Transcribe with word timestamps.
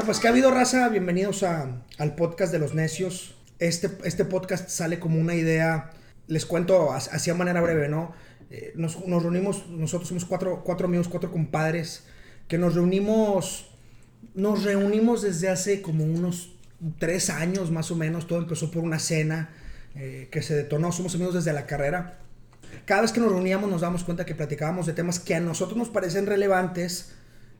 Bueno, 0.00 0.12
pues 0.12 0.20
que 0.20 0.28
ha 0.28 0.30
habido 0.30 0.50
raza, 0.50 0.88
bienvenidos 0.88 1.42
a, 1.42 1.82
al 1.98 2.14
podcast 2.14 2.50
de 2.50 2.58
los 2.58 2.72
necios. 2.72 3.34
Este, 3.58 3.90
este 4.04 4.24
podcast 4.24 4.70
sale 4.70 4.98
como 4.98 5.20
una 5.20 5.34
idea, 5.34 5.90
les 6.26 6.46
cuento 6.46 6.92
así 6.92 7.28
a 7.28 7.34
manera 7.34 7.60
breve, 7.60 7.86
¿no? 7.86 8.14
Eh, 8.50 8.72
nos, 8.76 9.06
nos, 9.06 9.22
reunimos, 9.22 9.68
nosotros 9.68 10.08
somos 10.08 10.24
cuatro, 10.24 10.62
cuatro 10.64 10.86
amigos, 10.86 11.06
cuatro 11.06 11.30
compadres, 11.30 12.04
que 12.48 12.56
nos 12.56 12.76
reunimos, 12.76 13.68
nos 14.32 14.64
reunimos 14.64 15.20
desde 15.20 15.50
hace 15.50 15.82
como 15.82 16.02
unos 16.02 16.54
tres 16.98 17.28
años 17.28 17.70
más 17.70 17.90
o 17.90 17.94
menos, 17.94 18.26
todo 18.26 18.38
empezó 18.38 18.70
por 18.70 18.82
una 18.82 18.98
cena 18.98 19.50
eh, 19.96 20.28
que 20.32 20.40
se 20.40 20.54
detonó, 20.54 20.92
somos 20.92 21.14
amigos 21.14 21.34
desde 21.34 21.52
la 21.52 21.66
carrera. 21.66 22.20
Cada 22.86 23.02
vez 23.02 23.12
que 23.12 23.20
nos 23.20 23.30
reuníamos 23.30 23.68
nos 23.68 23.82
damos 23.82 24.04
cuenta 24.04 24.24
que 24.24 24.34
platicábamos 24.34 24.86
de 24.86 24.94
temas 24.94 25.20
que 25.20 25.34
a 25.34 25.40
nosotros 25.40 25.76
nos 25.76 25.90
parecen 25.90 26.24
relevantes 26.24 27.12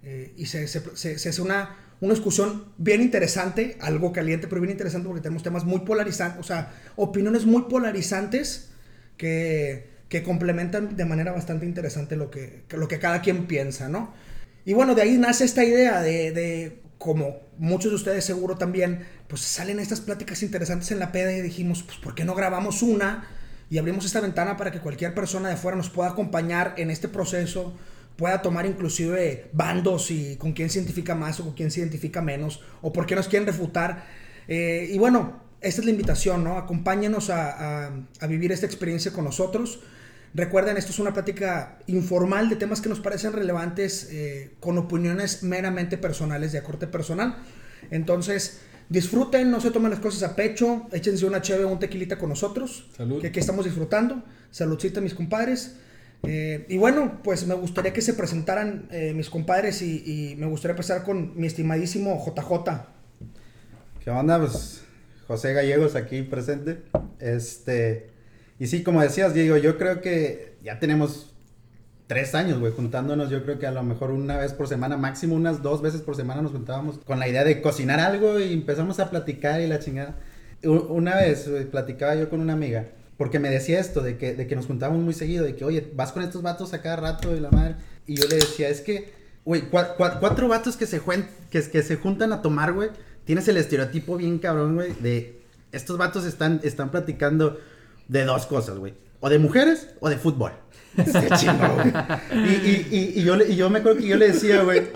eh, 0.03 0.33
y 0.39 0.47
se, 0.47 0.67
se, 0.69 0.97
se, 0.97 1.29
hace 1.29 1.43
una, 1.43 1.77
una 2.01 2.15
discusión 2.15 2.65
bien 2.79 3.03
interesante, 3.03 3.77
algo 3.81 4.13
caliente, 4.13 4.47
pero 4.49 4.61
bien 4.61 4.73
interesante 4.73 5.07
porque 5.07 5.23
tenemos 5.23 5.43
temas 5.43 5.65
muy 5.65 5.81
polarizantes, 5.81 6.41
o 6.41 6.43
sea, 6.43 6.73
opiniones 6.97 7.45
muy 7.45 7.63
polarizantes 7.63 8.71
que, 9.17 9.91
que 10.09 10.23
complementan 10.23 10.97
de 10.97 11.05
manera 11.05 11.33
bastante 11.33 11.67
interesante 11.67 12.17
lo 12.17 12.31
que, 12.31 12.65
lo 12.71 12.89
que 12.89 12.99
cada 12.99 13.21
quien 13.21 13.47
piensa, 13.47 13.89
¿no? 13.89 14.15
Y 14.65 14.73
bueno, 14.73 14.95
de 14.95 15.03
ahí 15.03 15.19
nace 15.19 15.45
esta 15.45 15.65
idea 15.65 16.01
de, 16.01 16.33
de, 16.33 16.83
como 16.99 17.41
muchos 17.59 17.93
de 17.93 17.97
ustedes 17.97 18.25
seguro 18.25 18.57
también, 18.57 19.07
pues 19.29 19.43
salen 19.43 19.79
estas 19.79 20.01
pláticas 20.01 20.43
interesantes 20.43 20.91
en 20.91 20.99
la 20.99 21.13
peda 21.13 21.33
y 21.33 21.41
dijimos, 21.41 21.83
pues 21.83 21.99
¿por 21.99 22.15
qué 22.15 22.25
no 22.25 22.35
grabamos 22.35 22.83
una? 22.83 23.27
Y 23.71 23.79
abrimos 23.79 24.05
esta 24.05 24.21
ventana 24.21 24.57
para 24.57 24.71
que 24.71 24.81
cualquier 24.81 25.15
persona 25.15 25.49
de 25.49 25.55
afuera 25.55 25.77
nos 25.77 25.91
pueda 25.91 26.11
acompañar 26.11 26.75
en 26.77 26.91
este 26.91 27.09
proceso, 27.09 27.75
pueda 28.21 28.43
tomar 28.43 28.67
inclusive 28.67 29.49
bandos 29.55 30.11
y 30.11 30.37
con 30.37 30.53
quién 30.53 30.69
se 30.69 30.79
identifica 30.79 31.15
más 31.15 31.41
o 31.41 31.45
con 31.45 31.55
quién 31.55 31.71
se 31.71 31.81
identifica 31.81 32.21
menos, 32.21 32.61
o 32.83 32.93
por 32.93 33.07
qué 33.07 33.17
nos 33.17 33.29
quieren 33.29 33.47
refutar. 33.47 34.05
Eh, 34.47 34.91
y 34.93 34.99
bueno, 34.99 35.41
esta 35.63 35.81
es 35.81 35.87
la 35.87 35.91
invitación, 35.91 36.45
¿no? 36.45 36.59
Acompáñenos 36.59 37.31
a, 37.31 37.87
a, 38.21 38.27
vivir 38.27 38.53
esta 38.53 38.67
experiencia 38.67 39.11
con 39.11 39.25
nosotros. 39.25 39.81
Recuerden, 40.35 40.77
esto 40.77 40.93
es 40.93 40.99
una 40.99 41.15
plática 41.15 41.79
informal 41.87 42.51
de 42.51 42.57
temas 42.57 42.83
que 42.83 42.91
nos 42.91 43.01
parecen 43.01 43.33
relevantes, 43.33 44.11
eh, 44.13 44.51
con 44.61 44.77
opiniones 44.77 45.43
meramente 45.43 45.97
personales, 45.97 46.53
de 46.53 46.63
corte 46.63 46.87
personal. 46.87 47.39
Entonces, 47.91 48.61
disfruten, 48.91 49.51
no 49.51 49.63
se 49.63 49.71
tomen 49.71 49.93
las 49.93 50.01
cosas 50.01 50.29
a 50.29 50.37
pecho, 50.37 50.89
échense 50.93 51.25
una 51.25 51.41
chévere 51.41 51.65
o 51.65 51.69
un 51.69 51.79
tequilita 51.79 52.19
con 52.19 52.29
nosotros. 52.29 52.87
Salud. 52.95 53.23
Que 53.23 53.29
aquí 53.29 53.41
estamos 53.41 53.65
disfrutando. 53.65 54.23
Saludcita, 54.51 55.01
mis 55.01 55.15
compadres. 55.15 55.77
Eh, 56.23 56.67
y 56.69 56.77
bueno, 56.77 57.21
pues 57.25 57.47
me 57.47 57.55
gustaría 57.55 57.93
que 57.93 58.03
se 58.03 58.15
presentaran 58.15 58.89
eh, 58.91 59.13
mis 59.15 59.31
compadres 59.31 59.83
y, 59.83 60.35
me 60.39 60.47
gustaría 60.47 60.73
empezar 60.73 61.03
con 61.03 61.39
mi 61.39 61.47
estimadísimo 61.47 62.23
JJ. 62.25 62.87
¿Qué 64.05 64.11
onda? 64.11 64.39
Pues 64.39 64.83
José 65.27 65.53
Gallegos 65.53 65.97
aquí 65.97 66.23
presente. 66.23 66.83
Este, 67.19 68.11
y 68.59 68.67
sí, 68.67 68.83
como 68.83 69.01
decías, 69.03 69.35
Diego, 69.35 69.57
yo 69.57 69.79
creo 69.79 70.01
que 70.01 70.57
ya 70.63 70.79
tenemos 70.79 71.35
tres 72.07 72.35
años, 72.35 72.59
güey, 72.59 72.73
juntándonos. 72.73 73.31
Yo 73.31 73.43
creo 73.45 73.59
que 73.59 73.67
a 73.67 73.71
lo 73.71 73.83
mejor 73.83 74.11
una 74.11 74.37
vez 74.37 74.53
por 74.53 74.69
semana, 74.69 74.97
máximo 74.97 75.35
unas 75.35 75.63
dos 75.63 75.81
veces 75.81 76.03
por 76.03 76.17
semana 76.17 76.43
nos 76.43 76.53
juntábamos 76.53 76.99
con 76.99 77.19
la 77.19 77.29
idea 77.29 77.45
de 77.45 77.63
cocinar 77.63 78.01
algo 78.01 78.39
y 78.39 78.53
empezamos 78.53 79.01
a 79.01 79.11
platicar 79.11 79.61
y 79.61 79.67
la 79.67 79.79
chingada. 79.79 80.17
Una 80.63 81.17
vez 81.17 81.49
platicaba 81.71 82.15
yo 82.15 82.29
con 82.29 82.41
una 82.41 82.53
amiga 82.53 82.89
porque 83.21 83.39
me 83.39 83.51
decía 83.51 83.79
esto, 83.79 84.01
de 84.01 84.17
que, 84.17 84.33
de 84.33 84.47
que 84.47 84.57
nos 84.57 84.65
juntábamos 84.65 85.03
muy 85.03 85.13
seguido, 85.13 85.45
de 85.45 85.55
que, 85.55 85.63
oye, 85.63 85.93
vas 85.95 86.11
con 86.11 86.23
estos 86.23 86.41
vatos 86.41 86.73
a 86.73 86.81
cada 86.81 86.97
rato 86.97 87.37
y 87.37 87.41
la 87.41 87.51
madre. 87.51 87.77
Y 88.07 88.17
yo 88.17 88.27
le 88.27 88.37
decía, 88.37 88.71
es 88.71 88.81
que, 88.81 89.13
güey, 89.45 89.65
cuatro 89.69 90.49
vatos 90.49 90.79
que 90.79 90.87
se, 90.87 91.03
que, 91.51 91.63
que 91.71 91.83
se 91.83 91.97
juntan 91.97 92.33
a 92.33 92.41
tomar, 92.41 92.73
güey, 92.73 92.89
tienes 93.27 93.47
el 93.49 93.59
estereotipo 93.59 94.17
bien 94.17 94.39
cabrón, 94.39 94.75
güey, 94.75 94.95
de 95.01 95.43
estos 95.71 95.99
vatos 95.99 96.25
están, 96.25 96.63
están 96.65 96.91
platicando 96.91 97.61
de 98.09 98.25
dos 98.25 98.47
cosas, 98.47 98.79
güey. 98.79 98.95
O 99.21 99.29
de 99.29 99.39
mujeres 99.39 99.89
o 100.01 100.09
de 100.09 100.17
fútbol. 100.17 100.53
Qué 100.97 101.29
chingo, 101.37 101.75
güey. 101.75 101.93
Y, 102.33 102.87
y, 102.91 103.13
y, 103.17 103.23
yo, 103.23 103.37
y 103.37 103.55
yo 103.55 103.69
me 103.69 103.81
acuerdo 103.81 103.99
que 103.99 104.09
yo 104.09 104.17
le 104.17 104.29
decía, 104.29 104.63
güey, 104.63 104.89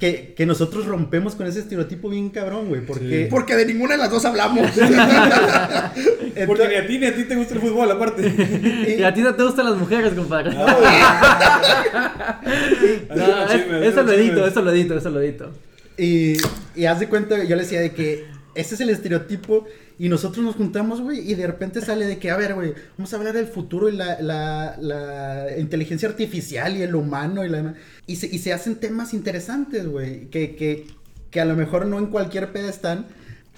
que, 0.00 0.32
que, 0.34 0.46
nosotros 0.46 0.86
rompemos 0.86 1.34
con 1.34 1.46
ese 1.46 1.60
estereotipo 1.60 2.08
bien 2.08 2.30
cabrón, 2.30 2.68
güey. 2.68 2.80
Porque... 2.80 3.26
porque 3.30 3.54
de 3.54 3.66
ninguna 3.66 3.92
de 3.92 3.98
las 3.98 4.10
dos 4.10 4.24
hablamos. 4.24 4.70
porque 6.46 6.68
ni 6.68 6.74
a 6.74 6.86
ti 6.86 6.98
ni 6.98 7.06
a 7.06 7.14
ti 7.14 7.24
te 7.24 7.36
gusta 7.36 7.54
el 7.54 7.60
fútbol, 7.60 7.90
aparte. 7.90 8.22
y 8.98 9.02
a 9.02 9.12
ti 9.12 9.20
no 9.20 9.34
te 9.34 9.42
gustan 9.42 9.66
las 9.66 9.76
mujeres, 9.76 10.14
compadre. 10.14 10.54
No, 10.54 10.66
eso 13.82 14.02
lo 14.02 14.12
edito, 14.12 14.46
eso 14.46 14.62
lo 14.62 14.72
edito, 14.72 14.96
eso 14.96 15.10
lo 15.10 15.20
edito. 15.20 15.52
Y, 15.98 16.38
y 16.74 16.86
haz 16.86 16.98
de 16.98 17.08
cuenta, 17.08 17.44
yo 17.44 17.54
le 17.54 17.62
decía 17.62 17.82
de 17.82 17.92
que 17.92 18.24
ese 18.60 18.74
es 18.74 18.80
el 18.80 18.90
estereotipo 18.90 19.66
y 19.98 20.08
nosotros 20.08 20.44
nos 20.44 20.56
juntamos, 20.56 21.00
güey, 21.00 21.30
y 21.30 21.34
de 21.34 21.46
repente 21.46 21.80
sale 21.80 22.06
de 22.06 22.18
que, 22.18 22.30
a 22.30 22.36
ver, 22.36 22.54
güey, 22.54 22.74
vamos 22.96 23.12
a 23.12 23.16
hablar 23.16 23.34
del 23.34 23.46
futuro 23.46 23.88
y 23.88 23.92
la, 23.96 24.20
la, 24.20 24.76
la 24.80 25.58
inteligencia 25.58 26.08
artificial 26.08 26.76
y 26.76 26.82
el 26.82 26.94
humano 26.94 27.44
y 27.44 27.48
la... 27.48 27.74
Y 28.06 28.16
se, 28.16 28.26
y 28.26 28.38
se 28.38 28.52
hacen 28.52 28.76
temas 28.76 29.14
interesantes, 29.14 29.86
güey, 29.86 30.30
que, 30.30 30.56
que, 30.56 30.86
que 31.30 31.40
a 31.40 31.44
lo 31.44 31.56
mejor 31.56 31.86
no 31.86 31.98
en 31.98 32.06
cualquier 32.06 32.52
peda 32.52 32.70
están. 32.70 33.06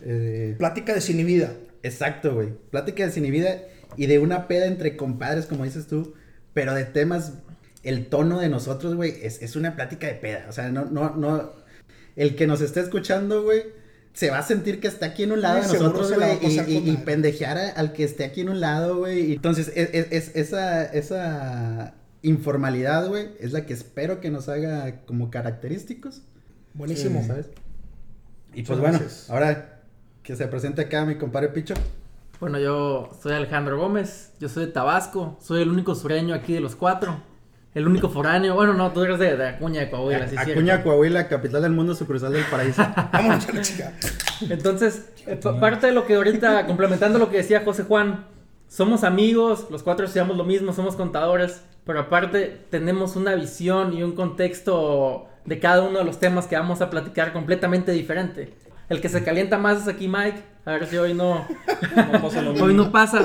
Eh... 0.02 0.54
Plática 0.58 0.94
desinhibida. 0.94 1.54
Exacto, 1.82 2.34
güey. 2.34 2.48
Plática 2.70 3.04
desinhibida 3.04 3.62
y 3.96 4.06
de 4.06 4.18
una 4.18 4.48
peda 4.48 4.66
entre 4.66 4.96
compadres, 4.96 5.46
como 5.46 5.64
dices 5.64 5.86
tú, 5.86 6.14
pero 6.54 6.74
de 6.74 6.84
temas, 6.84 7.34
el 7.82 8.06
tono 8.06 8.40
de 8.40 8.48
nosotros, 8.48 8.94
güey, 8.94 9.14
es, 9.22 9.42
es 9.42 9.56
una 9.56 9.74
plática 9.74 10.06
de 10.06 10.14
peda. 10.14 10.46
O 10.48 10.52
sea, 10.52 10.70
no, 10.70 10.86
no, 10.86 11.16
no, 11.16 11.52
el 12.16 12.36
que 12.36 12.46
nos 12.46 12.60
esté 12.60 12.80
escuchando, 12.80 13.42
güey, 13.42 13.62
se 14.12 14.30
va 14.30 14.38
a 14.38 14.42
sentir 14.42 14.80
que 14.80 14.88
está 14.88 15.06
aquí 15.06 15.22
en 15.22 15.32
un 15.32 15.40
lado 15.40 15.62
de 15.62 15.68
nosotros, 15.68 16.12
güey, 16.14 16.38
y, 16.42 16.90
y, 16.90 16.96
pendejear 16.98 17.58
al 17.76 17.92
que 17.92 18.04
esté 18.04 18.24
aquí 18.24 18.42
en 18.42 18.50
un 18.50 18.60
lado, 18.60 18.98
güey. 18.98 19.32
Entonces, 19.32 19.72
es, 19.74 19.90
es, 19.92 20.36
esa, 20.36 20.84
esa 20.84 21.94
informalidad, 22.20 23.08
güey, 23.08 23.30
es 23.40 23.52
la 23.52 23.64
que 23.64 23.72
espero 23.72 24.20
que 24.20 24.30
nos 24.30 24.48
haga 24.48 25.02
como 25.06 25.30
característicos. 25.30 26.22
Buenísimo. 26.74 27.24
¿Sabes? 27.26 27.50
Y 28.54 28.62
pues 28.64 28.78
bueno, 28.78 29.00
ahora 29.28 29.80
que 30.22 30.36
se 30.36 30.46
presente 30.46 30.82
acá 30.82 31.04
mi 31.06 31.16
compadre 31.16 31.48
Picho. 31.48 31.74
Bueno, 32.38 32.58
yo 32.58 33.10
soy 33.22 33.32
Alejandro 33.32 33.78
Gómez, 33.78 34.32
yo 34.40 34.48
soy 34.48 34.66
de 34.66 34.72
Tabasco, 34.72 35.38
soy 35.40 35.62
el 35.62 35.70
único 35.70 35.94
sureño 35.94 36.34
aquí 36.34 36.52
de 36.52 36.60
los 36.60 36.76
cuatro. 36.76 37.22
El 37.74 37.86
único 37.86 38.10
foráneo. 38.10 38.54
Bueno, 38.54 38.74
no, 38.74 38.92
tú 38.92 39.02
eres 39.02 39.18
de, 39.18 39.36
de 39.36 39.48
Acuña 39.48 39.80
de 39.80 39.90
Coahuila, 39.90 40.28
sí, 40.28 40.36
Acuña, 40.36 40.82
Coahuila, 40.82 41.28
capital 41.28 41.62
del 41.62 41.72
mundo, 41.72 41.94
sucursal 41.94 42.32
del 42.32 42.44
paraíso. 42.44 42.82
Vamos, 43.12 43.46
chica. 43.62 43.94
Entonces, 44.48 45.10
parte 45.58 45.86
de 45.86 45.92
lo 45.92 46.06
que 46.06 46.16
ahorita, 46.16 46.66
complementando 46.66 47.18
lo 47.18 47.30
que 47.30 47.38
decía 47.38 47.62
José 47.64 47.84
Juan, 47.84 48.26
somos 48.68 49.04
amigos, 49.04 49.66
los 49.70 49.82
cuatro 49.82 50.04
estudiamos 50.06 50.36
lo 50.36 50.44
mismo, 50.44 50.72
somos 50.72 50.96
contadores, 50.96 51.62
pero 51.84 52.00
aparte 52.00 52.64
tenemos 52.70 53.16
una 53.16 53.34
visión 53.34 53.92
y 53.94 54.02
un 54.02 54.12
contexto 54.12 55.28
de 55.44 55.58
cada 55.58 55.82
uno 55.82 55.98
de 55.98 56.04
los 56.04 56.18
temas 56.18 56.46
que 56.46 56.56
vamos 56.56 56.80
a 56.80 56.90
platicar 56.90 57.32
completamente 57.32 57.92
diferente. 57.92 58.54
El 58.88 59.00
que 59.00 59.08
se 59.08 59.22
calienta 59.24 59.58
más 59.58 59.82
es 59.82 59.88
aquí 59.88 60.08
Mike. 60.08 60.42
A 60.64 60.72
ver 60.72 60.86
si 60.86 60.96
hoy 60.96 61.12
no, 61.12 61.46
pasa 62.22 62.48
hoy 62.48 62.74
no 62.74 62.92
pasa. 62.92 63.24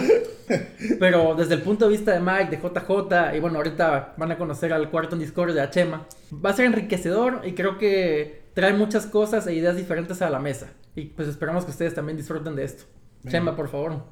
Pero 1.00 1.36
desde 1.36 1.54
el 1.56 1.62
punto 1.62 1.86
de 1.86 1.92
vista 1.92 2.14
de 2.14 2.20
Mike, 2.20 2.50
de 2.50 2.58
JJ, 2.58 3.36
y 3.36 3.40
bueno, 3.40 3.58
ahorita 3.58 4.16
van 4.18 4.32
a 4.32 4.38
conocer 4.38 4.74
al 4.74 4.90
cuarto 4.90 5.16
en 5.16 5.22
Discord 5.22 5.54
de 5.54 5.62
Achema. 5.62 6.08
Va 6.34 6.50
a 6.50 6.54
ser 6.54 6.66
enriquecedor 6.66 7.42
y 7.46 7.54
creo 7.54 7.78
que 7.78 8.44
trae 8.54 8.74
muchas 8.74 9.06
cosas 9.06 9.46
e 9.46 9.54
ideas 9.54 9.76
diferentes 9.76 10.22
a 10.22 10.30
la 10.30 10.40
mesa. 10.40 10.70
Y 10.96 11.06
pues 11.06 11.28
esperamos 11.28 11.66
que 11.66 11.72
ustedes 11.72 11.94
también 11.94 12.18
disfruten 12.18 12.56
de 12.56 12.64
esto. 12.64 12.86
Chema, 13.28 13.56
por 13.56 13.68
favor. 13.68 14.04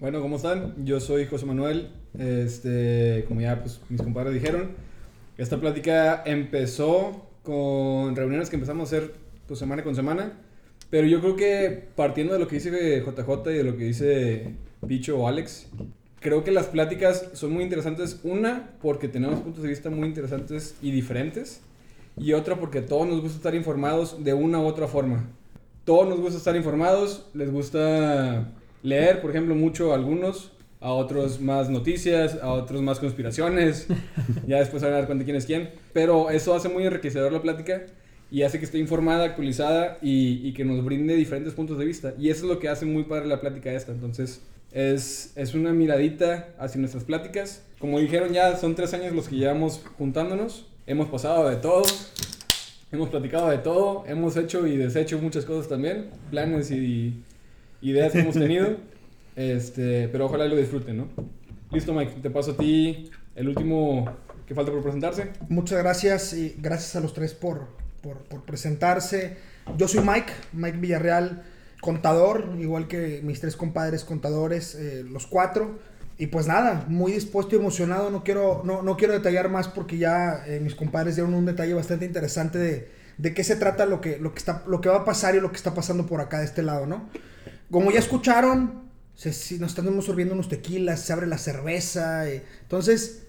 Bueno, 0.00 0.22
¿cómo 0.22 0.36
están? 0.36 0.86
Yo 0.86 1.00
soy 1.00 1.26
José 1.26 1.44
Manuel. 1.44 1.90
Este, 2.18 3.24
como 3.28 3.42
ya 3.42 3.60
pues, 3.60 3.80
mis 3.90 4.00
compadres 4.00 4.32
dijeron, 4.32 4.70
esta 5.36 5.58
plática 5.58 6.22
empezó 6.24 7.26
con 7.42 8.16
reuniones 8.16 8.48
que 8.48 8.56
empezamos 8.56 8.90
a 8.90 8.96
hacer 8.96 9.14
pues, 9.46 9.58
semana 9.58 9.82
con 9.82 9.94
semana 9.94 10.32
pero 10.94 11.08
yo 11.08 11.20
creo 11.20 11.34
que 11.34 11.88
partiendo 11.96 12.34
de 12.34 12.38
lo 12.38 12.46
que 12.46 12.54
dice 12.54 13.02
JJ 13.04 13.50
y 13.50 13.54
de 13.54 13.64
lo 13.64 13.76
que 13.76 13.82
dice 13.82 14.54
Picho 14.86 15.18
o 15.18 15.26
Alex, 15.26 15.66
creo 16.20 16.44
que 16.44 16.52
las 16.52 16.66
pláticas 16.66 17.30
son 17.32 17.52
muy 17.52 17.64
interesantes. 17.64 18.20
Una, 18.22 18.70
porque 18.80 19.08
tenemos 19.08 19.40
puntos 19.40 19.64
de 19.64 19.70
vista 19.70 19.90
muy 19.90 20.06
interesantes 20.06 20.76
y 20.80 20.92
diferentes. 20.92 21.62
Y 22.16 22.32
otra, 22.32 22.60
porque 22.60 22.78
a 22.78 22.86
todos 22.86 23.08
nos 23.08 23.22
gusta 23.22 23.38
estar 23.38 23.56
informados 23.56 24.22
de 24.22 24.34
una 24.34 24.60
u 24.60 24.66
otra 24.66 24.86
forma. 24.86 25.28
Todos 25.84 26.08
nos 26.08 26.20
gusta 26.20 26.38
estar 26.38 26.54
informados, 26.54 27.26
les 27.34 27.50
gusta 27.50 28.52
leer, 28.84 29.20
por 29.20 29.30
ejemplo, 29.30 29.56
mucho 29.56 29.90
a 29.90 29.96
algunos, 29.96 30.52
a 30.78 30.92
otros 30.92 31.40
más 31.40 31.70
noticias, 31.70 32.38
a 32.40 32.52
otros 32.52 32.82
más 32.82 33.00
conspiraciones. 33.00 33.88
ya 34.46 34.60
después 34.60 34.80
van 34.80 34.92
a 34.92 34.98
dar 34.98 35.06
cuenta 35.06 35.24
quién 35.24 35.36
es 35.38 35.44
quién. 35.44 35.70
Pero 35.92 36.30
eso 36.30 36.54
hace 36.54 36.68
muy 36.68 36.86
enriquecedor 36.86 37.32
la 37.32 37.42
plática 37.42 37.84
y 38.30 38.42
hace 38.42 38.58
que 38.58 38.64
esté 38.64 38.78
informada, 38.78 39.24
actualizada 39.24 39.98
y, 40.02 40.52
que 40.52 40.64
nos 40.64 40.84
brinde 40.84 41.14
diferentes 41.16 41.54
puntos 41.54 41.78
de 41.78 41.84
vista. 41.84 42.14
Y 42.18 42.30
eso 42.30 42.44
es 42.46 42.52
lo 42.52 42.58
que 42.58 42.68
hace 42.68 42.86
muy 42.86 43.04
padre 43.04 43.26
la 43.26 43.40
plática 43.40 43.72
esta. 43.72 43.92
Entonces, 43.92 44.42
es, 44.72 45.32
es 45.36 45.54
una 45.54 45.72
miradita 45.72 46.48
hacia 46.58 46.80
nuestras 46.80 47.04
pláticas. 47.04 47.62
Como 47.78 48.00
dijeron 48.00 48.32
ya, 48.32 48.56
son 48.56 48.74
tres 48.74 48.92
años 48.94 49.12
los 49.12 49.28
que 49.28 49.36
llevamos 49.36 49.82
juntándonos. 49.98 50.66
Hemos 50.86 51.08
pasado 51.08 51.48
de 51.48 51.56
todo. 51.56 51.84
Hemos 52.94 53.08
platicado 53.08 53.50
de 53.50 53.58
todo, 53.58 54.04
hemos 54.06 54.36
hecho 54.36 54.68
y 54.68 54.76
deshecho 54.76 55.18
muchas 55.18 55.44
cosas 55.44 55.68
también, 55.68 56.10
planes 56.30 56.70
y 56.70 57.24
ideas 57.82 58.12
que 58.12 58.20
hemos 58.20 58.34
tenido. 58.34 58.76
Este, 59.36 60.06
pero 60.12 60.26
ojalá 60.26 60.46
lo 60.46 60.54
disfruten, 60.54 60.96
¿no? 60.96 61.08
Listo, 61.72 61.92
Mike, 61.92 62.20
te 62.22 62.30
paso 62.30 62.52
a 62.52 62.56
ti 62.56 63.10
el 63.34 63.48
último 63.48 64.08
que 64.46 64.54
falta 64.54 64.70
por 64.70 64.80
presentarse. 64.80 65.32
Muchas 65.48 65.80
gracias 65.80 66.34
y 66.34 66.54
gracias 66.60 66.94
a 66.94 67.00
los 67.00 67.14
tres 67.14 67.34
por, 67.34 67.66
por, 68.04 68.18
por 68.24 68.44
presentarse. 68.44 69.38
Yo 69.78 69.88
soy 69.88 70.04
Mike, 70.04 70.32
Mike 70.52 70.76
Villarreal, 70.78 71.42
contador, 71.80 72.54
igual 72.60 72.86
que 72.86 73.20
mis 73.24 73.40
tres 73.40 73.56
compadres 73.56 74.04
contadores, 74.04 74.74
eh, 74.74 75.02
los 75.08 75.26
cuatro. 75.26 75.78
Y 76.18 76.26
pues 76.28 76.46
nada, 76.46 76.84
muy 76.86 77.12
dispuesto 77.12 77.56
y 77.56 77.58
emocionado. 77.58 78.10
No 78.10 78.22
quiero, 78.22 78.62
no, 78.64 78.82
no 78.82 78.96
quiero 78.96 79.14
detallar 79.14 79.48
más 79.48 79.66
porque 79.68 79.96
ya 79.98 80.44
eh, 80.46 80.60
mis 80.60 80.74
compadres 80.74 81.16
dieron 81.16 81.34
un 81.34 81.46
detalle 81.46 81.74
bastante 81.74 82.04
interesante 82.04 82.58
de, 82.58 82.90
de 83.18 83.34
qué 83.34 83.42
se 83.42 83.56
trata 83.56 83.86
lo 83.86 84.00
que, 84.00 84.18
lo, 84.18 84.32
que 84.32 84.38
está, 84.38 84.62
lo 84.68 84.80
que 84.80 84.90
va 84.90 84.98
a 84.98 85.04
pasar 85.04 85.34
y 85.34 85.40
lo 85.40 85.50
que 85.50 85.56
está 85.56 85.74
pasando 85.74 86.06
por 86.06 86.20
acá 86.20 86.38
de 86.38 86.44
este 86.44 86.62
lado, 86.62 86.86
¿no? 86.86 87.08
Como 87.70 87.90
ya 87.90 87.98
escucharon, 87.98 88.84
se, 89.16 89.32
si 89.32 89.58
nos 89.58 89.70
estamos 89.76 90.04
sorbiendo 90.04 90.34
unos 90.34 90.48
tequilas, 90.48 91.00
se 91.00 91.12
abre 91.12 91.26
la 91.26 91.38
cerveza. 91.38 92.28
eh, 92.28 92.44
entonces, 92.62 93.23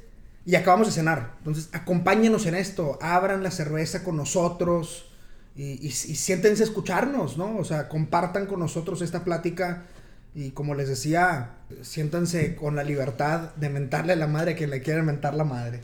y 0.46 0.56
acabamos 0.56 0.88
de 0.88 0.94
cenar. 0.94 1.34
Entonces, 1.40 1.70
acompáñenos 1.74 2.46
en 2.46 2.56
esto. 2.56 3.00
Abran 3.02 3.42
la 3.42 3.52
cerveza 3.52 4.04
con 4.04 4.16
nosotros. 4.16 5.08
Y, 5.56 5.64
y, 5.82 5.88
y 5.88 5.90
siéntense 5.90 6.64
a 6.64 6.66
escucharnos, 6.66 7.38
¿no? 7.38 7.58
O 7.58 7.64
sea, 7.64 7.90
compartan 7.90 8.46
con 8.46 8.60
nosotros 8.60 9.02
esta 9.02 9.24
plática. 9.24 9.84
Y 10.36 10.52
como 10.52 10.76
les 10.76 10.90
decía, 10.90 11.52
siéntanse 11.82 12.56
con 12.56 12.76
la 12.76 12.84
libertad 12.84 13.56
de 13.56 13.70
mentarle 13.70 14.14
a 14.14 14.18
la 14.18 14.28
madre 14.28 14.52
a 14.52 14.56
quien 14.56 14.70
le 14.70 14.82
quiera 14.82 15.02
mentar 15.02 15.34
la 15.34 15.46
madre. 15.46 15.80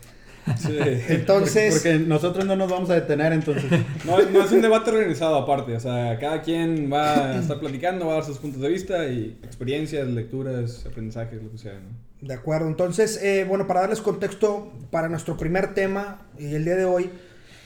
Sí. 0.58 0.76
Entonces, 1.08 1.74
Porque 1.74 1.98
nosotros 1.98 2.44
no 2.44 2.54
nos 2.54 2.70
vamos 2.70 2.90
a 2.90 2.94
detener 2.94 3.32
entonces. 3.32 3.70
No, 4.04 4.20
no 4.20 4.44
es 4.44 4.52
un 4.52 4.60
debate 4.60 4.90
organizado 4.90 5.36
aparte, 5.36 5.76
o 5.76 5.80
sea, 5.80 6.18
cada 6.18 6.42
quien 6.42 6.92
va 6.92 7.32
a 7.32 7.38
estar 7.38 7.60
platicando, 7.60 8.06
va 8.06 8.12
a 8.12 8.16
dar 8.16 8.24
sus 8.24 8.38
puntos 8.38 8.60
de 8.60 8.68
vista 8.68 9.06
y 9.06 9.38
experiencias, 9.42 10.08
lecturas, 10.08 10.84
aprendizajes, 10.84 11.42
lo 11.42 11.50
que 11.50 11.58
sea, 11.58 11.74
¿no? 11.74 12.11
De 12.22 12.34
acuerdo, 12.34 12.68
entonces, 12.68 13.20
eh, 13.20 13.44
bueno, 13.48 13.66
para 13.66 13.80
darles 13.80 14.00
contexto 14.00 14.72
para 14.90 15.08
nuestro 15.08 15.36
primer 15.36 15.74
tema, 15.74 16.22
y 16.38 16.54
el 16.54 16.64
día 16.64 16.76
de 16.76 16.84
hoy 16.84 17.10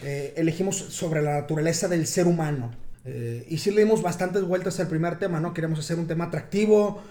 eh, 0.03 0.33
elegimos 0.37 0.77
sobre 0.77 1.21
la 1.21 1.35
naturaleza 1.35 1.89
del 1.89 2.07
ser 2.07 2.27
humano. 2.27 2.73
Eh, 3.05 3.47
y 3.51 3.59
sí 3.59 3.71
le 3.71 3.85
dimos 3.85 4.01
bastantes 4.01 4.43
vueltas 4.45 4.81
al 4.81 4.89
primer 4.89 5.19
tema, 5.19 5.41
¿no? 5.41 5.53
Queríamos 5.53 5.79
hacer 5.79 5.99
un 5.99 6.07
tema 6.07 6.25
atractivo, 6.25 7.03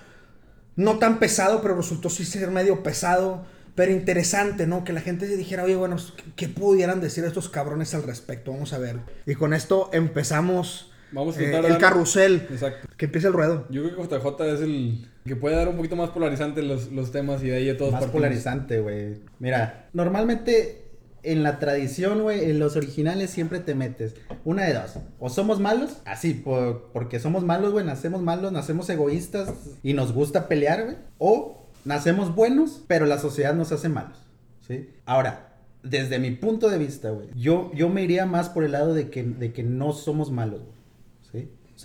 no 0.76 0.98
tan 0.98 1.20
pesado, 1.20 1.62
pero 1.62 1.76
resultó 1.76 2.10
sí 2.10 2.26
ser 2.26 2.50
medio 2.50 2.82
pesado, 2.82 3.46
pero 3.76 3.92
interesante, 3.92 4.66
¿no? 4.66 4.84
Que 4.84 4.92
la 4.92 5.02
gente 5.02 5.28
se 5.28 5.38
dijera, 5.38 5.66
oye, 5.66 5.76
bueno, 5.76 5.98
¿qué 6.36 6.50
pudieran 6.50 7.00
decir 7.00 7.24
estos 7.26 7.48
cabrones 7.48 7.94
al 7.94 8.02
respecto? 8.02 8.54
Vamos 8.54 8.74
a 8.74 8.80
ver. 8.80 8.98
Y 9.28 9.36
con 9.36 9.54
esto 9.54 9.92
empezamos 9.94 10.92
Vamos 11.12 11.38
a 11.38 11.42
eh, 11.42 11.68
el 11.68 11.78
carrusel. 11.78 12.48
Exacto. 12.50 12.88
Que 12.98 13.06
empiece 13.06 13.28
el 13.28 13.34
ruedo. 13.34 13.68
Yo 13.70 13.84
creo 13.84 13.96
que 13.96 14.16
JJ 14.16 14.54
es 14.54 14.62
el 14.62 15.08
que 15.26 15.36
puede 15.36 15.56
dar 15.56 15.68
un 15.68 15.76
poquito 15.76 15.96
más 15.96 16.12
polarizante 16.12 16.62
los, 16.62 16.92
los 16.92 17.12
temas 17.12 17.42
y 17.44 17.48
de 17.48 17.56
ahí 17.58 17.70
a 17.70 17.78
todos 17.78 17.92
Más 17.92 18.02
partimos. 18.02 18.22
polarizante, 18.22 18.80
güey. 18.80 19.16
Mira, 19.40 19.90
normalmente 19.94 20.84
en 21.24 21.42
la 21.42 21.58
tradición, 21.58 22.22
güey, 22.22 22.52
en 22.52 22.60
los 22.60 22.76
originales 22.76 23.32
siempre 23.32 23.60
te 23.60 23.74
metes 23.74 24.14
una 24.44 24.66
de 24.66 24.74
dos. 24.76 25.00
O 25.20 25.30
somos 25.30 25.60
malos, 25.60 25.98
así, 26.06 26.36
por- 26.36 26.92
porque 26.94 27.20
somos 27.20 27.44
malos, 27.44 27.72
güey, 27.74 27.84
nacemos 27.84 28.22
malos, 28.22 28.52
nacemos 28.52 28.88
egoístas 28.92 29.50
y 29.82 29.94
nos 29.94 30.14
gusta 30.14 30.48
pelear, 30.48 30.84
güey. 30.84 30.98
O 31.18 31.66
nacemos 31.86 32.36
buenos, 32.36 32.84
pero 32.88 33.08
la 33.08 33.18
sociedad 33.18 33.56
nos 33.56 33.72
hace 33.72 33.90
malos, 33.90 34.20
¿sí? 34.68 34.90
Ahora, 35.08 35.54
desde 35.82 36.20
mi 36.20 36.32
punto 36.32 36.70
de 36.70 36.78
vista, 36.78 37.10
güey, 37.10 37.30
yo, 37.36 37.72
yo 37.74 37.90
me 37.90 38.04
iría 38.04 38.28
más 38.28 38.50
por 38.50 38.64
el 38.64 38.74
lado 38.74 38.94
de 38.94 39.10
que, 39.10 39.24
de 39.24 39.52
que 39.54 39.64
no 39.64 39.92
somos 39.94 40.30
malos, 40.32 40.62
güey, 40.62 40.75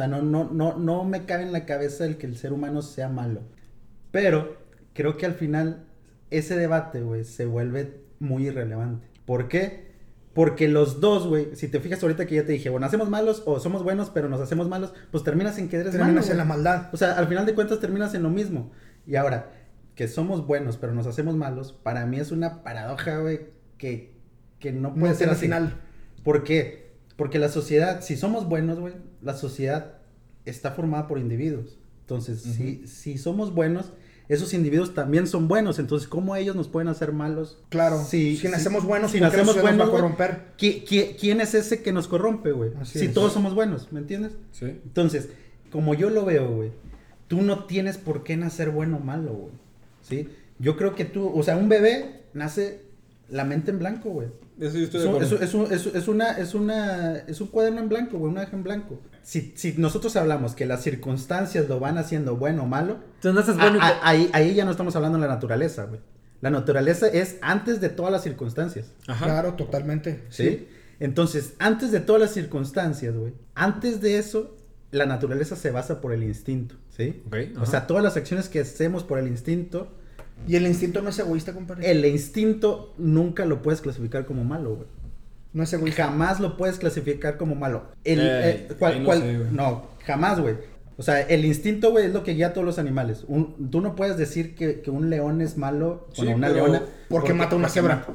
sea, 0.01 0.09
no, 0.09 0.23
no, 0.23 0.51
no, 0.51 0.77
no 0.79 1.05
me 1.05 1.25
cabe 1.25 1.43
en 1.45 1.53
la 1.53 1.67
cabeza 1.67 2.05
el 2.05 2.17
que 2.17 2.27
el 2.27 2.37
ser 2.37 2.53
humano 2.53 2.83
sea 2.83 3.09
malo. 3.09 3.41
Pero 4.11 4.57
creo 4.95 5.17
que 5.17 5.27
al 5.27 5.35
final 5.35 5.87
ese 6.31 6.57
debate, 6.57 7.01
güey, 7.03 7.25
se 7.25 7.47
vuelve 7.47 8.01
muy 8.19 8.47
irrelevante. 8.47 9.07
¿Por 9.25 9.49
qué? 9.49 9.91
Porque 10.35 10.69
los 10.69 11.01
dos, 11.01 11.27
güey, 11.27 11.57
si 11.57 11.69
te 11.69 11.81
fijas 11.81 12.03
ahorita 12.03 12.27
que 12.27 12.37
ya 12.37 12.47
te 12.47 12.53
dije, 12.53 12.71
bueno, 12.71 12.87
hacemos 12.87 13.09
malos 13.09 13.43
o 13.47 13.59
somos 13.59 13.83
buenos, 13.83 14.11
pero 14.11 14.29
nos 14.29 14.41
hacemos 14.41 14.69
malos, 14.69 14.93
pues 15.11 15.25
terminas 15.25 15.59
en 15.59 15.69
que 15.69 15.77
eres 15.77 15.93
malo. 15.95 16.05
Terminas 16.05 16.31
en 16.31 16.37
la 16.37 16.45
maldad. 16.45 16.89
O 16.93 16.97
sea, 16.97 17.13
al 17.13 17.27
final 17.27 17.47
de 17.47 17.55
cuentas 17.55 17.81
terminas 17.81 18.15
en 18.15 18.23
lo 18.23 18.31
mismo. 18.31 18.71
Y 19.07 19.17
ahora, 19.17 19.51
que 19.97 20.07
somos 20.09 20.47
buenos, 20.47 20.77
pero 20.77 20.95
nos 20.95 21.07
hacemos 21.07 21.35
malos, 21.37 21.73
para 21.73 22.07
mí 22.07 22.21
es 22.21 22.31
una 22.31 22.63
paradoja, 22.63 23.19
güey, 23.19 23.41
que, 23.77 24.15
que 24.61 24.73
no 24.73 24.95
puede 24.95 25.13
No 25.13 25.19
ser 25.19 25.31
así. 25.31 25.43
final. 25.43 25.81
¿Por 26.23 26.45
qué? 26.45 26.91
Porque 27.17 27.39
la 27.39 27.49
sociedad, 27.49 28.01
si 28.01 28.17
somos 28.17 28.49
buenos, 28.49 28.79
güey, 28.79 28.95
la 29.23 29.35
sociedad 29.35 29.95
está 30.45 30.73
formada 30.73 31.07
por 31.07 31.19
individuos. 31.19 31.79
Entonces, 32.03 32.41
si, 32.43 32.87
si 32.87 33.19
somos 33.19 33.55
buenos, 33.55 33.93
esos 34.29 34.53
individuos 34.55 34.95
también 34.95 35.27
son 35.27 35.47
buenos. 35.49 35.79
Entonces, 35.79 36.09
¿cómo 36.09 36.35
ellos 36.37 36.57
nos 36.57 36.69
pueden 36.69 36.89
hacer 36.89 37.13
malos? 37.13 37.59
Claro, 37.69 38.03
Si- 38.05 38.37
si 38.37 38.49
nacemos 38.49 38.85
buenos, 38.85 39.11
si 39.13 39.19
¿por 39.19 39.31
qué 39.31 39.37
la 39.37 39.43
nacemos 39.43 39.57
va 39.57 39.61
a 39.61 39.63
buenos, 39.63 39.91
corromper? 39.91 40.43
¿qui- 40.59 40.85
qui- 40.85 41.17
quién 41.19 41.41
es 41.41 41.55
ese 41.55 41.83
que 41.83 41.93
nos 41.93 42.09
corrompe, 42.09 42.53
güey? 42.53 42.71
Si 42.85 43.05
es. 43.07 43.15
todos 43.15 43.33
somos 43.33 43.55
buenos, 43.55 43.93
¿me 43.93 44.01
entiendes? 44.01 44.33
Sí. 44.53 44.67
Entonces, 44.67 45.29
como 45.71 45.95
yo 45.95 46.11
lo 46.11 46.25
veo, 46.25 46.49
güey, 46.55 46.71
tú 47.29 47.43
no 47.43 47.65
tienes 47.67 47.97
por 47.99 48.25
qué 48.25 48.37
nacer 48.37 48.71
bueno 48.71 48.97
o 48.97 49.01
malo, 49.01 49.33
güey. 49.33 49.53
¿Sí? 50.03 50.29
Yo 50.59 50.77
creo 50.77 50.95
que 50.97 51.05
tú, 51.05 51.31
o 51.33 51.43
sea, 51.45 51.57
un 51.57 51.69
bebé 51.69 52.23
nace 52.35 52.83
la 53.29 53.45
mente 53.45 53.71
en 53.71 53.79
blanco, 53.79 54.11
güey. 54.11 54.29
Eso 54.61 54.77
yo 54.77 54.85
estoy 54.85 54.99
Es 55.01 55.05
de 55.05 55.09
un, 55.09 55.15
acuerdo. 55.17 55.45
es 55.45 55.55
un- 55.55 55.73
es 55.73 55.87
un- 55.87 55.97
es 55.97 56.09
una, 56.09 56.31
es 56.39 56.55
una, 56.55 57.17
es 57.17 57.41
un 57.41 57.49
cuaderno 57.49 57.81
en 57.81 57.89
blanco, 57.89 58.19
güey, 58.19 58.31
una 58.31 58.43
hoja 58.43 58.55
en 58.57 58.63
blanco. 58.63 59.01
Si, 59.23 59.53
si 59.57 59.75
nosotros 59.79 60.15
hablamos 60.17 60.55
que 60.55 60.67
las 60.67 60.83
circunstancias 60.83 61.69
lo 61.69 61.81
van 61.81 61.97
haciendo 61.99 62.37
bueno 62.37 62.65
o 62.65 62.67
malo, 62.67 62.99
Entonces 63.17 63.35
no 63.35 63.41
haces 63.41 63.57
a- 63.57 63.71
bueno. 63.71 63.79
a- 63.83 64.09
ahí, 64.09 64.29
ahí 64.33 64.55
ya 64.55 64.65
no 64.65 64.71
estamos 64.71 64.95
hablando 64.97 65.19
de 65.19 65.27
la 65.27 65.33
naturaleza, 65.35 65.85
güey. 65.87 66.01
La 66.43 66.51
naturaleza 66.51 67.07
es 67.09 67.37
antes 67.43 67.81
de 67.81 67.89
todas 67.91 68.13
las 68.13 68.23
circunstancias. 68.23 68.93
Ajá. 69.07 69.25
Claro, 69.27 69.55
totalmente. 69.55 70.25
¿Sí? 70.31 70.69
Entonces, 70.99 71.55
antes 71.59 71.91
de 71.93 72.01
todas 72.01 72.21
las 72.21 72.33
circunstancias, 72.33 73.15
güey, 73.15 73.33
antes 73.55 74.01
de 74.01 74.19
eso, 74.19 74.57
la 74.91 75.07
naturaleza 75.07 75.57
se 75.57 75.71
basa 75.71 76.01
por 76.01 76.13
el 76.13 76.23
instinto, 76.23 76.75
¿sí? 76.97 77.23
O 77.61 77.65
sea, 77.67 77.87
todas 77.87 78.03
las 78.03 78.17
acciones 78.17 78.49
que 78.49 78.61
hacemos 78.61 79.05
por 79.05 79.19
el 79.19 79.29
instinto, 79.29 79.93
Y 80.49 80.57
el 80.57 80.67
instinto 80.67 81.03
no 81.03 81.11
es 81.11 81.19
egoísta, 81.19 81.53
compadre. 81.53 81.91
el 81.91 82.05
instinto 82.07 82.95
nunca 82.99 83.45
lo 83.45 83.63
puedes 83.63 83.81
clasificar 83.81 84.27
como 84.27 84.45
malo, 84.45 84.75
güey. 84.77 84.89
No 85.53 85.63
es 85.63 85.73
egoísta. 85.73 86.05
Jamás 86.05 86.41
lo 86.41 86.57
puedes 86.57 86.79
clasificar 86.79 87.37
como 87.37 87.55
malo. 87.55 87.85
El, 88.05 88.21
eh, 88.23 88.69
cual- 88.79 88.93
ahí 88.95 88.99
no 89.01 89.05
cual- 89.05 89.21
sé, 89.21 89.37
güey. 89.39 89.51
no, 89.53 89.87
jamás, 90.05 90.41
güey. 90.41 90.55
O 90.97 91.03
sea, 91.03 91.21
el 91.23 91.45
instinto, 91.45 91.91
güey, 91.91 92.07
es 92.07 92.13
lo 92.13 92.23
que 92.23 92.35
guía 92.35 92.49
a 92.49 92.53
todos 92.53 92.65
los 92.67 92.79
animales. 92.79 93.25
Un- 93.27 93.71
tú 93.71 93.81
no 93.81 93.95
puedes 93.97 94.17
decir 94.17 94.55
que, 94.55 94.81
que 94.81 94.91
un 94.91 95.09
león 95.11 95.41
es 95.41 95.57
malo 95.57 96.07
o 96.11 96.15
Sí, 96.15 96.27
una 96.27 96.49
pero- 96.49 96.67
leona. 96.67 96.83
porque 97.09 97.33
mata 97.35 97.57
una 97.57 97.69
cebra. 97.69 98.07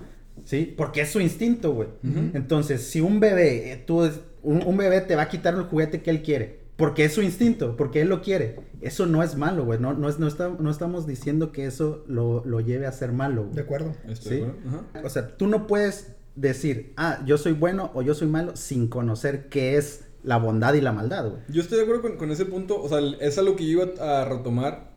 Sí, 0.43 0.73
porque 0.77 1.01
es 1.01 1.09
su 1.11 1.19
instinto, 1.19 1.73
güey. 1.73 1.87
Entonces, 2.33 2.81
si 2.83 3.01
un 3.01 3.19
bebé, 3.19 3.71
eh, 3.71 3.77
tú, 3.85 4.03
es- 4.05 4.19
un, 4.43 4.61
un 4.63 4.77
bebé 4.77 5.01
te 5.01 5.15
va 5.15 5.23
a 5.23 5.29
quitar 5.29 5.55
el 5.55 5.63
juguete 5.63 6.01
que 6.01 6.11
él 6.11 6.21
quiere, 6.21 6.59
porque 6.77 7.05
es 7.05 7.13
su 7.13 7.21
instinto, 7.21 7.75
porque 7.77 8.01
él 8.01 8.09
lo 8.09 8.21
quiere, 8.21 8.57
eso 8.81 9.05
no 9.05 9.23
es 9.23 9.35
malo, 9.35 9.63
güey. 9.65 9.79
No, 9.79 9.93
no, 9.93 10.09
es, 10.09 10.19
no, 10.19 10.27
está- 10.27 10.49
no 10.59 10.69
estamos 10.69 11.07
diciendo 11.07 11.51
que 11.51 11.65
eso 11.65 12.03
lo, 12.07 12.43
lo 12.45 12.59
lleve 12.59 12.85
a 12.85 12.91
ser 12.91 13.11
malo, 13.13 13.43
güey. 13.43 13.55
De 13.55 13.61
acuerdo. 13.61 13.93
Estoy 14.07 14.37
¿Sí? 14.39 14.43
de 14.43 14.47
acuerdo. 14.49 14.69
Ajá. 14.93 15.01
O 15.05 15.09
sea, 15.09 15.37
tú 15.37 15.47
no 15.47 15.67
puedes 15.67 16.13
decir, 16.35 16.93
ah, 16.97 17.21
yo 17.25 17.37
soy 17.37 17.53
bueno 17.53 17.91
o 17.93 18.01
yo 18.01 18.13
soy 18.13 18.27
malo 18.27 18.55
sin 18.57 18.87
conocer 18.89 19.47
qué 19.49 19.77
es 19.77 20.05
la 20.23 20.37
bondad 20.37 20.73
y 20.73 20.81
la 20.81 20.91
maldad, 20.91 21.29
güey. 21.29 21.41
Yo 21.49 21.61
estoy 21.61 21.77
de 21.77 21.83
acuerdo 21.83 22.01
con, 22.01 22.17
con 22.17 22.31
ese 22.31 22.45
punto. 22.45 22.81
O 22.81 22.89
sea, 22.89 22.99
es 23.21 23.37
algo 23.37 23.55
que 23.55 23.65
yo 23.65 23.83
iba 23.83 24.19
a 24.21 24.25
retomar. 24.25 24.91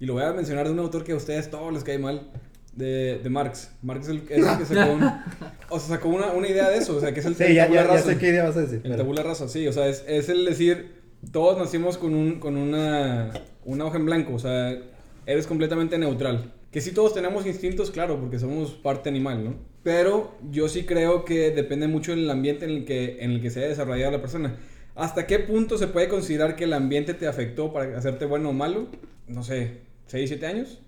Y 0.00 0.06
lo 0.06 0.14
voy 0.14 0.24
a 0.24 0.32
mencionar 0.32 0.66
de 0.66 0.72
un 0.72 0.80
autor 0.80 1.04
que 1.04 1.12
a 1.12 1.16
ustedes 1.16 1.48
todos 1.50 1.72
les 1.72 1.84
cae 1.84 1.98
mal. 1.98 2.30
De, 2.74 3.20
de 3.22 3.30
Marx. 3.30 3.70
Marx 3.82 4.06
es 4.06 4.10
el, 4.10 4.22
es 4.28 4.44
el 4.44 4.58
que 4.58 4.64
sacó, 4.66 4.92
un- 4.94 5.04
o 5.70 5.78
sea, 5.78 5.88
sacó 5.96 6.08
una, 6.08 6.32
una 6.32 6.48
idea 6.48 6.68
de 6.70 6.78
eso. 6.78 6.96
O 6.96 7.00
sea, 7.00 7.14
que 7.14 7.20
es 7.20 7.26
el, 7.26 7.40
el 7.40 7.56
tabula 7.56 7.84
rasa. 7.84 8.18
qué 8.18 8.28
idea 8.30 8.42
vas 8.44 8.56
a 8.56 8.62
decir. 8.62 8.76
El 8.78 8.82
pero- 8.82 8.96
tabula 8.96 9.22
rasa, 9.22 9.46
sí. 9.48 9.68
O 9.68 9.72
sea, 9.72 9.86
es, 9.86 10.04
es 10.08 10.28
el 10.28 10.44
decir, 10.44 11.03
todos 11.32 11.58
nacimos 11.58 11.98
con, 11.98 12.14
un, 12.14 12.38
con 12.38 12.56
una, 12.56 13.32
una 13.64 13.84
hoja 13.84 13.98
en 13.98 14.06
blanco. 14.06 14.34
O 14.34 14.38
sea, 14.38 14.78
eres 15.26 15.46
completamente 15.46 15.98
neutral. 15.98 16.52
Que 16.70 16.80
sí 16.80 16.92
todos 16.92 17.14
tenemos 17.14 17.46
instintos, 17.46 17.90
claro, 17.90 18.18
porque 18.18 18.38
somos 18.38 18.72
parte 18.72 19.08
animal, 19.08 19.44
¿no? 19.44 19.54
Pero 19.84 20.34
yo 20.50 20.68
sí 20.68 20.84
creo 20.84 21.24
que 21.24 21.50
depende 21.50 21.86
mucho 21.86 22.12
del 22.12 22.28
ambiente 22.28 22.64
en 22.64 22.70
el 22.72 22.84
que, 22.84 23.18
en 23.20 23.30
el 23.30 23.40
que 23.40 23.50
se 23.50 23.60
haya 23.60 23.68
desarrollado 23.68 24.12
la 24.12 24.20
persona. 24.20 24.56
¿Hasta 24.94 25.26
qué 25.26 25.38
punto 25.38 25.78
se 25.78 25.88
puede 25.88 26.08
considerar 26.08 26.56
que 26.56 26.64
el 26.64 26.72
ambiente 26.72 27.14
te 27.14 27.26
afectó 27.26 27.72
para 27.72 27.96
hacerte 27.96 28.24
bueno 28.24 28.50
o 28.50 28.52
malo? 28.52 28.88
No 29.28 29.42
sé, 29.42 29.82
6, 30.06 30.28
7 30.30 30.46
años. 30.46 30.80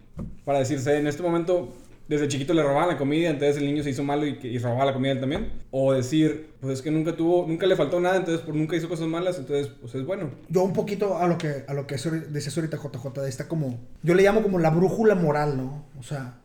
Para 0.44 0.60
decirse, 0.60 0.96
en 0.96 1.06
este 1.06 1.22
momento, 1.22 1.72
desde 2.08 2.28
chiquito 2.28 2.54
le 2.54 2.62
robaban 2.62 2.88
la 2.88 2.98
comida, 2.98 3.30
entonces 3.30 3.56
el 3.56 3.66
niño 3.66 3.82
se 3.82 3.90
hizo 3.90 4.04
malo 4.04 4.26
y, 4.26 4.38
y 4.42 4.58
robaba 4.58 4.86
la 4.86 4.92
comida 4.92 5.12
él 5.12 5.20
también. 5.20 5.52
O 5.70 5.92
decir, 5.92 6.50
pues 6.60 6.74
es 6.74 6.82
que 6.82 6.90
nunca 6.90 7.16
tuvo, 7.16 7.46
nunca 7.46 7.66
le 7.66 7.76
faltó 7.76 8.00
nada, 8.00 8.16
entonces 8.16 8.44
por 8.44 8.54
nunca 8.54 8.76
hizo 8.76 8.88
cosas 8.88 9.08
malas, 9.08 9.38
entonces 9.38 9.72
pues 9.80 9.94
es 9.94 10.04
bueno. 10.04 10.30
Yo 10.48 10.62
un 10.62 10.72
poquito 10.72 11.18
a 11.18 11.26
lo 11.26 11.38
que 11.38 11.64
a 11.66 11.74
lo 11.74 11.86
que 11.86 11.96
decías 11.96 12.56
ahorita 12.56 12.76
JJ, 12.76 13.22
de 13.22 13.28
esta 13.28 13.48
como 13.48 13.78
yo 14.02 14.14
le 14.14 14.22
llamo 14.22 14.42
como 14.42 14.58
la 14.58 14.70
brújula 14.70 15.14
moral, 15.14 15.56
¿no? 15.56 15.86
O 15.98 16.02
sea, 16.02 16.40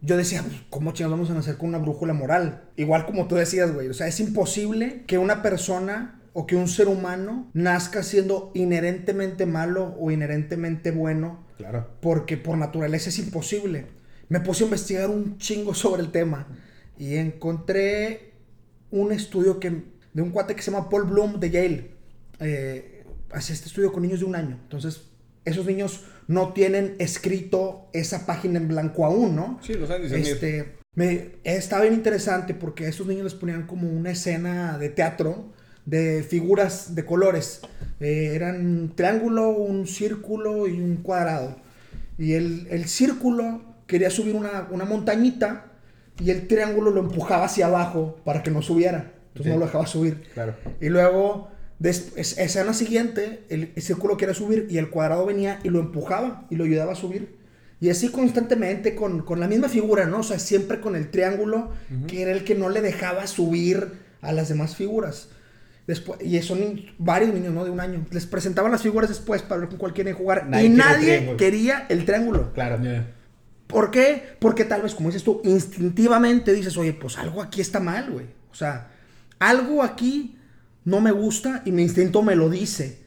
yo 0.00 0.16
decía, 0.16 0.42
pues, 0.42 0.60
¿cómo 0.68 0.92
chingados 0.92 1.18
vamos 1.18 1.30
a 1.30 1.34
nacer 1.34 1.56
con 1.56 1.70
una 1.70 1.78
brújula 1.78 2.12
moral? 2.12 2.64
Igual 2.76 3.06
como 3.06 3.26
tú 3.26 3.36
decías, 3.36 3.72
güey. 3.72 3.88
O 3.88 3.94
sea, 3.94 4.06
es 4.06 4.20
imposible 4.20 5.02
que 5.06 5.16
una 5.18 5.42
persona 5.42 6.20
o 6.34 6.46
que 6.46 6.56
un 6.56 6.68
ser 6.68 6.88
humano 6.88 7.48
nazca 7.54 8.02
siendo 8.02 8.50
inherentemente 8.54 9.46
malo 9.46 9.96
o 9.98 10.10
inherentemente 10.10 10.90
bueno. 10.90 11.44
Claro. 11.56 11.88
Porque 12.02 12.36
por 12.36 12.58
naturaleza 12.58 13.08
es 13.08 13.18
imposible. 13.18 13.86
Me 14.28 14.40
puse 14.40 14.64
a 14.64 14.66
investigar 14.66 15.10
un 15.10 15.38
chingo 15.38 15.74
sobre 15.74 16.02
el 16.02 16.10
tema 16.10 16.46
y 16.98 17.16
encontré 17.16 18.32
un 18.90 19.12
estudio 19.12 19.58
que, 19.58 19.82
de 20.12 20.22
un 20.22 20.30
cuate 20.30 20.54
que 20.54 20.62
se 20.62 20.70
llama 20.70 20.88
Paul 20.88 21.04
Bloom 21.04 21.40
de 21.40 21.50
Yale. 21.50 21.90
Eh, 22.40 23.04
hace 23.32 23.52
este 23.52 23.66
estudio 23.66 23.92
con 23.92 24.02
niños 24.02 24.20
de 24.20 24.26
un 24.26 24.36
año. 24.36 24.58
Entonces, 24.62 25.08
esos 25.44 25.66
niños 25.66 26.04
no 26.26 26.52
tienen 26.52 26.94
escrito 26.98 27.88
esa 27.92 28.24
página 28.26 28.58
en 28.58 28.68
blanco 28.68 29.04
aún, 29.04 29.36
¿no? 29.36 29.58
Sí, 29.62 29.74
lo 29.74 29.86
saben 29.86 30.02
discernir. 30.02 30.32
Este, 30.32 30.76
me, 30.94 31.32
estaba 31.44 31.82
bien 31.82 31.94
interesante 31.94 32.54
porque 32.54 32.86
a 32.86 32.88
estos 32.88 33.06
niños 33.06 33.24
les 33.24 33.34
ponían 33.34 33.66
como 33.66 33.88
una 33.88 34.12
escena 34.12 34.78
de 34.78 34.88
teatro 34.88 35.52
de 35.84 36.22
figuras 36.22 36.94
de 36.94 37.04
colores. 37.04 37.60
Eh, 38.00 38.32
eran 38.34 38.64
un 38.64 38.96
triángulo, 38.96 39.50
un 39.50 39.86
círculo 39.86 40.66
y 40.66 40.80
un 40.80 40.96
cuadrado. 40.98 41.56
Y 42.16 42.34
el, 42.34 42.68
el 42.70 42.86
círculo 42.86 43.73
quería 43.86 44.10
subir 44.10 44.34
una, 44.34 44.68
una 44.70 44.84
montañita 44.84 45.66
y 46.22 46.30
el 46.30 46.46
triángulo 46.46 46.90
lo 46.90 47.00
empujaba 47.00 47.44
hacia 47.46 47.66
abajo 47.66 48.18
para 48.24 48.42
que 48.42 48.50
no 48.50 48.62
subiera. 48.62 49.12
Entonces 49.28 49.44
Sí. 49.44 49.48
no 49.50 49.58
lo 49.58 49.66
dejaba 49.66 49.86
subir. 49.86 50.22
Claro. 50.32 50.54
Y 50.80 50.88
luego, 50.88 51.48
des- 51.78 52.12
es- 52.16 52.38
escena 52.38 52.72
siguiente, 52.72 53.44
el, 53.48 53.72
el 53.74 53.82
círculo 53.82 54.16
quería 54.16 54.34
subir 54.34 54.66
y 54.70 54.78
el 54.78 54.90
cuadrado 54.90 55.26
venía 55.26 55.58
y 55.64 55.70
lo 55.70 55.80
empujaba 55.80 56.46
y 56.50 56.56
lo 56.56 56.64
ayudaba 56.64 56.92
a 56.92 56.96
subir. 56.96 57.36
Y 57.80 57.90
así 57.90 58.08
constantemente 58.10 58.94
con, 58.94 59.22
con 59.22 59.40
la 59.40 59.48
misma 59.48 59.68
figura, 59.68 60.06
¿no? 60.06 60.20
O 60.20 60.22
sea, 60.22 60.38
siempre 60.38 60.80
con 60.80 60.94
el 60.96 61.10
triángulo, 61.10 61.70
que 62.06 62.22
era 62.22 62.30
el 62.30 62.44
que 62.44 62.54
no 62.54 62.70
le 62.70 62.80
dejaba 62.80 63.26
subir 63.26 63.92
a 64.22 64.32
las 64.32 64.48
demás 64.48 64.76
figuras. 64.76 65.28
Después, 65.86 66.18
y 66.22 66.40
son 66.40 66.80
varios 66.96 67.34
niños, 67.34 67.52
¿no? 67.52 67.62
De 67.64 67.70
un 67.70 67.80
año. 67.80 68.06
Les 68.10 68.24
presentaban 68.24 68.72
las 68.72 68.80
figuras 68.80 69.10
después 69.10 69.42
para 69.42 69.60
ver 69.60 69.68
con 69.68 69.76
cuál 69.78 69.92
quieren 69.92 70.14
jugar. 70.14 70.46
Nadie 70.48 70.66
y 70.66 70.68
nadie 70.70 71.34
quería 71.36 71.84
el 71.90 72.06
triángulo. 72.06 72.52
Claro. 72.54 72.82
Ya. 72.82 73.06
¿Por 73.74 73.90
qué? 73.90 74.36
Porque 74.38 74.64
tal 74.64 74.82
vez, 74.82 74.94
como 74.94 75.08
dices 75.08 75.24
tú, 75.24 75.40
instintivamente 75.42 76.52
dices, 76.52 76.76
oye, 76.76 76.92
pues 76.92 77.18
algo 77.18 77.42
aquí 77.42 77.60
está 77.60 77.80
mal, 77.80 78.08
güey. 78.08 78.26
O 78.52 78.54
sea, 78.54 78.92
algo 79.40 79.82
aquí 79.82 80.38
no 80.84 81.00
me 81.00 81.10
gusta 81.10 81.60
y 81.64 81.72
mi 81.72 81.82
instinto 81.82 82.22
me 82.22 82.36
lo 82.36 82.48
dice. 82.48 83.00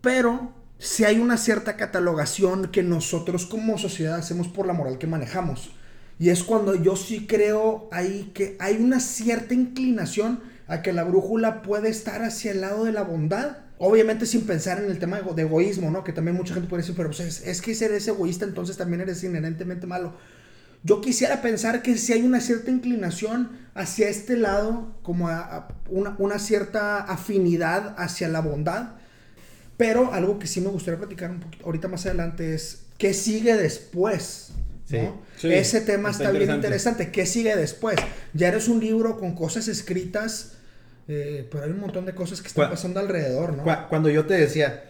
Pero 0.00 0.52
si 0.78 1.04
hay 1.04 1.20
una 1.20 1.36
cierta 1.36 1.76
catalogación 1.76 2.72
que 2.72 2.82
nosotros 2.82 3.46
como 3.46 3.78
sociedad 3.78 4.16
hacemos 4.16 4.48
por 4.48 4.66
la 4.66 4.72
moral 4.72 4.98
que 4.98 5.06
manejamos. 5.06 5.70
Y 6.18 6.30
es 6.30 6.42
cuando 6.42 6.74
yo 6.74 6.96
sí 6.96 7.28
creo 7.28 7.88
ahí 7.92 8.32
que 8.34 8.56
hay 8.58 8.78
una 8.78 8.98
cierta 8.98 9.54
inclinación 9.54 10.40
a 10.66 10.82
que 10.82 10.92
la 10.92 11.04
brújula 11.04 11.62
puede 11.62 11.88
estar 11.88 12.24
hacia 12.24 12.50
el 12.50 12.62
lado 12.62 12.82
de 12.84 12.90
la 12.90 13.02
bondad. 13.02 13.58
Obviamente 13.78 14.24
sin 14.26 14.42
pensar 14.46 14.78
en 14.82 14.90
el 14.90 14.98
tema 14.98 15.16
de 15.16 15.22
ego- 15.22 15.34
de 15.34 15.42
egoísmo, 15.42 15.90
¿no? 15.90 16.04
Que 16.04 16.12
también 16.12 16.36
mucha 16.36 16.54
gente 16.54 16.68
puede 16.68 16.82
decir, 16.82 16.94
pero 16.96 17.08
pues, 17.10 17.20
es, 17.20 17.46
es 17.46 17.60
que 17.60 17.74
si 17.74 17.84
eres 17.84 18.06
egoísta, 18.08 18.44
entonces 18.44 18.76
también 18.76 19.00
eres 19.00 19.22
inherentemente 19.24 19.86
malo. 19.86 20.14
Yo 20.84 21.00
quisiera 21.00 21.42
pensar 21.42 21.82
que 21.82 21.96
si 21.96 22.12
hay 22.12 22.22
una 22.22 22.40
cierta 22.40 22.70
inclinación 22.70 23.50
hacia 23.74 24.08
este 24.08 24.36
lado, 24.36 24.94
como 25.02 25.28
a, 25.28 25.40
a 25.40 25.68
una, 25.88 26.14
una 26.18 26.38
cierta 26.38 26.98
afinidad 27.00 27.94
hacia 27.98 28.28
la 28.28 28.40
bondad, 28.40 28.90
pero 29.76 30.12
algo 30.12 30.38
que 30.38 30.46
sí 30.46 30.60
me 30.60 30.68
gustaría 30.68 30.98
platicar 30.98 31.30
un 31.30 31.40
poquito 31.40 31.64
ahorita 31.66 31.88
más 31.88 32.06
adelante 32.06 32.54
es 32.54 32.82
qué 32.98 33.12
sigue 33.12 33.56
después. 33.56 34.50
Sí. 34.88 34.98
¿no? 34.98 35.20
Sí, 35.36 35.52
Ese 35.52 35.80
tema 35.80 36.10
está 36.10 36.24
está, 36.24 36.30
bien 36.38 36.42
interesante. 36.42 37.02
interesante. 37.04 37.10
¿Qué 37.12 37.26
sigue 37.26 37.56
después? 37.56 37.96
Ya 38.34 38.48
eres 38.48 38.68
un 38.68 38.78
libro 38.80 39.18
con 39.18 39.34
cosas 39.34 39.66
escritas, 39.68 40.52
eh, 41.08 41.46
pero 41.50 41.64
hay 41.64 41.70
un 41.70 41.80
montón 41.80 42.06
de 42.06 42.14
cosas 42.14 42.40
que 42.40 42.48
están 42.48 42.70
pasando 42.70 43.00
alrededor, 43.00 43.52
¿no? 43.56 43.62
Cu- 43.64 43.88
Cuando 43.88 44.08
yo 44.10 44.26
te 44.26 44.34
decía, 44.34 44.84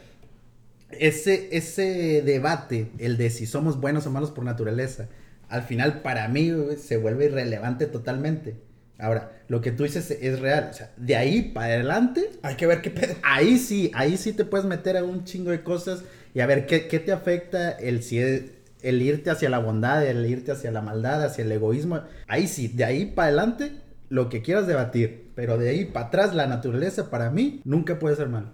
ese, 0.90 1.48
ese 1.56 2.22
debate, 2.22 2.88
el 2.98 3.16
de 3.16 3.30
si 3.30 3.46
somos 3.46 3.80
buenos 3.80 4.06
o 4.06 4.10
malos 4.10 4.30
por 4.30 4.44
naturaleza, 4.44 5.08
al 5.48 5.62
final 5.62 6.02
para 6.02 6.28
mí 6.28 6.52
se 6.78 6.96
vuelve 6.96 7.26
irrelevante 7.26 7.86
totalmente. 7.86 8.54
Ahora, 8.98 9.32
lo 9.48 9.60
que 9.60 9.72
tú 9.72 9.82
dices 9.82 10.10
es 10.12 10.38
real. 10.38 10.68
O 10.70 10.72
sea, 10.74 10.92
de 10.96 11.16
ahí 11.16 11.42
para 11.42 11.66
adelante, 11.66 12.30
Hay 12.42 12.54
que 12.54 12.66
ver 12.66 12.80
qué 12.80 12.90
pedo. 12.90 13.14
ahí 13.22 13.58
sí, 13.58 13.90
ahí 13.94 14.16
sí 14.16 14.32
te 14.32 14.44
puedes 14.44 14.66
meter 14.66 14.96
a 14.96 15.04
un 15.04 15.24
chingo 15.24 15.50
de 15.50 15.62
cosas 15.64 16.04
y 16.32 16.40
a 16.40 16.46
ver 16.46 16.66
qué, 16.66 16.86
qué 16.86 17.00
te 17.00 17.10
afecta 17.12 17.70
el, 17.72 18.02
si 18.02 18.18
es- 18.20 18.42
el 18.82 19.02
irte 19.02 19.30
hacia 19.30 19.48
la 19.50 19.58
bondad, 19.58 20.06
el 20.06 20.24
irte 20.26 20.52
hacia 20.52 20.70
la 20.70 20.80
maldad, 20.82 21.24
hacia 21.24 21.42
el 21.42 21.50
egoísmo. 21.52 22.02
Ahí 22.28 22.46
sí, 22.46 22.68
de 22.68 22.84
ahí 22.84 23.06
para 23.06 23.28
adelante, 23.28 23.72
lo 24.10 24.28
que 24.28 24.42
quieras 24.42 24.66
debatir. 24.66 25.23
Pero 25.34 25.58
de 25.58 25.68
ahí 25.70 25.84
para 25.84 26.06
atrás, 26.06 26.34
la 26.34 26.46
naturaleza 26.46 27.10
para 27.10 27.30
mí 27.30 27.60
nunca 27.64 27.98
puede 27.98 28.16
ser 28.16 28.28
malo. 28.28 28.48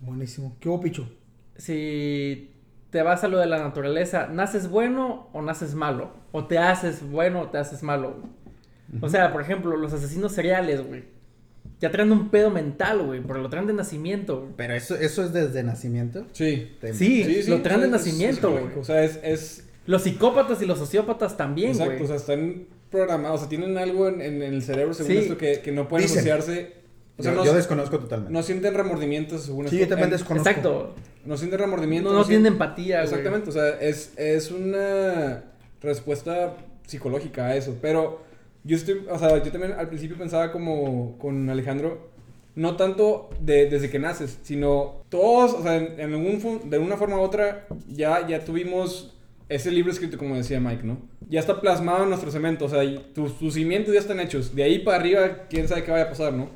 Buenísimo. 0.00 0.56
¿Qué 0.60 0.68
hubo, 0.68 0.80
Picho? 0.80 1.08
Si 1.56 2.50
te 2.90 3.02
vas 3.02 3.24
a 3.24 3.28
lo 3.28 3.38
de 3.38 3.46
la 3.46 3.58
naturaleza, 3.58 4.26
¿naces 4.28 4.68
bueno 4.68 5.28
o 5.32 5.42
naces 5.42 5.74
malo? 5.74 6.10
¿O 6.32 6.44
te 6.46 6.58
haces 6.58 7.08
bueno 7.08 7.42
o 7.42 7.48
te 7.48 7.58
haces 7.58 7.82
malo? 7.82 8.16
O 9.00 9.08
sea, 9.08 9.32
por 9.32 9.42
ejemplo, 9.42 9.76
los 9.76 9.92
asesinos 9.92 10.32
seriales, 10.32 10.86
güey. 10.86 11.04
Ya 11.80 11.90
traen 11.90 12.12
un 12.12 12.30
pedo 12.30 12.50
mental, 12.50 13.02
güey, 13.02 13.20
pero 13.20 13.40
lo 13.40 13.50
traen 13.50 13.66
de 13.66 13.72
nacimiento, 13.72 14.40
güey. 14.40 14.52
Pero 14.56 14.74
eso, 14.74 14.94
eso 14.96 15.24
es 15.24 15.32
desde 15.32 15.62
nacimiento. 15.62 16.24
Sí. 16.32 16.76
Te- 16.80 16.94
Sí, 16.94 17.42
lo 17.48 17.60
traen 17.62 17.80
de 17.80 17.86
es- 17.88 17.92
es 17.92 18.06
nacimiento, 18.06 18.50
güey. 18.52 18.64
O 18.78 18.84
sea, 18.84 19.02
es, 19.02 19.18
es 19.22 19.68
Los 19.86 20.02
psicópatas 20.02 20.62
y 20.62 20.66
los 20.66 20.78
sociópatas 20.78 21.36
también, 21.36 21.70
exacto, 21.72 21.92
güey. 21.92 22.04
o 22.04 22.06
sea, 22.06 22.16
están 22.16 22.64
programados, 22.90 23.36
o 23.36 23.40
sea, 23.40 23.48
tienen 23.48 23.76
algo 23.78 24.08
en, 24.08 24.20
en 24.20 24.42
el 24.42 24.62
cerebro 24.62 24.94
según 24.94 25.12
Sí. 25.12 25.18
esto 25.18 25.36
que, 25.38 25.60
que 25.60 25.72
no 25.72 25.88
pueden 25.88 26.06
Dicen. 26.06 26.18
asociarse. 26.20 26.72
O 27.18 27.22
sea, 27.22 27.32
yo, 27.32 27.38
no, 27.38 27.44
yo 27.46 27.54
desconozco 27.54 27.98
totalmente. 27.98 28.32
no 28.32 28.42
sienten 28.42 28.74
remordimientos 28.74 29.42
según 29.42 29.68
Sí, 29.68 29.76
esto. 29.76 29.84
yo 29.86 29.88
también 29.88 30.10
desconozco. 30.10 30.48
Exacto. 30.48 30.94
No 31.24 31.36
sienten 31.36 31.58
remordimiento. 31.58 32.12
No, 32.12 32.18
no 32.18 32.24
tienen 32.24 32.44
sienten- 32.44 32.52
empatía, 32.54 32.96
güey. 32.98 33.04
Exactamente, 33.08 33.48
o 33.50 33.52
sea, 33.52 33.68
es, 33.80 34.12
es 34.18 34.50
una 34.50 35.44
respuesta 35.80 36.54
psicológica 36.86 37.46
a 37.46 37.56
eso. 37.56 37.76
Pero 37.80 38.20
yo 38.64 38.76
estoy, 38.76 39.04
o 39.10 39.18
sea, 39.18 39.42
yo 39.42 39.50
también 39.50 39.72
al 39.72 39.88
principio 39.88 40.16
pensaba 40.18 40.52
como 40.52 41.16
con 41.18 41.48
Alejandro, 41.48 42.10
no 42.54 42.76
tanto 42.76 43.30
de, 43.40 43.68
desde 43.68 43.90
que 43.90 43.98
naces, 43.98 44.38
sino 44.42 45.02
todos, 45.08 45.52
o 45.54 45.62
sea, 45.62 45.76
en, 45.76 45.98
en 46.00 46.12
algún, 46.14 46.70
de 46.70 46.78
una 46.78 46.96
forma 46.96 47.16
u 47.18 47.20
otra, 47.22 47.66
ya, 47.88 48.26
ya 48.26 48.44
tuvimos 48.44 49.15
ese 49.48 49.70
libro 49.70 49.92
escrito, 49.92 50.18
como 50.18 50.34
decía 50.36 50.60
Mike, 50.60 50.82
¿no? 50.84 50.98
Ya 51.28 51.40
está 51.40 51.60
plasmado 51.60 52.02
en 52.04 52.08
nuestro 52.10 52.30
cemento, 52.30 52.64
o 52.64 52.68
sea, 52.68 52.82
y 52.84 52.98
tus, 53.14 53.38
tus 53.38 53.54
cimientos 53.54 53.94
ya 53.94 54.00
están 54.00 54.20
hechos. 54.20 54.54
De 54.54 54.62
ahí 54.62 54.80
para 54.80 54.98
arriba, 54.98 55.46
quién 55.48 55.68
sabe 55.68 55.84
qué 55.84 55.90
vaya 55.92 56.04
a 56.04 56.08
pasar, 56.08 56.32
¿no? 56.32 56.48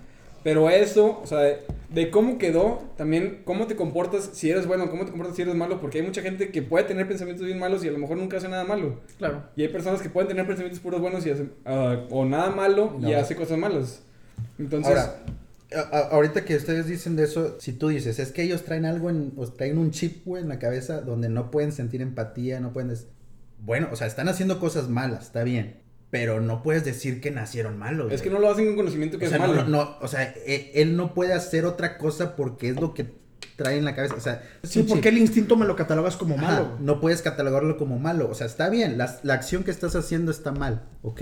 Pero 0.42 0.70
eso, 0.70 1.20
o 1.22 1.26
sea, 1.26 1.40
de, 1.40 1.58
de 1.90 2.10
cómo 2.10 2.38
quedó, 2.38 2.82
también 2.96 3.42
cómo 3.44 3.66
te 3.66 3.76
comportas 3.76 4.30
si 4.32 4.50
eres 4.50 4.66
bueno, 4.66 4.88
cómo 4.88 5.04
te 5.04 5.10
comportas 5.10 5.36
si 5.36 5.42
eres 5.42 5.54
malo, 5.54 5.80
porque 5.80 5.98
hay 5.98 6.04
mucha 6.06 6.22
gente 6.22 6.50
que 6.50 6.62
puede 6.62 6.84
tener 6.84 7.06
pensamientos 7.06 7.44
bien 7.44 7.58
malos 7.58 7.84
y 7.84 7.88
a 7.88 7.92
lo 7.92 7.98
mejor 7.98 8.16
nunca 8.16 8.38
hace 8.38 8.48
nada 8.48 8.64
malo. 8.64 9.00
Claro. 9.18 9.42
Y 9.54 9.62
hay 9.62 9.68
personas 9.68 10.00
que 10.00 10.08
pueden 10.08 10.28
tener 10.28 10.46
pensamientos 10.46 10.80
puros 10.80 11.00
buenos 11.00 11.26
y 11.26 11.30
hacen, 11.30 11.52
ah, 11.66 12.04
o 12.10 12.24
nada 12.24 12.50
malo 12.50 12.96
y 13.00 13.02
No. 13.02 13.18
hace 13.18 13.36
cosas 13.36 13.58
malas. 13.58 14.02
Entonces, 14.58 14.88
Ahora, 14.96 15.16
a- 15.74 15.96
a- 15.96 16.08
ahorita 16.10 16.44
que 16.44 16.56
ustedes 16.56 16.86
dicen 16.86 17.16
de 17.16 17.24
eso, 17.24 17.56
si 17.60 17.72
tú 17.72 17.88
dices, 17.88 18.18
es 18.18 18.32
que 18.32 18.42
ellos 18.42 18.64
traen 18.64 18.84
algo, 18.84 19.10
en, 19.10 19.32
o 19.36 19.46
traen 19.46 19.78
un 19.78 19.90
chip, 19.90 20.24
güey, 20.24 20.42
en 20.42 20.48
la 20.48 20.58
cabeza 20.58 21.00
donde 21.00 21.28
no 21.28 21.50
pueden 21.50 21.72
sentir 21.72 22.02
empatía, 22.02 22.60
no 22.60 22.72
pueden... 22.72 22.94
Bueno, 23.58 23.88
o 23.92 23.96
sea, 23.96 24.06
están 24.06 24.28
haciendo 24.28 24.58
cosas 24.58 24.88
malas, 24.88 25.24
está 25.26 25.44
bien, 25.44 25.80
pero 26.10 26.40
no 26.40 26.62
puedes 26.62 26.84
decir 26.84 27.20
que 27.20 27.30
nacieron 27.30 27.78
malos. 27.78 28.12
es 28.12 28.22
que 28.22 28.30
no 28.30 28.38
lo 28.38 28.50
hacen 28.50 28.66
con 28.66 28.76
conocimiento 28.76 29.18
que 29.18 29.26
o 29.26 29.28
sea, 29.28 29.38
es 29.38 29.42
no, 29.42 29.48
malo. 29.48 29.62
no, 29.68 29.84
no, 29.84 29.96
o 30.00 30.08
sea, 30.08 30.34
e- 30.46 30.72
él 30.74 30.96
no 30.96 31.14
puede 31.14 31.34
hacer 31.34 31.64
otra 31.66 31.98
cosa 31.98 32.36
porque 32.36 32.70
es 32.70 32.80
lo 32.80 32.94
que 32.94 33.18
trae 33.56 33.76
en 33.76 33.84
la 33.84 33.94
cabeza, 33.94 34.14
o 34.14 34.20
sea... 34.20 34.42
Sí, 34.62 34.82
porque 34.84 35.02
chip. 35.10 35.12
el 35.12 35.18
instinto 35.18 35.56
me 35.56 35.66
lo 35.66 35.76
catalogas 35.76 36.16
como 36.16 36.36
Ajá, 36.36 36.46
malo. 36.46 36.76
no 36.80 37.00
puedes 37.00 37.20
catalogarlo 37.20 37.76
como 37.76 37.98
malo. 37.98 38.28
O 38.30 38.34
sea, 38.34 38.46
está 38.46 38.70
bien, 38.70 38.96
la, 38.96 39.18
la 39.22 39.34
acción 39.34 39.62
que 39.64 39.70
estás 39.70 39.94
haciendo 39.94 40.30
está 40.30 40.50
mal, 40.52 40.82
ok. 41.02 41.20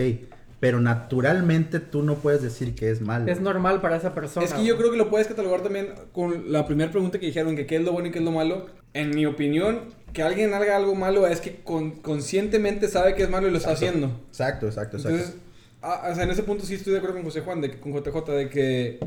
Pero 0.60 0.80
naturalmente 0.80 1.78
tú 1.80 2.02
no 2.02 2.16
puedes 2.16 2.42
decir 2.42 2.74
que 2.74 2.90
es 2.90 3.00
malo. 3.00 3.30
Es 3.30 3.40
normal 3.40 3.80
para 3.80 3.96
esa 3.96 4.14
persona. 4.14 4.44
Es 4.44 4.52
que 4.52 4.64
yo 4.64 4.76
creo 4.76 4.90
que 4.90 4.96
lo 4.96 5.08
puedes 5.08 5.26
catalogar 5.28 5.60
también 5.62 5.90
con 6.12 6.50
la 6.52 6.66
primera 6.66 6.90
pregunta 6.90 7.18
que 7.20 7.26
dijeron, 7.26 7.54
que 7.56 7.66
qué 7.66 7.76
es 7.76 7.82
lo 7.82 7.92
bueno 7.92 8.08
y 8.08 8.10
qué 8.10 8.18
es 8.18 8.24
lo 8.24 8.32
malo. 8.32 8.66
En 8.94 9.10
mi 9.10 9.24
opinión, 9.26 9.80
que 10.12 10.22
alguien 10.22 10.52
haga 10.54 10.76
algo 10.76 10.94
malo 10.96 11.26
es 11.26 11.40
que 11.40 11.56
con- 11.62 11.92
conscientemente 11.92 12.88
sabe 12.88 13.14
que 13.14 13.22
es 13.22 13.30
malo 13.30 13.46
y 13.46 13.50
lo 13.52 13.58
está 13.58 13.70
haciendo. 13.72 14.10
Exacto, 14.30 14.66
exacto, 14.66 14.96
exacto. 14.96 15.16
Entonces, 15.18 15.40
ah, 15.82 16.08
o 16.10 16.14
sea, 16.14 16.24
en 16.24 16.30
ese 16.30 16.42
punto 16.42 16.64
sí 16.66 16.74
estoy 16.74 16.92
de 16.92 16.98
acuerdo 16.98 17.16
con 17.16 17.24
José 17.24 17.40
Juan, 17.42 17.60
de, 17.60 17.70
que- 17.70 17.78
con 17.78 17.92
JJ, 17.92 18.32
de 18.32 18.48
que 18.48 18.98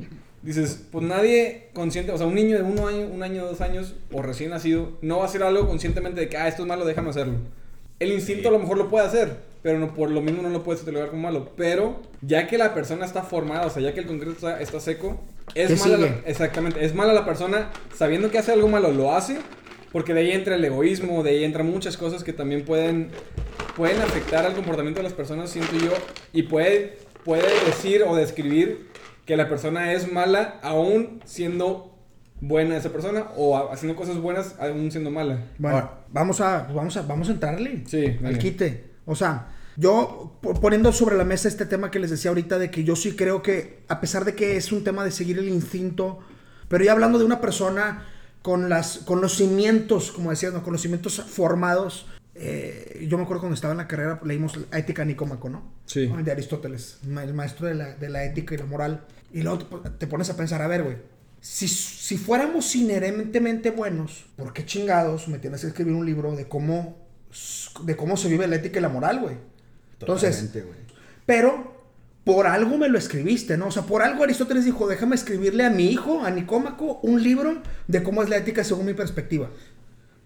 dices, 0.44 0.86
pues 0.92 1.06
nadie 1.06 1.68
consciente, 1.74 2.12
o 2.14 2.18
sea, 2.18 2.28
un 2.28 2.36
niño 2.36 2.56
de 2.58 2.64
uno 2.64 2.88
año, 2.88 3.08
un 3.08 3.24
año, 3.24 3.46
dos 3.46 3.60
años, 3.62 3.94
o 4.14 4.22
recién 4.22 4.52
nacido, 4.52 4.94
no 5.02 5.18
va 5.18 5.24
a 5.24 5.28
hacer 5.28 5.44
algo 5.44 5.68
conscientemente 5.68 6.22
de 6.22 6.30
que, 6.30 6.38
ah, 6.38 6.48
esto 6.48 6.62
es 6.62 6.68
malo, 6.68 6.86
déjame 6.86 7.10
hacerlo. 7.10 7.34
El 8.00 8.12
instinto 8.14 8.48
a 8.48 8.52
lo 8.52 8.60
mejor 8.60 8.78
lo 8.78 8.90
puede 8.90 9.06
hacer, 9.06 9.36
pero 9.62 9.80
no, 9.80 9.94
por 9.94 10.10
lo 10.12 10.22
mismo 10.22 10.42
no 10.42 10.50
lo 10.50 10.64
puedes 10.64 10.82
catalogar 10.82 11.10
como 11.10 11.24
malo. 11.24 11.52
Pero 11.56 12.02
ya 12.22 12.48
que 12.48 12.58
la 12.58 12.74
persona 12.74 13.06
está 13.06 13.24
formada, 13.24 13.66
o 13.68 13.70
sea, 13.70 13.82
ya 13.82 13.94
que 13.94 14.00
el 14.02 14.08
concreto 14.08 14.34
está, 14.34 14.60
está 14.62 14.80
seco, 14.80 15.20
¿Qué 15.54 15.64
es 15.64 15.80
mala, 15.86 15.98
la- 15.98 16.08
exactamente, 16.26 16.84
es 16.86 16.96
mala 16.96 17.14
la 17.14 17.26
persona 17.26 17.70
sabiendo 17.96 18.32
que 18.32 18.38
hace 18.38 18.52
algo 18.54 18.68
malo, 18.68 18.92
lo 18.92 19.14
hace, 19.16 19.38
Porque 19.92 20.14
de 20.14 20.22
ahí 20.22 20.32
entra 20.32 20.56
el 20.56 20.64
egoísmo, 20.64 21.22
de 21.22 21.32
ahí 21.32 21.44
entran 21.44 21.70
muchas 21.70 21.98
cosas 21.98 22.24
que 22.24 22.32
también 22.32 22.64
pueden, 22.64 23.10
pueden 23.76 24.02
afectar 24.02 24.46
al 24.46 24.54
comportamiento 24.54 25.00
de 25.00 25.04
las 25.04 25.12
personas, 25.12 25.50
siento 25.50 25.74
yo, 25.76 25.92
y 26.32 26.44
puede, 26.44 26.98
puede 27.26 27.44
decir 27.66 28.04
o 28.08 28.16
describir 28.16 28.88
que 29.26 29.36
la 29.36 29.50
persona 29.50 29.92
es 29.92 30.10
mala 30.10 30.60
aún 30.64 31.20
siendo 31.26 31.94
buena 32.40 32.78
esa 32.78 32.90
persona 32.94 33.28
o 33.36 33.58
a- 33.58 33.74
haciendo 33.74 33.98
cosas 33.98 34.18
buenas 34.18 34.56
aún 34.62 34.90
siendo 34.92 35.12
mala. 35.12 35.40
Bueno, 35.58 35.76
Ahora. 35.78 36.06
vamos 36.10 36.40
a, 36.40 36.70
vamos 36.74 36.96
a, 36.96 37.02
vamos 37.02 37.28
a 37.28 37.34
entrarle. 37.34 37.84
Sí, 37.86 38.18
Al 38.24 38.38
quite. 38.40 38.91
O 39.12 39.16
sea, 39.16 39.50
yo 39.78 40.38
po- 40.42 40.54
poniendo 40.56 40.92
sobre 40.92 41.18
la 41.18 41.24
mesa 41.24 41.48
este 41.48 41.66
tema 41.66 41.92
que 41.92 42.00
les 42.00 42.10
decía 42.10 42.30
ahorita 42.32 42.58
de 42.60 42.72
que 42.72 42.84
yo 42.84 42.96
sí 42.96 43.16
creo 43.16 43.42
que, 43.42 43.84
a 43.88 44.02
pesar 44.02 44.26
de 44.26 44.36
que 44.36 44.58
es 44.58 44.72
un 44.72 44.84
tema 44.84 45.04
de 45.04 45.12
seguir 45.12 45.38
el 45.40 45.50
instinto, 45.50 46.20
pero 46.68 46.84
ya 46.84 46.92
hablando 46.94 47.20
de 47.20 47.26
una 47.26 47.40
persona 47.42 48.08
con, 48.42 48.70
las, 48.70 49.00
con 49.00 49.22
los 49.22 49.36
cimientos, 49.36 50.12
como 50.12 50.30
decías, 50.32 50.54
¿no? 50.54 50.64
con 50.64 50.74
los 50.74 50.82
cimientos 50.82 51.22
formados. 51.22 52.08
eh, 52.36 53.06
yo 53.10 53.18
me 53.18 53.24
acuerdo 53.24 53.42
cuando 53.42 53.56
estaba 53.56 53.74
en 53.74 53.78
la 53.78 53.88
carrera, 53.88 54.20
leímos 54.24 54.58
la 54.72 54.80
Ética 54.80 55.04
Nicómaco, 55.06 55.50
¿no? 55.50 55.64
Sí. 55.86 56.04
El 56.18 56.24
de 56.24 56.32
Aristóteles, 56.32 56.98
el 57.06 57.34
maestro 57.34 57.68
de 57.68 57.76
la, 57.76 57.94
de 57.96 58.10
la 58.10 58.24
ética 58.24 58.56
y 58.56 58.58
la 58.58 58.66
moral. 58.66 59.04
Y 59.34 59.42
luego 59.42 59.60
te, 59.60 59.90
te 59.92 60.08
pones 60.08 60.30
a 60.30 60.38
pensar, 60.38 60.62
a 60.62 60.68
ver, 60.68 60.84
güey, 60.84 60.98
si, 61.42 61.68
si 61.68 62.18
fuéramos 62.18 62.74
inherentemente 62.76 63.72
buenos, 63.72 64.26
¿por 64.38 64.54
qué 64.54 64.66
chingados 64.66 65.28
me 65.28 65.40
tienes 65.40 65.62
que 65.62 65.68
escribir 65.68 65.94
un 65.94 66.06
libro 66.06 66.36
de 66.36 66.48
cómo, 66.48 66.98
de 67.84 67.96
cómo 67.96 68.18
se 68.18 68.28
vive 68.30 68.48
la 68.48 68.56
ética 68.58 68.80
y 68.80 68.82
la 68.82 68.90
moral, 68.90 69.20
güey? 69.20 69.36
Entonces, 70.00 70.36
Totalmente, 70.38 70.62
güey. 70.62 70.80
pero 71.26 71.80
por 72.24 72.46
algo 72.48 72.78
me 72.78 72.88
lo 72.90 72.98
escribiste, 72.98 73.58
¿no? 73.58 73.68
O 73.68 73.72
sea, 73.72 73.84
por 73.84 74.02
algo 74.04 74.24
Aristóteles 74.24 74.66
dijo, 74.66 74.88
déjame 74.88 75.16
escribirle 75.16 75.64
a 75.66 75.70
mi 75.70 75.86
hijo, 75.92 76.24
a 76.24 76.30
Nicómaco, 76.32 77.00
un 77.04 77.22
libro 77.24 77.62
de 77.88 78.04
cómo 78.04 78.22
es 78.24 78.30
la 78.30 78.38
ética 78.38 78.64
según 78.64 78.86
mi 78.86 78.94
perspectiva. 78.94 79.50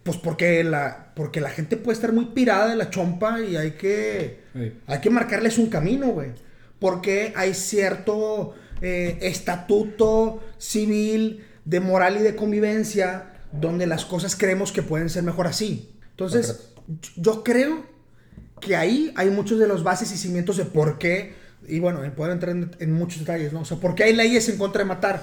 Pues 0.03 0.17
porque 0.17 0.63
la, 0.63 1.13
porque 1.15 1.41
la 1.41 1.49
gente 1.49 1.77
puede 1.77 1.95
estar 1.95 2.11
muy 2.13 2.25
pirada 2.27 2.67
de 2.69 2.75
la 2.75 2.89
chompa 2.89 3.39
y 3.41 3.55
hay 3.55 3.71
que, 3.71 4.43
Sí. 4.53 4.73
hay 4.87 4.99
que 5.01 5.09
marcarles 5.09 5.57
un 5.57 5.67
camino, 5.67 6.07
güey. 6.07 6.31
Porque 6.79 7.33
hay 7.35 7.53
cierto 7.53 8.53
eh, 8.81 9.17
estatuto 9.21 10.43
civil 10.57 11.45
de 11.63 11.79
moral 11.79 12.17
y 12.17 12.23
de 12.23 12.35
convivencia 12.35 13.31
donde 13.51 13.87
las 13.87 14.05
cosas 14.05 14.35
creemos 14.35 14.71
que 14.73 14.83
pueden 14.83 15.09
ser 15.09 15.23
mejor 15.23 15.47
así. 15.47 15.95
Entonces, 16.11 16.71
yo 17.15 17.43
creo 17.43 17.85
que 18.59 18.75
ahí 18.75 19.11
hay 19.15 19.29
muchos 19.29 19.59
de 19.59 19.67
los 19.67 19.83
bases 19.83 20.11
y 20.11 20.17
cimientos 20.17 20.57
de 20.57 20.65
por 20.65 20.97
qué, 20.97 21.33
y 21.67 21.79
bueno, 21.79 22.01
puedo 22.15 22.31
entrar 22.31 22.55
en, 22.55 22.71
en 22.79 22.93
muchos 22.93 23.19
detalles, 23.19 23.53
¿no? 23.53 23.61
O 23.61 23.65
sea, 23.65 23.77
¿por 23.77 23.95
qué 23.95 24.03
hay 24.03 24.13
leyes 24.13 24.47
en 24.49 24.57
contra 24.57 24.83
de 24.83 24.85
matar? 24.85 25.21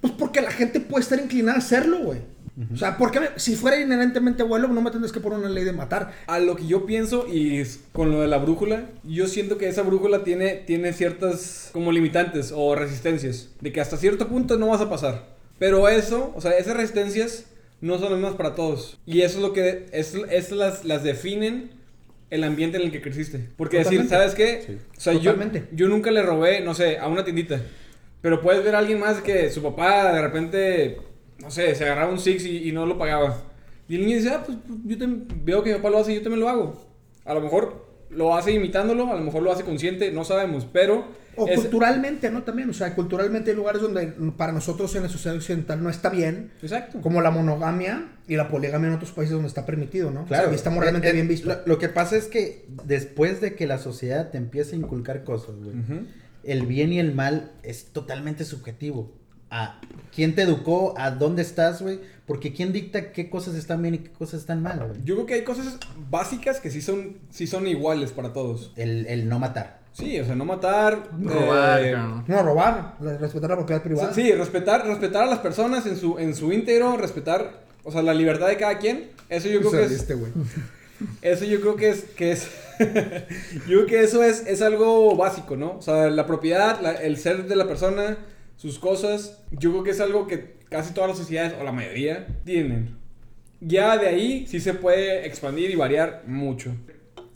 Pues 0.00 0.12
porque 0.12 0.40
la 0.40 0.50
gente 0.50 0.80
puede 0.80 1.02
estar 1.02 1.18
inclinada 1.18 1.56
a 1.56 1.58
hacerlo, 1.58 1.98
güey. 2.00 2.20
O 2.72 2.76
sea, 2.76 2.96
porque 2.98 3.18
si 3.34 3.56
fuera 3.56 3.80
inherentemente 3.80 4.44
bueno, 4.44 4.68
no 4.68 4.80
me 4.80 4.92
tendrías 4.92 5.10
que 5.10 5.18
poner 5.18 5.40
una 5.40 5.48
ley 5.48 5.64
de 5.64 5.72
matar. 5.72 6.12
A 6.28 6.38
lo 6.38 6.54
que 6.54 6.66
yo 6.66 6.86
pienso 6.86 7.26
y 7.26 7.64
con 7.92 8.12
lo 8.12 8.20
de 8.20 8.28
la 8.28 8.38
brújula, 8.38 8.90
yo 9.02 9.26
siento 9.26 9.58
que 9.58 9.68
esa 9.68 9.82
brújula 9.82 10.22
tiene, 10.22 10.62
tiene 10.66 10.92
ciertas 10.92 11.70
como 11.72 11.90
limitantes 11.90 12.52
o 12.54 12.76
resistencias, 12.76 13.48
de 13.60 13.72
que 13.72 13.80
hasta 13.80 13.96
cierto 13.96 14.28
punto 14.28 14.56
no 14.56 14.68
vas 14.68 14.80
a 14.80 14.88
pasar. 14.88 15.34
Pero 15.58 15.88
eso, 15.88 16.32
o 16.36 16.40
sea, 16.40 16.52
esas 16.52 16.76
resistencias 16.76 17.46
no 17.86 17.98
son 17.98 18.10
las 18.10 18.18
mismas 18.20 18.34
para 18.34 18.54
todos. 18.54 18.98
Y 19.06 19.22
eso 19.22 19.38
es 19.38 19.42
lo 19.42 19.52
que, 19.52 19.86
es, 19.92 20.14
es 20.30 20.50
las, 20.52 20.84
las 20.84 21.02
definen 21.02 21.70
el 22.30 22.44
ambiente 22.44 22.78
en 22.78 22.84
el 22.84 22.92
que 22.92 23.00
creciste. 23.02 23.40
Porque 23.56 23.78
decir. 23.78 24.06
¿sabes 24.08 24.34
qué? 24.34 24.62
Sí. 24.66 24.78
O 24.96 25.00
sea, 25.00 25.12
yo, 25.12 25.32
Totalmente. 25.32 25.64
yo 25.72 25.88
nunca 25.88 26.10
le 26.10 26.22
robé, 26.22 26.60
no 26.60 26.74
sé, 26.74 26.98
a 26.98 27.08
una 27.08 27.24
tiendita. 27.24 27.60
Pero 28.20 28.40
puedes 28.40 28.64
ver 28.64 28.74
a 28.74 28.78
alguien 28.78 28.98
más 29.00 29.20
que 29.20 29.50
su 29.50 29.62
papá 29.62 30.12
de 30.12 30.22
repente, 30.22 30.96
no 31.40 31.50
sé, 31.50 31.74
se 31.74 31.84
agarraba 31.84 32.10
un 32.10 32.18
Six 32.18 32.44
y, 32.46 32.68
y 32.68 32.72
no 32.72 32.86
lo 32.86 32.96
pagaba. 32.98 33.42
Y 33.88 33.96
el 33.96 34.06
niño 34.06 34.16
dice, 34.16 34.30
ah, 34.30 34.42
pues 34.44 34.56
yo 34.86 34.96
tam- 34.96 35.26
veo 35.44 35.62
que 35.62 35.70
mi 35.70 35.76
papá 35.76 35.90
lo 35.90 35.98
hace 35.98 36.12
y 36.12 36.16
yo 36.16 36.22
también 36.22 36.40
lo 36.40 36.48
hago. 36.48 36.86
A 37.26 37.34
lo 37.34 37.42
mejor 37.42 37.83
lo 38.10 38.36
hace 38.36 38.52
imitándolo, 38.52 39.10
a 39.12 39.16
lo 39.16 39.22
mejor 39.24 39.42
lo 39.42 39.52
hace 39.52 39.64
consciente, 39.64 40.10
no 40.12 40.24
sabemos, 40.24 40.66
pero... 40.72 41.22
O 41.36 41.48
es- 41.48 41.58
culturalmente, 41.60 42.30
¿no? 42.30 42.44
También, 42.44 42.70
o 42.70 42.72
sea, 42.72 42.94
culturalmente 42.94 43.50
hay 43.50 43.56
lugares 43.56 43.82
donde 43.82 44.06
para 44.36 44.52
nosotros 44.52 44.94
en 44.94 45.02
la 45.02 45.08
sociedad 45.08 45.36
occidental 45.36 45.82
no 45.82 45.90
está 45.90 46.08
bien, 46.08 46.52
Exacto. 46.62 47.00
como 47.00 47.20
la 47.22 47.32
monogamia 47.32 48.12
y 48.28 48.36
la 48.36 48.48
poligamia 48.48 48.86
en 48.88 48.94
otros 48.94 49.10
países 49.10 49.32
donde 49.32 49.48
está 49.48 49.66
permitido, 49.66 50.12
¿no? 50.12 50.26
Claro. 50.26 50.44
O 50.44 50.46
sea, 50.46 50.52
y 50.52 50.54
está 50.54 50.70
moralmente 50.70 51.08
Eh, 51.08 51.10
eh, 51.10 51.14
bien 51.14 51.26
visto. 51.26 51.48
Lo, 51.48 51.56
lo 51.66 51.78
que 51.78 51.88
pasa 51.88 52.16
es 52.16 52.26
que 52.26 52.66
después 52.84 53.40
de 53.40 53.56
que 53.56 53.66
la 53.66 53.78
sociedad 53.78 54.30
te 54.30 54.38
empieza 54.38 54.76
a 54.76 54.78
inculcar 54.78 55.24
cosas, 55.24 55.56
güey, 55.56 55.74
el 56.44 56.66
bien 56.66 56.92
y 56.92 57.00
el 57.00 57.12
mal 57.14 57.50
es 57.64 57.86
totalmente 57.86 58.44
subjetivo. 58.44 59.10
A 59.54 59.80
quién 60.14 60.34
te 60.34 60.42
educó, 60.42 60.94
a 60.98 61.10
dónde 61.10 61.42
estás, 61.42 61.80
güey. 61.82 62.00
Porque 62.26 62.52
quién 62.54 62.72
dicta 62.72 63.12
qué 63.12 63.28
cosas 63.28 63.54
están 63.54 63.82
bien 63.82 63.94
y 63.96 63.98
qué 63.98 64.10
cosas 64.10 64.40
están 64.40 64.62
mal, 64.62 64.78
güey. 64.86 65.00
Yo 65.04 65.14
creo 65.14 65.26
que 65.26 65.34
hay 65.34 65.44
cosas 65.44 65.78
básicas 66.10 66.58
que 66.58 66.70
sí 66.70 66.80
son, 66.80 67.18
sí 67.30 67.46
son 67.46 67.66
iguales 67.66 68.12
para 68.12 68.32
todos. 68.32 68.72
El, 68.76 69.06
el 69.06 69.28
no 69.28 69.38
matar. 69.38 69.80
Sí, 69.92 70.18
o 70.18 70.24
sea, 70.24 70.34
no 70.34 70.44
matar... 70.44 71.10
Robar, 71.22 71.84
eh. 71.84 71.94
No, 72.26 72.42
robar, 72.42 72.96
respetar 73.20 73.50
la 73.50 73.56
propiedad 73.56 73.82
privada. 73.82 74.12
Sí, 74.12 74.32
respetar, 74.32 74.84
respetar 74.86 75.22
a 75.22 75.26
las 75.26 75.38
personas 75.40 75.86
en 75.86 75.96
su, 75.96 76.18
en 76.18 76.34
su 76.34 76.52
íntegro, 76.52 76.96
respetar, 76.96 77.60
o 77.84 77.92
sea, 77.92 78.02
la 78.02 78.12
libertad 78.14 78.48
de 78.48 78.56
cada 78.56 78.78
quien. 78.78 79.10
Eso 79.28 79.48
yo 79.48 79.60
creo 79.60 79.70
que 79.70 79.84
es, 79.84 80.08
eso 81.22 81.44
yo 81.44 81.60
creo 81.60 81.76
que 81.76 81.90
es, 81.90 82.04
que 82.16 82.32
es, 82.32 82.48
yo 83.68 83.84
creo 83.84 83.86
que 83.86 84.02
eso 84.02 84.22
es, 84.24 84.44
es 84.46 84.62
algo 84.62 85.14
básico, 85.16 85.56
¿no? 85.56 85.76
O 85.78 85.82
sea, 85.82 86.08
la 86.10 86.26
propiedad, 86.26 86.80
la- 86.80 86.94
el 86.94 87.16
ser 87.16 87.46
de 87.46 87.54
la 87.56 87.68
persona, 87.68 88.16
sus 88.64 88.78
cosas, 88.78 89.42
yo 89.50 89.72
creo 89.72 89.82
que 89.84 89.90
es 89.90 90.00
algo 90.00 90.26
que 90.26 90.54
casi 90.70 90.94
todas 90.94 91.10
las 91.10 91.18
sociedades, 91.18 91.52
o 91.60 91.64
la 91.64 91.70
mayoría, 91.70 92.26
tienen. 92.46 92.96
Ya 93.60 93.98
de 93.98 94.06
ahí 94.08 94.46
sí 94.48 94.58
se 94.58 94.72
puede 94.72 95.26
expandir 95.26 95.70
y 95.70 95.76
variar 95.76 96.24
mucho. 96.26 96.74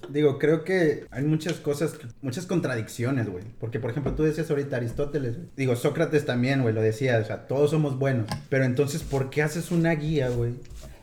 Digo, 0.08 0.38
creo 0.38 0.64
que 0.64 1.04
hay 1.10 1.24
muchas 1.24 1.56
cosas, 1.56 1.98
muchas 2.22 2.46
contradicciones, 2.46 3.28
güey. 3.28 3.44
Porque, 3.60 3.78
por 3.78 3.90
ejemplo, 3.90 4.14
tú 4.14 4.22
decías 4.22 4.48
ahorita 4.48 4.76
Aristóteles, 4.78 5.36
güey. 5.36 5.48
Digo, 5.54 5.76
Sócrates 5.76 6.24
también, 6.24 6.62
güey, 6.62 6.72
lo 6.74 6.80
decía. 6.80 7.18
O 7.18 7.24
sea, 7.26 7.46
todos 7.46 7.72
somos 7.72 7.98
buenos. 7.98 8.26
Pero 8.48 8.64
entonces, 8.64 9.02
¿por 9.02 9.28
qué 9.28 9.42
haces 9.42 9.70
una 9.70 9.94
guía, 9.96 10.30
güey? 10.30 10.54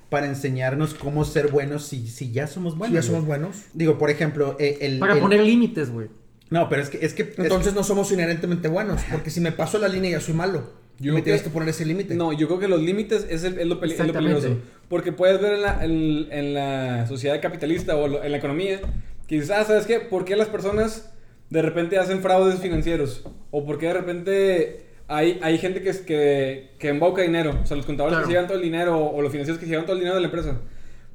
Para 0.10 0.26
enseñarnos 0.26 0.96
cómo 0.96 1.24
ser 1.24 1.52
buenos 1.52 1.86
si, 1.86 2.08
si 2.08 2.32
ya 2.32 2.48
somos 2.48 2.76
buenos. 2.76 2.96
ya 2.96 3.02
güey? 3.02 3.12
somos 3.12 3.28
buenos. 3.28 3.58
Digo, 3.76 4.00
por 4.00 4.10
ejemplo, 4.10 4.56
eh, 4.60 4.80
el... 4.82 4.98
Para 4.98 5.14
el- 5.14 5.20
poner 5.20 5.42
límites, 5.42 5.92
güey. 5.92 6.08
No, 6.50 6.70
pero 6.70 6.82
es 6.84 6.90
que... 6.90 7.04
Es 7.06 7.14
que 7.14 7.24
es- 7.24 7.40
Entonces 7.40 7.74
no 7.74 7.84
somos 7.84 8.12
inherentemente 8.12 8.68
buenos, 8.68 9.02
porque 9.12 9.30
si 9.30 9.40
me 9.42 9.52
paso 9.52 9.78
la 9.80 9.88
línea 9.88 10.12
ya 10.12 10.22
soy 10.22 10.34
malo. 10.34 10.70
Yo 11.00 11.14
me 11.14 11.22
tienes 11.22 11.42
que- 11.42 11.50
que 11.50 11.54
poner 11.54 11.70
ese 11.70 11.86
límite. 11.86 12.16
No, 12.16 12.32
yo 12.32 12.48
creo 12.48 12.60
que 12.60 12.68
los 12.68 12.82
límites 12.82 13.26
es, 13.30 13.44
el- 13.44 13.60
es 13.60 13.68
lo, 13.68 13.80
peli- 13.80 13.94
es 13.94 14.08
lo 14.08 14.14
peligroso. 14.14 14.58
Porque 14.88 15.12
puedes 15.12 15.42
ver 15.42 15.54
en 15.56 15.62
la, 15.62 15.84
en, 15.84 16.28
en 16.32 16.54
la 16.54 17.06
sociedad 17.08 17.42
capitalista 17.42 17.96
o 17.98 18.08
lo- 18.08 18.24
en 18.24 18.32
la 18.32 18.38
economía 18.38 18.80
que 19.28 19.36
dices, 19.36 19.50
ah, 19.52 19.66
¿sabes 19.66 19.86
qué? 19.88 20.00
¿Por 20.00 20.24
qué 20.24 20.36
las 20.36 20.48
personas 20.48 21.12
de 21.50 21.62
repente 21.62 21.98
hacen 21.98 22.22
fraudes 22.22 22.60
financieros? 22.60 23.24
¿O 23.52 23.66
por 23.66 23.78
qué 23.78 23.88
de 23.88 23.94
repente 23.94 24.86
hay, 25.08 25.40
hay 25.42 25.58
gente 25.58 25.82
que, 25.82 25.90
es- 25.90 26.00
que, 26.02 26.70
que 26.80 26.88
embauca 26.90 27.24
dinero? 27.24 27.60
O 27.62 27.66
sea, 27.66 27.76
los 27.76 27.86
contadores 27.86 28.14
Claro. 28.18 28.28
que 28.28 28.32
se 28.32 28.34
llevan 28.34 28.48
todo 28.48 28.58
el 28.58 28.64
dinero 28.64 28.98
o 29.04 29.22
los 29.22 29.32
financieros 29.32 29.60
que 29.60 29.66
se 29.66 29.72
llevan 29.72 29.86
todo 29.86 29.94
el 29.96 30.00
dinero 30.00 30.16
de 30.16 30.22
la 30.22 30.28
empresa. 30.28 30.62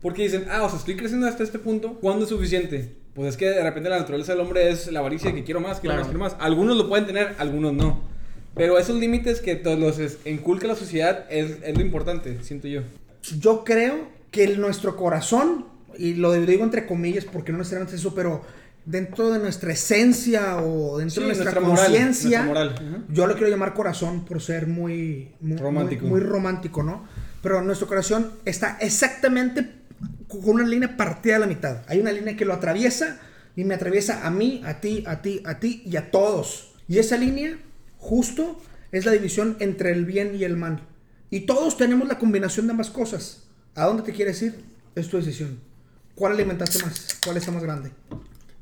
Porque 0.03 0.23
dicen, 0.25 0.45
ah, 0.51 0.65
o 0.65 0.69
sea, 0.69 0.79
estoy 0.79 0.97
creciendo 0.97 1.27
hasta 1.27 1.43
este 1.43 1.59
punto, 1.59 1.95
¿cuándo 2.01 2.25
es 2.25 2.29
suficiente? 2.31 2.97
Pues 3.21 3.33
es 3.33 3.37
que 3.37 3.51
de 3.51 3.63
repente 3.63 3.91
la 3.91 3.99
naturaleza 3.99 4.33
del 4.33 4.41
hombre 4.41 4.71
es 4.71 4.91
la 4.91 5.01
avaricia 5.01 5.35
que 5.35 5.45
quiero 5.45 5.61
más, 5.61 5.79
quiero 5.79 5.93
Claro. 5.95 6.01
más, 6.01 6.07
quiero 6.09 6.21
más. 6.21 6.37
Algunos 6.41 6.75
lo 6.79 6.89
pueden 6.89 7.05
tener, 7.05 7.35
algunos 7.37 7.75
no. 7.75 8.01
Pero 8.55 8.79
esos 8.79 8.97
límites 8.97 9.43
que 9.43 9.57
todos 9.57 9.79
los 9.79 9.99
inculca 10.25 10.67
la 10.67 10.75
sociedad 10.75 11.27
es, 11.29 11.59
es 11.63 11.77
lo 11.77 11.83
importante, 11.83 12.39
siento 12.43 12.67
yo. 12.67 12.81
Yo 13.39 13.63
creo 13.63 14.09
que 14.31 14.45
el- 14.45 14.59
nuestro 14.59 14.97
corazón, 14.97 15.67
y 15.99 16.15
lo 16.15 16.33
digo 16.33 16.65
entre 16.65 16.87
comillas 16.87 17.27
porque 17.27 17.53
no 17.53 17.59
necesariamente 17.59 17.95
es 17.97 18.01
eso, 18.01 18.15
pero 18.15 18.41
dentro 18.87 19.31
de 19.31 19.39
nuestra 19.39 19.71
esencia 19.75 20.57
o 20.57 20.97
dentro 20.97 21.17
Sí, 21.17 21.21
de 21.21 21.27
nuestra, 21.27 21.61
nuestra 21.61 21.61
conciencia, 21.85 22.51
yo 23.11 23.27
lo 23.27 23.35
quiero 23.35 23.51
llamar 23.51 23.75
corazón 23.75 24.25
por 24.25 24.41
ser 24.41 24.67
muy, 24.67 25.29
muy 25.43 25.59
Romántico. 25.59 26.07
muy, 26.07 26.21
muy 26.23 26.27
romántico, 26.27 26.83
¿no? 26.83 27.05
Pero 27.43 27.61
nuestro 27.61 27.87
corazón 27.87 28.31
está 28.47 28.79
exactamente 28.81 29.79
con 30.31 30.55
una 30.55 30.67
línea 30.67 30.97
partida 30.97 31.37
a 31.37 31.39
la 31.41 31.47
mitad. 31.47 31.83
Hay 31.89 32.01
una 32.01 32.13
línea 32.13 32.37
que 32.37 32.45
lo 32.45 32.55
atraviesa 32.55 33.19
y 33.57 33.65
me 33.65 33.75
atraviesa 33.75 34.27
a 34.27 34.31
mí, 34.31 34.63
a 34.65 34.81
ti, 34.81 35.05
a 35.07 35.21
ti, 35.23 35.43
a 35.45 35.59
ti 35.61 35.83
y 35.85 35.97
a 35.97 36.11
todos. 36.11 36.73
Y 36.89 36.99
esa 36.99 37.17
línea, 37.17 37.59
justo, 37.99 38.61
es 38.93 39.05
la 39.05 39.13
división 39.13 39.57
entre 39.61 39.93
el 39.93 40.05
bien 40.05 40.35
y 40.35 40.45
el 40.45 40.57
mal. 40.57 40.81
Y 41.31 41.41
todos 41.41 41.77
tenemos 41.77 42.09
la 42.09 42.19
combinación 42.19 42.67
de 42.67 42.73
ambas 42.73 42.91
cosas. 42.91 43.45
¿A 43.75 43.85
dónde 43.87 44.03
te 44.03 44.13
quieres 44.13 44.41
ir? 44.43 44.55
Es 44.95 45.09
tu 45.09 45.17
decisión. 45.17 45.61
¿Cuál 46.15 46.33
alimentaste 46.33 46.83
más? 46.85 47.07
¿Cuál 47.25 47.37
está 47.37 47.51
más 47.53 47.63
grande? 47.63 47.91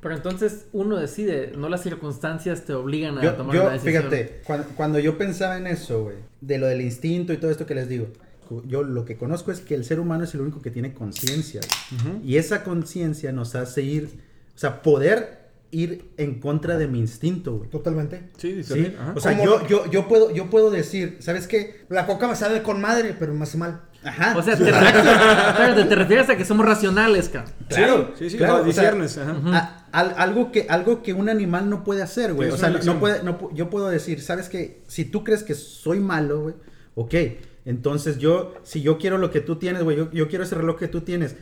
Pero 0.01 0.15
entonces 0.15 0.67
uno 0.73 0.97
decide, 0.97 1.53
no 1.57 1.69
las 1.69 1.83
circunstancias 1.83 2.65
te 2.65 2.73
obligan 2.73 3.19
a 3.19 3.23
Yo, 3.23 3.35
tomar 3.35 3.57
yo, 3.57 3.63
una 3.63 3.73
decisión. 3.73 4.03
fíjate, 4.05 4.43
cuando, 4.45 4.69
cuando 4.77 4.99
yo 5.01 5.19
pensaba 5.19 5.57
en 5.59 5.67
eso, 5.67 6.05
güey, 6.05 6.17
de 6.41 6.59
lo 6.59 6.67
del 6.67 6.83
instinto 6.83 7.33
y 7.33 7.39
todo 7.39 7.51
esto 7.51 7.67
que 7.67 7.75
les 7.75 7.89
digo, 7.89 8.07
yo 8.67 8.83
lo 8.83 9.05
que 9.05 9.17
conozco 9.17 9.53
es 9.53 9.61
que 9.61 9.75
el 9.75 9.85
ser 9.85 10.01
humano 10.01 10.25
es 10.25 10.35
el 10.35 10.41
único 10.41 10.61
que 10.63 10.71
tiene 10.71 10.93
conciencia. 10.95 11.61
güey. 12.05 12.21
Y 12.25 12.37
esa 12.37 12.65
conciencia 12.65 13.33
nos 13.33 13.55
hace 13.55 13.83
ir, 13.83 14.09
o 14.55 14.59
sea, 14.59 14.83
poder 14.83 15.39
ir 15.71 16.11
en 16.17 16.41
contra 16.41 16.79
de 16.79 16.87
mi 16.89 16.99
instinto, 16.99 17.59
güey. 17.59 17.71
Totalmente. 17.71 18.31
Sí, 18.39 18.63
¿Sí? 18.65 18.95
O 19.15 19.21
sea, 19.21 19.43
yo, 19.45 19.67
yo, 19.67 19.91
yo, 19.91 20.09
puedo, 20.09 20.31
yo 20.31 20.49
puedo 20.49 20.71
decir, 20.71 21.19
¿sabes 21.21 21.47
qué? 21.47 21.85
La 21.89 22.07
coca 22.07 22.27
me 22.27 22.37
sabe 22.37 22.63
con 22.63 22.81
madre, 22.81 23.15
pero 23.19 23.35
me 23.35 23.43
hace 23.43 23.59
mal. 23.59 23.83
Ajá. 24.03 24.37
O 24.37 24.43
sea, 24.43 24.57
te, 24.57 24.65
refieres 25.95 26.31
a 26.31 26.37
que 26.37 26.45
somos 26.45 26.65
racionales, 26.65 27.29
cabrón. 27.29 27.53
Claro, 27.69 28.13
sí, 28.19 28.31
sí, 28.31 28.37
claro, 28.37 28.65
o 28.67 28.73
sea, 28.73 28.91
ajá. 28.93 29.87
A- 29.93 30.01
algo, 30.23 30.53
que, 30.53 30.67
algo 30.69 31.03
que 31.03 31.13
un 31.13 31.29
animal 31.29 31.69
no 31.69 31.83
puede 31.85 32.03
hacer, 32.03 32.33
güey. 32.35 32.49
Sí, 32.49 32.55
O 32.55 32.59
sea, 32.59 32.71
no, 32.71 32.79
no 32.83 33.01
puede, 33.01 33.23
no 33.23 33.51
yo 33.55 33.69
puedo 33.71 33.89
decir, 33.89 34.23
¿sabes 34.23 34.49
qué? 34.49 34.83
Si 34.87 35.05
tú 35.05 35.25
crees 35.25 35.43
que 35.43 35.55
soy 35.55 35.99
malo, 35.99 36.43
güey, 36.43 36.55
ok. 36.95 37.15
Entonces 37.69 38.19
yo, 38.19 38.55
si 38.63 38.81
yo 38.81 38.97
quiero 38.97 39.19
lo 39.19 39.31
que 39.31 39.41
tú 39.43 39.57
tienes, 39.57 39.83
güey, 39.83 39.97
yo, 39.97 40.11
yo 40.11 40.27
quiero 40.29 40.43
ese 40.45 40.55
reloj 40.55 40.79
que 40.79 40.89
tú 40.89 41.03
tienes, 41.03 41.37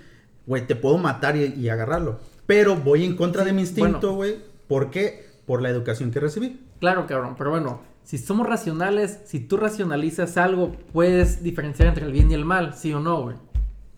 güey, 0.45 0.67
te 0.67 0.75
puedo 0.75 0.99
matar 0.99 1.37
y, 1.37 1.45
y 1.57 1.69
agarrarlo. 1.69 2.19
Pero 2.47 2.75
voy 2.75 3.05
en 3.05 3.15
contra 3.17 3.43
Sí, 3.43 3.47
de 3.49 3.53
mi 3.53 3.61
instinto, 3.63 4.15
bueno. 4.15 4.17
güey. 4.17 4.37
¿Por 4.67 4.91
qué? 4.91 5.25
Por 5.47 5.63
la 5.63 5.69
educación 5.71 6.11
que 6.11 6.19
recibí. 6.19 6.61
Claro, 6.81 7.07
cabrón, 7.07 7.37
pero 7.39 7.51
bueno, 7.51 7.81
si 8.03 8.19
somos 8.19 8.49
racionales, 8.49 9.21
si 9.25 9.39
tú 9.39 9.57
racionalizas 9.57 10.37
algo, 10.37 10.73
puedes 10.93 11.45
diferenciar 11.45 11.89
entre 11.89 12.05
el 12.05 12.11
bien 12.13 12.29
y 12.31 12.35
el 12.35 12.45
mal, 12.45 12.75
sí 12.75 12.93
o 12.93 12.99
no, 12.99 13.23
güey. 13.23 13.37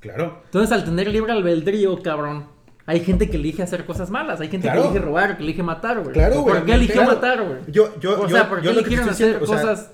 Claro. 0.00 0.42
Entonces, 0.44 0.70
al 0.72 0.84
tener 0.84 1.08
libre 1.08 1.32
albedrío, 1.32 2.00
cabrón, 2.02 2.46
hay 2.86 3.00
gente 3.00 3.28
que 3.30 3.36
elige 3.38 3.62
hacer 3.62 3.84
cosas 3.86 4.10
malas, 4.10 4.40
hay 4.40 4.48
gente 4.48 4.66
Claro. 4.68 4.82
que 4.82 4.88
elige 4.88 5.04
robar, 5.04 5.36
que 5.38 5.42
elige 5.42 5.62
matar, 5.62 6.00
güey. 6.02 6.12
Claro, 6.12 6.42
güey, 6.42 6.56
¿Por 6.56 6.64
qué 6.66 6.72
eligió 6.74 6.94
claro. 7.02 7.12
matar, 7.14 7.42
güey? 7.42 7.58
Yo, 7.68 7.98
yo, 8.00 8.20
o 8.20 8.28
yo, 8.28 8.36
sea, 8.36 8.48
¿por 8.48 8.58
qué 8.60 8.66
yo 8.66 8.70
eligieron 8.72 9.08
hacer 9.08 9.26
diciendo, 9.40 9.44
o 9.44 9.46
sea, 9.58 9.60
cosas 9.72 9.90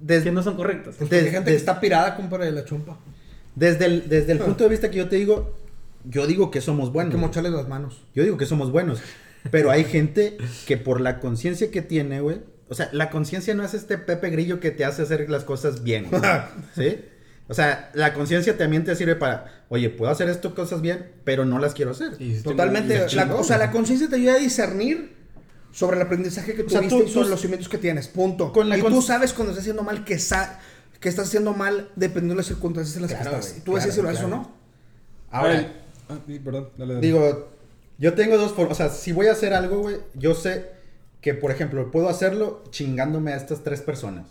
des- 0.00 0.22
que 0.24 0.32
no 0.32 0.42
son 0.42 0.56
correctas? 0.56 0.96
Pues 0.98 1.10
Des- 1.10 1.24
hay 1.24 1.30
gente 1.30 1.50
des- 1.50 1.54
que 1.54 1.56
está 1.70 1.80
pirada, 1.80 2.16
compadre, 2.16 2.46
de 2.46 2.52
la 2.52 2.64
chumpa. 2.64 2.98
desde 3.54 3.86
el, 3.86 4.08
desde 4.08 4.32
el 4.32 4.40
Ah. 4.40 4.44
punto 4.44 4.64
de 4.64 4.70
vista 4.70 4.90
que 4.90 4.96
yo 4.98 5.08
te 5.08 5.16
digo, 5.16 5.56
yo 6.04 6.26
digo 6.26 6.50
que 6.50 6.60
somos 6.60 6.86
Hay 6.88 6.92
buenos. 6.94 7.10
que 7.12 7.16
güey. 7.16 7.26
mocharle 7.28 7.50
las 7.50 7.68
manos. 7.68 8.02
Yo 8.14 8.22
digo 8.22 8.36
que 8.36 8.46
somos 8.46 8.70
buenos. 8.72 9.00
Pero 9.50 9.70
hay 9.70 9.84
gente 9.84 10.36
que 10.66 10.76
por 10.76 11.00
la 11.00 11.18
conciencia 11.18 11.70
que 11.70 11.82
tiene, 11.82 12.20
güey. 12.20 12.38
O 12.68 12.74
sea, 12.74 12.88
la 12.92 13.10
conciencia 13.10 13.54
no 13.54 13.64
es 13.64 13.74
este 13.74 13.98
Pepe 13.98 14.30
Grillo 14.30 14.60
que 14.60 14.70
te 14.70 14.84
hace 14.84 15.02
hacer 15.02 15.28
las 15.28 15.44
cosas 15.44 15.82
bien. 15.82 16.06
güey, 16.10 16.22
¿Sí? 16.76 16.98
O 17.48 17.54
sea, 17.54 17.90
la 17.94 18.12
conciencia 18.14 18.56
también 18.56 18.84
te 18.84 18.94
sirve 18.94 19.16
para, 19.16 19.64
oye, 19.70 19.90
puedo 19.90 20.12
hacer 20.12 20.28
esto 20.28 20.54
cosas 20.54 20.80
bien, 20.82 21.06
pero 21.24 21.44
no 21.44 21.58
las 21.58 21.74
quiero 21.74 21.90
hacer. 21.90 22.12
Y 22.20 22.34
Totalmente. 22.42 23.06
y 23.10 23.14
la- 23.16 23.34
o 23.34 23.42
sea, 23.42 23.58
la 23.58 23.72
conciencia 23.72 24.08
te 24.08 24.14
ayuda 24.16 24.34
a 24.34 24.38
discernir 24.38 25.16
sobre 25.72 25.96
el 25.96 26.02
aprendizaje 26.02 26.54
que 26.54 26.62
O 26.62 26.68
sea, 26.68 26.80
tuviste 26.80 26.98
tú- 27.02 27.08
y 27.08 27.12
sobre 27.12 27.24
tú- 27.26 27.30
los 27.30 27.40
cimientos 27.40 27.68
que 27.68 27.78
tienes. 27.78 28.08
Punto. 28.08 28.52
Con 28.52 28.68
la 28.68 28.76
y 28.78 28.80
con- 28.82 28.92
tú 28.92 29.02
sabes 29.02 29.32
cuando 29.32 29.52
estás 29.52 29.62
haciendo 29.62 29.82
mal 29.82 30.04
que, 30.04 30.18
sa- 30.18 30.58
que 31.00 31.08
estás 31.08 31.28
haciendo 31.28 31.52
mal 31.54 31.90
dependiendo 31.96 32.34
de 32.34 32.38
las 32.38 32.46
circunstancias 32.46 32.96
en 32.96 33.02
las 33.02 33.10
Claro, 33.12 33.30
que 33.30 33.36
estás. 33.36 33.52
güey, 33.52 33.64
tú 33.64 33.74
decides 33.74 33.94
si 33.94 34.00
lo 34.02 34.08
claro, 34.08 34.16
haces 34.18 34.24
o 34.26 34.28
claro. 34.28 34.42
no. 34.44 34.60
Ahora, 35.30 35.72
ah, 36.08 36.18
sí, 36.26 36.38
perdón, 36.40 36.70
dale, 36.76 36.94
dale. 36.94 37.06
digo, 37.06 37.48
yo 37.98 38.14
tengo 38.14 38.36
dos 38.36 38.52
formas. 38.52 38.72
O 38.72 38.74
sea, 38.82 38.88
si 38.90 39.12
voy 39.12 39.26
a 39.28 39.32
hacer 39.32 39.54
algo, 39.54 39.78
güey, 39.80 39.96
yo 40.14 40.34
sé 40.34 40.70
que, 41.20 41.34
por 41.34 41.50
ejemplo, 41.50 41.90
puedo 41.90 42.08
hacerlo 42.08 42.64
chingándome 42.70 43.32
a 43.32 43.36
estas 43.36 43.62
tres 43.62 43.80
personas. 43.82 44.26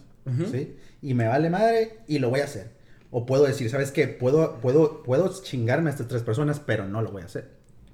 ¿Sí? 0.52 0.76
Y 1.02 1.14
me 1.16 1.28
vale 1.28 1.50
madre 1.50 2.00
y 2.08 2.20
lo 2.20 2.30
voy 2.30 2.42
a 2.42 2.44
hacer. 2.44 2.70
O 3.10 3.26
puedo 3.26 3.46
decir, 3.46 3.68
¿sabes 3.72 3.92
qué? 3.92 4.08
Puedo, 4.08 4.60
puedo, 4.62 5.02
puedo 5.02 5.34
chingarme 5.42 5.90
a 5.90 5.94
estas 5.94 6.08
tres 6.08 6.22
personas, 6.22 6.60
pero 6.60 6.88
no 6.88 7.02
lo 7.02 7.12
voy 7.12 7.24
a 7.24 7.26
hacer. 7.26 7.50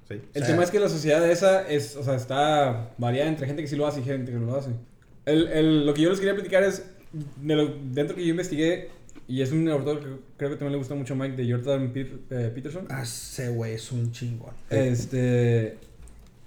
¿Sí? 0.08 0.14
O 0.14 0.18
El 0.34 0.42
sea, 0.42 0.46
tema 0.46 0.62
es 0.64 0.70
que 0.70 0.78
la 0.80 0.88
sociedad 0.88 1.28
esa 1.30 1.68
es, 1.68 1.96
o 1.96 2.02
sea, 2.04 2.14
está 2.14 2.90
variada 2.98 3.28
entre 3.28 3.46
gente 3.46 3.62
que 3.62 3.68
sí 3.68 3.76
lo 3.76 3.86
hace 3.86 4.00
y 4.00 4.04
gente 4.04 4.30
que 4.32 4.38
no 4.38 4.46
lo 4.46 4.56
hace. 4.56 4.70
El, 5.24 5.48
el- 5.48 5.86
lo 5.86 5.94
que 5.94 6.02
yo 6.02 6.10
les 6.10 6.18
quería 6.20 6.34
platicar 6.34 6.62
es, 6.62 6.84
de 7.42 7.56
lo, 7.56 7.74
dentro 7.92 8.14
que 8.14 8.24
yo 8.24 8.30
investigué, 8.30 8.90
y 9.28 9.42
es 9.42 9.50
un 9.50 9.68
autor 9.68 9.98
que 9.98 10.06
creo 10.36 10.50
que 10.50 10.56
también 10.56 10.72
le 10.72 10.78
gusta 10.78 10.94
mucho 10.94 11.14
a 11.14 11.16
Mike, 11.16 11.36
de 11.42 11.50
Jordan 11.52 11.92
Pet- 11.92 12.20
eh, 12.30 12.52
Peterson. 12.54 12.86
Ah, 12.88 13.02
ese 13.02 13.48
güey 13.48 13.72
es 13.74 13.90
un 13.90 14.12
chingón. 14.12 14.52
Este, 14.70 15.78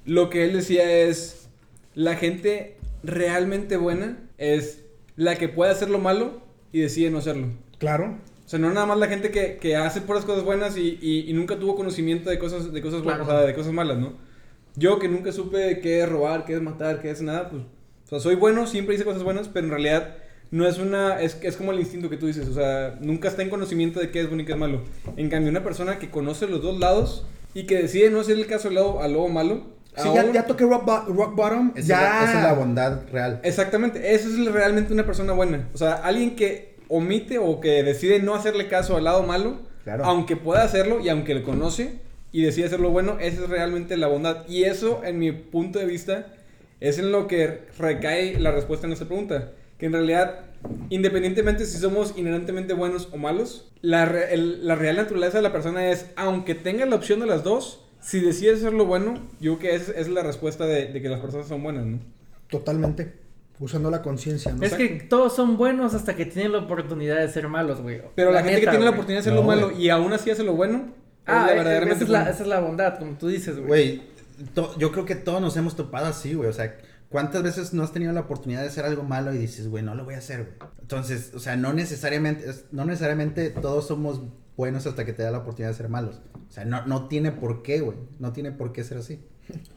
lo 0.06 0.30
que 0.30 0.46
él 0.46 0.54
decía 0.54 0.90
es, 0.90 1.50
la 1.96 2.16
gente 2.16 2.78
realmente 3.04 3.76
buena 3.76 4.18
es 4.38 4.80
la 5.18 5.36
que 5.36 5.50
puede 5.50 5.72
hacer 5.72 5.90
lo 5.90 6.00
malo 6.00 6.42
y 6.72 6.80
decide 6.80 7.10
no 7.12 7.18
hacerlo. 7.18 7.50
Claro. 7.80 8.18
O 8.50 8.52
sea, 8.52 8.58
no 8.58 8.72
nada 8.72 8.88
más 8.88 8.98
la 8.98 9.06
gente 9.06 9.30
que, 9.30 9.58
que 9.58 9.76
hace 9.76 10.02
puras 10.02 10.26
cosas 10.26 10.44
buenas 10.44 10.76
y, 10.76 10.98
y- 11.00 11.30
y 11.30 11.34
nunca 11.34 11.60
tuvo 11.60 11.76
conocimiento 11.76 12.32
de 12.32 12.40
cosas, 12.40 12.74
de 12.74 12.82
cosas 12.82 13.04
buenas, 13.04 13.22
Claro. 13.26 13.38
o 13.38 13.42
sea, 13.42 13.48
de 13.48 13.54
cosas 13.54 13.72
malas, 13.74 14.00
¿no? 14.00 14.14
Yo 14.76 14.98
que 14.98 15.08
nunca 15.08 15.32
supe 15.32 15.80
qué 15.82 16.02
es 16.02 16.10
robar, 16.10 16.46
qué 16.46 16.56
es 16.56 16.62
matar, 16.62 17.00
qué 17.00 17.12
es 17.12 17.22
nada, 17.22 17.52
pues, 17.52 17.62
o 17.62 18.10
sea, 18.10 18.20
soy 18.20 18.34
bueno, 18.34 18.66
siempre 18.66 18.96
hice 18.96 19.04
cosas 19.06 19.22
buenas, 19.22 19.50
pero 19.50 19.66
en 19.68 19.72
realidad 19.72 20.16
no 20.50 20.68
es 20.68 20.80
una, 20.80 21.22
es, 21.22 21.38
es 21.44 21.58
como 21.58 21.74
el 21.74 21.80
instinto 21.80 22.10
que 22.10 22.18
tú 22.18 22.26
dices, 22.26 22.48
o 22.48 22.54
sea, 22.56 22.98
nunca 23.02 23.28
está 23.28 23.44
en 23.44 23.52
conocimiento 23.52 24.00
de 24.00 24.10
qué 24.10 24.22
es 24.22 24.28
bueno 24.28 24.42
y 24.42 24.46
qué 24.48 24.54
es 24.54 24.58
malo. 24.58 24.82
En 25.16 25.30
cambio, 25.30 25.52
una 25.52 25.64
persona 25.64 26.00
que 26.00 26.10
conoce 26.10 26.48
los 26.48 26.64
dos 26.64 26.80
lados 26.80 27.28
y 27.54 27.68
que 27.68 27.76
decide 27.84 28.10
no 28.10 28.20
hacer 28.22 28.36
el 28.36 28.48
caso 28.48 28.70
al 28.70 28.74
lado, 28.74 29.00
al 29.04 29.14
lobo 29.14 29.30
malo, 29.30 29.68
Si 29.96 30.12
ya, 30.12 30.32
ya 30.32 30.48
toqué 30.48 30.64
rock, 30.66 30.88
rock 31.10 31.36
bottom, 31.36 31.72
esa, 31.76 31.88
ya. 31.88 31.96
es 31.98 32.02
la, 32.02 32.24
esa 32.32 32.38
es 32.40 32.44
la 32.46 32.54
bondad 32.54 33.02
real. 33.12 33.42
Exactamente, 33.44 34.16
eso 34.16 34.28
es 34.28 34.52
realmente 34.52 34.92
una 34.92 35.06
persona 35.06 35.34
buena. 35.34 35.68
O 35.74 35.78
sea, 35.78 35.94
alguien 35.96 36.36
que 36.36 36.79
omite 36.90 37.38
o 37.38 37.62
que 37.62 37.82
decide 37.84 38.20
no 38.20 38.36
hacerle 38.36 38.68
caso 38.68 38.98
al 38.98 39.06
lado 39.06 39.24
malo, 39.24 39.62
Claro. 39.86 40.04
aunque 40.06 40.36
pueda 40.36 40.64
hacerlo 40.64 41.00
y 41.00 41.08
aunque 41.10 41.34
lo 41.34 41.44
conoce 41.44 42.00
y 42.34 42.42
decide 42.44 42.66
hacerlo 42.66 42.90
bueno, 42.92 43.18
esa 43.20 43.44
es 43.44 43.50
realmente 43.50 43.96
la 43.96 44.08
bondad. 44.08 44.46
Y 44.48 44.64
eso, 44.66 45.02
en 45.06 45.18
mi 45.20 45.32
punto 45.32 45.80
de 45.80 45.86
vista, 45.86 46.34
es 46.82 47.00
en 47.00 47.12
lo 47.12 47.28
que 47.28 47.62
recae 47.80 48.38
la 48.40 48.52
respuesta 48.52 48.86
en 48.86 48.94
esta 48.94 49.06
pregunta. 49.06 49.52
Que 49.78 49.86
en 49.86 49.94
realidad, 49.94 50.42
independientemente 50.90 51.66
si 51.66 51.78
somos 51.78 52.14
inherentemente 52.18 52.74
buenos 52.74 53.08
o 53.14 53.18
malos, 53.18 53.72
la, 53.82 54.06
re- 54.06 54.34
el- 54.34 54.68
la 54.68 54.76
real 54.76 54.98
naturaleza 54.98 55.38
de 55.38 55.44
la 55.44 55.52
persona 55.54 55.90
es, 55.90 56.08
aunque 56.18 56.54
tenga 56.56 56.86
la 56.86 56.96
opción 56.98 57.20
de 57.22 57.26
las 57.28 57.44
dos, 57.44 57.86
si 58.02 58.20
decide 58.20 58.54
hacerlo 58.54 58.86
bueno, 58.86 59.16
yo 59.40 59.58
creo 59.58 59.72
que 59.72 59.76
esa 59.76 59.92
es 59.94 60.08
la 60.10 60.22
respuesta 60.24 60.66
de, 60.66 60.88
de 60.88 61.02
que 61.02 61.10
las 61.10 61.20
personas 61.22 61.48
son 61.48 61.64
buenas, 61.64 61.86
¿no? 61.86 62.00
Totalmente. 62.50 63.14
Usando 63.60 63.92
la 63.92 64.02
conciencia, 64.02 64.54
¿no? 64.54 64.64
Es 64.64 64.74
que 64.74 64.88
todos 65.10 65.36
son 65.36 65.58
buenos 65.58 65.94
hasta 65.94 66.16
que 66.16 66.26
tienen 66.26 66.54
la 66.54 66.60
oportunidad 66.60 67.18
de 67.20 67.28
ser 67.28 67.48
malos, 67.50 67.82
güey. 67.82 68.02
Pero 68.16 68.32
la, 68.32 68.42
gente 68.42 68.62
que 68.62 68.68
tiene 68.68 68.86
la 68.86 68.92
oportunidad 68.92 69.18
de 69.18 69.30
hacer 69.30 69.34
No, 69.34 69.42
lo 69.42 69.48
malo 69.48 69.70
güey. 69.72 69.84
y 69.86 69.90
aún 69.90 70.14
así 70.14 70.32
hace 70.32 70.44
lo 70.44 70.54
bueno, 70.54 70.94
Ah, 71.26 71.42
es 71.42 71.48
la 71.50 71.54
verdaderamente 71.56 71.96
esa 71.96 72.04
es 72.06 72.10
la, 72.10 72.30
esa 72.30 72.44
es 72.44 72.48
la 72.50 72.60
bondad, 72.62 72.98
como 72.98 73.14
tú 73.18 73.28
dices, 73.28 73.56
güey. 73.58 73.68
Güey, 73.68 74.02
to- 74.56 74.78
yo 74.80 74.92
creo 74.92 75.06
que 75.06 75.16
todos 75.16 75.42
nos 75.42 75.58
hemos 75.58 75.76
topado 75.76 76.06
así, 76.08 76.34
güey. 76.34 76.50
O 76.50 76.54
sea, 76.54 76.78
¿cuántas 77.10 77.44
veces 77.44 77.74
no 77.74 77.84
has 77.84 77.92
tenido 77.92 78.14
la 78.14 78.22
oportunidad 78.22 78.62
de 78.62 78.68
hacer 78.68 78.86
algo 78.86 79.04
malo 79.04 79.34
y 79.34 79.38
dices, 79.38 79.68
güey, 79.68 79.84
no 79.84 79.94
lo 79.94 80.06
voy 80.06 80.14
a 80.16 80.20
hacer, 80.20 80.56
güey? 80.58 80.72
Entonces, 80.82 81.32
o 81.36 81.40
sea, 81.40 81.56
no 81.58 81.74
necesariamente, 81.74 82.50
es- 82.50 82.66
no 82.72 82.86
necesariamente 82.86 83.50
todos 83.50 83.86
somos 83.88 84.22
buenos 84.56 84.88
hasta 84.88 85.06
que 85.06 85.12
te 85.14 85.22
da 85.24 85.32
la 85.32 85.40
oportunidad 85.40 85.70
de 85.72 85.76
ser 85.78 85.90
malos. 85.90 86.22
O 86.48 86.52
sea, 86.52 86.64
no, 86.66 86.86
no 86.88 87.08
tiene 87.10 87.32
por 87.34 87.62
qué, 87.62 87.82
güey. 87.82 87.98
No 88.20 88.32
tiene 88.32 88.52
por 88.54 88.72
qué 88.72 88.84
ser 88.86 88.98
así. 89.00 89.20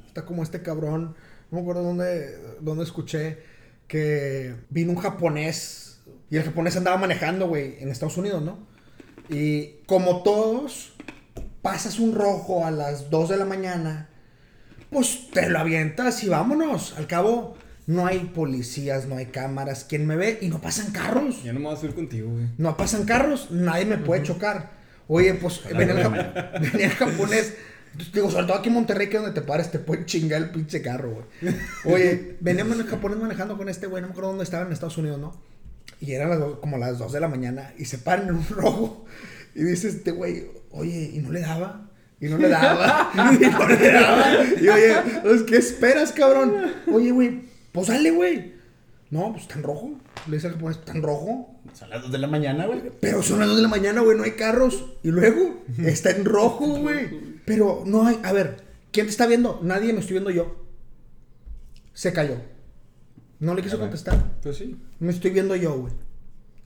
Está 0.06 0.24
como 0.24 0.42
este 0.42 0.62
cabrón. 0.62 1.14
No 1.50 1.56
me 1.56 1.60
acuerdo 1.60 1.82
dónde, 1.82 2.38
dónde 2.60 2.84
escuché 2.84 3.38
que 3.86 4.54
vino 4.70 4.92
un 4.92 4.98
japonés 4.98 6.00
y 6.30 6.36
el 6.36 6.44
japonés 6.44 6.76
andaba 6.76 6.96
manejando, 6.96 7.46
güey, 7.46 7.76
en 7.80 7.90
Estados 7.90 8.16
Unidos, 8.16 8.42
¿no? 8.42 8.66
Y 9.28 9.82
como 9.86 10.22
todos, 10.22 10.94
pasas 11.60 11.98
un 11.98 12.14
rojo 12.14 12.66
a 12.66 12.70
las 12.70 13.10
2 13.10 13.28
de 13.28 13.36
la 13.36 13.44
mañana, 13.44 14.08
pues 14.90 15.30
te 15.30 15.48
lo 15.48 15.58
avientas 15.58 16.22
y 16.24 16.28
vámonos. 16.28 16.94
Al 16.96 17.06
cabo, 17.06 17.56
no 17.86 18.06
hay 18.06 18.20
policías, 18.20 19.06
no 19.06 19.16
hay 19.16 19.26
cámaras. 19.26 19.84
¿Quién 19.88 20.06
me 20.06 20.16
ve? 20.16 20.38
Y 20.40 20.48
no 20.48 20.60
pasan 20.60 20.92
carros. 20.92 21.42
Ya 21.42 21.52
no 21.52 21.60
me 21.60 21.66
voy 21.66 21.74
a 21.74 21.78
subir 21.78 21.94
contigo, 21.94 22.30
güey. 22.30 22.46
No 22.58 22.76
pasan 22.76 23.04
carros, 23.04 23.50
nadie 23.50 23.84
me 23.84 23.98
puede 23.98 24.22
chocar. 24.22 24.70
Oye, 25.08 25.34
pues 25.34 25.62
venía 25.64 25.94
el, 25.94 26.60
venía 26.72 26.86
el 26.86 26.92
japonés. 26.92 27.54
Digo, 28.12 28.30
sobre 28.30 28.46
todo 28.46 28.56
aquí 28.56 28.68
en 28.68 28.74
Monterrey, 28.74 29.08
que 29.08 29.16
es 29.18 29.22
donde 29.22 29.38
te 29.38 29.46
pares, 29.46 29.70
te 29.70 29.78
pueden 29.78 30.06
chingar 30.06 30.40
el 30.42 30.50
pinche 30.50 30.80
carro, 30.80 31.10
güey. 31.40 31.54
Oye, 31.84 32.36
veníamos 32.40 32.78
el 32.78 32.86
japonés 32.86 33.18
manejando 33.18 33.56
con 33.58 33.68
este 33.68 33.86
güey, 33.86 34.00
no 34.00 34.08
me 34.08 34.12
acuerdo 34.12 34.30
dónde 34.30 34.44
estaba 34.44 34.64
en 34.66 34.72
Estados 34.72 34.96
Unidos, 34.98 35.18
¿no? 35.18 35.40
Y 36.00 36.12
eran 36.12 36.30
las 36.30 36.38
do- 36.38 36.60
como 36.60 36.78
las 36.78 36.98
2 36.98 37.12
de 37.12 37.20
la 37.20 37.28
mañana 37.28 37.72
y 37.78 37.84
se 37.84 37.98
paran 37.98 38.28
en 38.28 38.34
un 38.36 38.46
rojo. 38.48 39.04
Y 39.54 39.62
dice 39.62 39.88
este 39.88 40.10
güey, 40.10 40.46
oye, 40.70 41.10
¿y 41.12 41.18
no 41.18 41.30
le 41.30 41.40
daba? 41.40 41.90
Y 42.18 42.26
no 42.26 42.38
le 42.38 42.48
daba. 42.48 43.10
y 43.40 43.44
no 43.44 43.68
le 43.68 43.92
daba. 43.92 44.44
Y 44.60 44.68
oye, 44.68 44.94
pues, 45.22 45.42
¿qué 45.42 45.56
esperas, 45.58 46.12
cabrón? 46.12 46.54
Oye, 46.90 47.10
güey, 47.10 47.42
pues 47.72 47.88
dale, 47.88 48.10
güey. 48.10 48.54
No, 49.10 49.32
pues 49.34 49.46
en 49.54 49.62
rojo. 49.62 50.00
Le 50.28 50.36
dice 50.36 50.46
al 50.46 50.54
japonés, 50.54 50.80
en 50.86 51.02
rojo. 51.02 51.60
Son 51.74 51.90
las 51.90 52.00
2 52.02 52.10
de 52.12 52.18
la 52.18 52.26
mañana, 52.28 52.66
güey. 52.66 52.80
Pero 53.00 53.22
son 53.22 53.38
las 53.40 53.48
2 53.48 53.56
de 53.58 53.62
la 53.62 53.68
mañana, 53.68 54.00
güey, 54.00 54.16
no 54.16 54.24
hay 54.24 54.30
carros. 54.32 54.86
Y 55.02 55.08
luego 55.08 55.62
está 55.84 56.10
en 56.10 56.24
rojo, 56.24 56.66
güey. 56.78 57.31
Pero 57.54 57.82
no 57.86 58.06
hay. 58.06 58.18
A 58.24 58.32
ver, 58.32 58.56
¿quién 58.92 59.06
te 59.06 59.10
está 59.10 59.26
viendo? 59.26 59.60
Nadie 59.62 59.92
me 59.92 60.00
estoy 60.00 60.14
viendo 60.14 60.30
yo. 60.30 60.56
Se 61.92 62.12
cayó. 62.12 62.36
No 63.38 63.54
le 63.54 63.62
quiso 63.62 63.78
contestar. 63.78 64.22
Pues 64.42 64.56
sí. 64.56 64.80
Me 64.98 65.10
estoy 65.10 65.30
viendo 65.30 65.54
yo, 65.56 65.76
güey. 65.78 65.92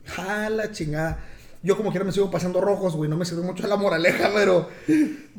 Jala 0.05 0.71
chingada. 0.71 1.19
Yo 1.63 1.75
como 1.75 1.89
quiera 1.89 2.05
me 2.05 2.11
sigo 2.11 2.29
pasando 2.31 2.61
rojos, 2.61 2.95
güey. 2.95 3.09
No 3.09 3.17
me 3.17 3.25
sirve 3.25 3.41
mucho 3.41 3.67
la 3.67 3.75
moraleja, 3.77 4.29
pero. 4.35 4.69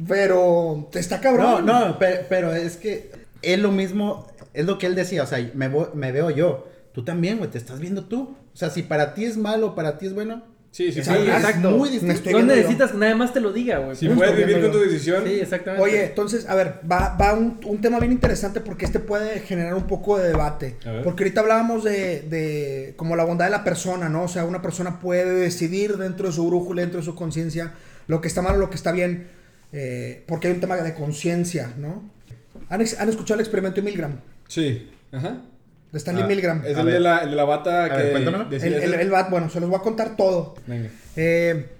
Pero. 0.07 0.89
Te 0.93 0.99
está 0.99 1.17
No, 1.17 1.23
cabrón. 1.23 1.67
no, 1.67 1.99
pe- 1.99 2.27
pero, 2.29 2.53
es 2.55 2.77
que 2.77 3.13
es 3.41 3.59
lo 3.59 3.71
mismo, 3.71 4.27
es 4.53 4.67
lo 4.67 4.79
que 4.79 4.87
él 4.87 4.95
decía, 4.97 5.23
o 5.23 5.27
sea, 5.27 5.39
me 5.55 6.13
veo 6.13 6.31
yo. 6.31 6.67
Tú 6.93 7.05
también, 7.05 7.39
güey, 7.39 7.51
te 7.51 7.59
estás 7.59 7.79
viendo 7.79 8.05
tú. 8.07 8.37
O 8.53 8.57
sea, 8.57 8.71
si 8.71 8.83
para 8.83 9.15
ti 9.15 9.25
es 9.25 9.37
malo, 9.37 9.75
para 9.77 9.99
ti 9.99 10.07
es 10.07 10.15
bueno, 10.15 10.43
Sí, 10.71 10.93
sí, 10.93 11.01
O 11.01 11.05
sea, 11.05 11.15
sí. 11.17 11.23
es 11.23 11.29
exacto. 11.29 11.71
muy 11.73 11.89
distinto. 11.89 12.31
No 12.31 12.43
necesitas 12.45 12.93
que 12.93 12.99
nadie 12.99 13.15
más 13.15 13.33
te 13.33 13.41
lo 13.41 13.53
diga, 13.53 13.79
güey. 13.79 13.97
Si 13.97 14.07
Punto. 14.07 14.21
puedes 14.23 14.37
vivir 14.37 14.61
con 14.61 14.71
tu 14.71 14.79
decisión. 14.79 15.25
Sí, 15.27 15.41
exactamente. 15.41 15.83
Oye, 15.83 16.05
entonces, 16.05 16.47
a 16.49 16.55
ver, 16.55 16.75
va, 16.91 17.17
va 17.21 17.33
un, 17.33 17.59
un 17.65 17.81
tema 17.81 17.99
bien 17.99 18.13
interesante 18.13 18.61
porque 18.61 18.85
este 18.85 19.01
puede 19.01 19.41
generar 19.41 19.75
un 19.75 19.87
poco 19.87 20.19
de 20.19 20.29
debate. 20.29 20.77
A 20.87 20.93
ver. 20.93 21.03
Porque 21.03 21.25
ahorita 21.25 21.41
hablábamos 21.41 21.85
de, 21.85 22.21
de 22.23 22.95
como 22.97 23.17
la 23.17 23.25
bondad 23.25 23.47
de 23.47 23.51
la 23.51 23.65
persona, 23.65 24.09
¿no? 24.09 24.25
O 24.25 24.29
sea, 24.29 24.45
una 24.45 24.61
persona 24.63 25.01
puede 25.01 25.33
decidir 25.41 25.97
dentro 25.97 26.27
de 26.29 26.33
su 26.35 26.47
brújula, 26.47 26.83
dentro 26.83 27.01
de 27.01 27.05
su 27.05 27.15
conciencia, 27.15 27.73
lo 28.07 28.21
que 28.21 28.29
está 28.29 28.43
mal 28.43 28.57
o 28.57 28.59
lo 28.59 28.69
que 28.71 28.77
está 28.77 28.93
bien, 28.93 29.29
eh, 29.73 30.23
porque 30.29 30.49
hay 30.49 30.55
un 30.55 30.61
tema 30.61 30.77
de 30.77 30.95
conciencia, 30.95 31.73
¿no? 31.79 32.09
¿Han, 32.69 32.83
ex- 32.83 33.01
han 33.01 33.09
escuchado 33.09 33.41
el 33.41 33.41
experimento 33.41 33.77
de 33.81 33.83
Milgram? 33.91 34.21
Sí. 34.47 34.91
Ajá. 35.13 35.43
De 35.93 35.99
Stanley 35.99 36.25
Ah, 36.25 36.27
Milgram. 36.27 36.63
Es 36.67 36.77
el 36.77 36.87
de, 36.87 37.01
la, 37.01 37.19
el 37.19 37.31
de 37.31 37.37
la 37.37 37.45
bata 37.45 37.89
que 37.89 37.97
ver, 38.03 38.17
El, 38.17 38.75
el, 38.75 38.75
ese. 38.95 39.01
el 39.03 39.11
bat, 39.11 39.31
bueno, 39.31 39.49
se 39.49 39.59
los 39.61 39.69
voy 39.71 39.79
a 39.79 39.83
contar 39.83 40.17
todo. 40.17 40.55
Venga. 40.67 40.91
Eh, 41.17 41.71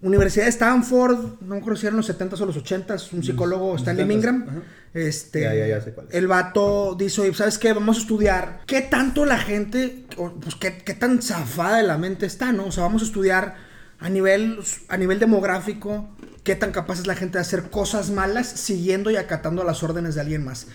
Universidad 0.00 0.46
de 0.46 0.50
Stanford, 0.50 1.40
no 1.42 1.54
me 1.54 1.58
acuerdo 1.58 1.76
si 1.78 1.86
eran 1.86 1.96
los 1.96 2.10
70s 2.10 2.40
o 2.40 2.46
los 2.46 2.56
80s, 2.56 3.12
un 3.12 3.22
psicólogo, 3.22 3.76
Stanley 3.76 4.04
70s, 4.04 4.08
Milgram. 4.08 4.46
ajá. 4.48 4.58
Este, 4.94 5.40
Ya, 5.42 5.54
ya, 5.54 5.66
ya 5.68 5.80
sé 5.80 5.92
cuál 5.92 6.08
es. 6.08 6.14
El 6.14 6.26
vato 6.26 6.94
dice, 6.98 7.32
¿sabes 7.34 7.56
qué? 7.58 7.72
Vamos 7.72 7.98
a 7.98 8.00
estudiar 8.00 8.60
qué 8.66 8.80
tanto 8.82 9.24
la 9.24 9.38
gente, 9.38 10.04
pues 10.40 10.56
qué, 10.56 10.78
qué 10.78 10.94
tan 10.94 11.22
zafada 11.22 11.76
de 11.78 11.84
la 11.84 11.98
mente 11.98 12.26
está, 12.26 12.52
¿no? 12.52 12.66
O 12.66 12.72
sea, 12.72 12.82
vamos 12.82 13.02
a 13.02 13.04
estudiar 13.06 13.54
a 14.00 14.08
nivel, 14.08 14.58
a 14.88 14.96
nivel 14.96 15.18
demográfico 15.20 16.08
qué 16.42 16.56
tan 16.56 16.72
capaz 16.72 16.98
es 16.98 17.06
la 17.06 17.14
gente 17.14 17.38
de 17.38 17.42
hacer 17.42 17.70
cosas 17.70 18.10
malas 18.10 18.48
siguiendo 18.48 19.10
y 19.12 19.16
acatando 19.16 19.62
las 19.62 19.82
órdenes 19.84 20.16
de 20.16 20.20
alguien 20.22 20.44
más. 20.44 20.66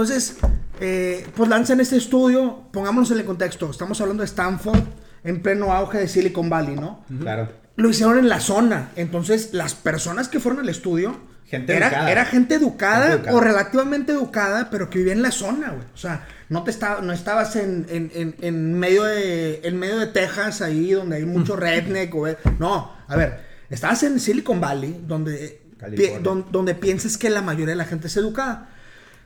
Entonces, 0.00 0.36
eh, 0.80 1.26
pues 1.34 1.48
lanzan 1.50 1.80
este 1.80 1.96
estudio, 1.96 2.62
pongámonos 2.72 3.10
en 3.10 3.18
el 3.18 3.24
contexto, 3.24 3.68
estamos 3.68 4.00
hablando 4.00 4.20
de 4.22 4.26
Stanford 4.26 4.78
en 5.24 5.42
pleno 5.42 5.72
auge 5.72 5.98
de 5.98 6.06
Silicon 6.06 6.48
Valley, 6.48 6.76
¿no? 6.76 7.04
Claro. 7.20 7.48
Lo 7.74 7.88
hicieron 7.90 8.16
en 8.16 8.28
la 8.28 8.38
zona, 8.38 8.90
entonces 8.94 9.50
las 9.54 9.74
personas 9.74 10.28
que 10.28 10.38
fueron 10.38 10.60
al 10.60 10.68
estudio 10.68 11.16
Gente 11.46 11.74
era, 11.76 11.88
educada. 11.88 12.12
era 12.12 12.24
gente 12.26 12.54
educada, 12.54 13.00
Gente 13.06 13.16
educada. 13.16 13.36
o 13.36 13.40
relativamente 13.40 14.12
educada, 14.12 14.68
pero 14.70 14.88
que 14.88 14.98
vivía 14.98 15.14
en 15.14 15.22
la 15.22 15.32
zona, 15.32 15.70
güey. 15.70 15.84
O 15.92 15.96
sea, 15.96 16.28
no 16.48 16.62
te 16.62 16.70
estaba, 16.70 17.00
no 17.00 17.12
estabas 17.12 17.56
en, 17.56 17.84
en, 17.88 18.12
en, 18.14 18.36
en 18.40 18.74
medio 18.78 19.02
de 19.02 19.62
en 19.64 19.78
medio 19.80 19.98
de 19.98 20.06
Texas 20.06 20.62
ahí 20.62 20.92
donde 20.92 21.16
hay 21.16 21.24
mucho 21.24 21.56
redneck, 21.56 22.12
güey. 22.14 22.36
No, 22.60 22.92
a 23.08 23.16
ver, 23.16 23.40
estabas 23.68 24.00
en 24.04 24.20
Silicon 24.20 24.60
Valley 24.60 25.02
donde 25.08 25.60
pi- 25.96 26.22
don- 26.22 26.46
donde 26.52 26.76
piensas 26.76 27.18
que 27.18 27.30
la 27.30 27.42
mayoría 27.42 27.70
de 27.72 27.76
la 27.76 27.84
gente 27.84 28.06
es 28.06 28.16
educada. 28.16 28.68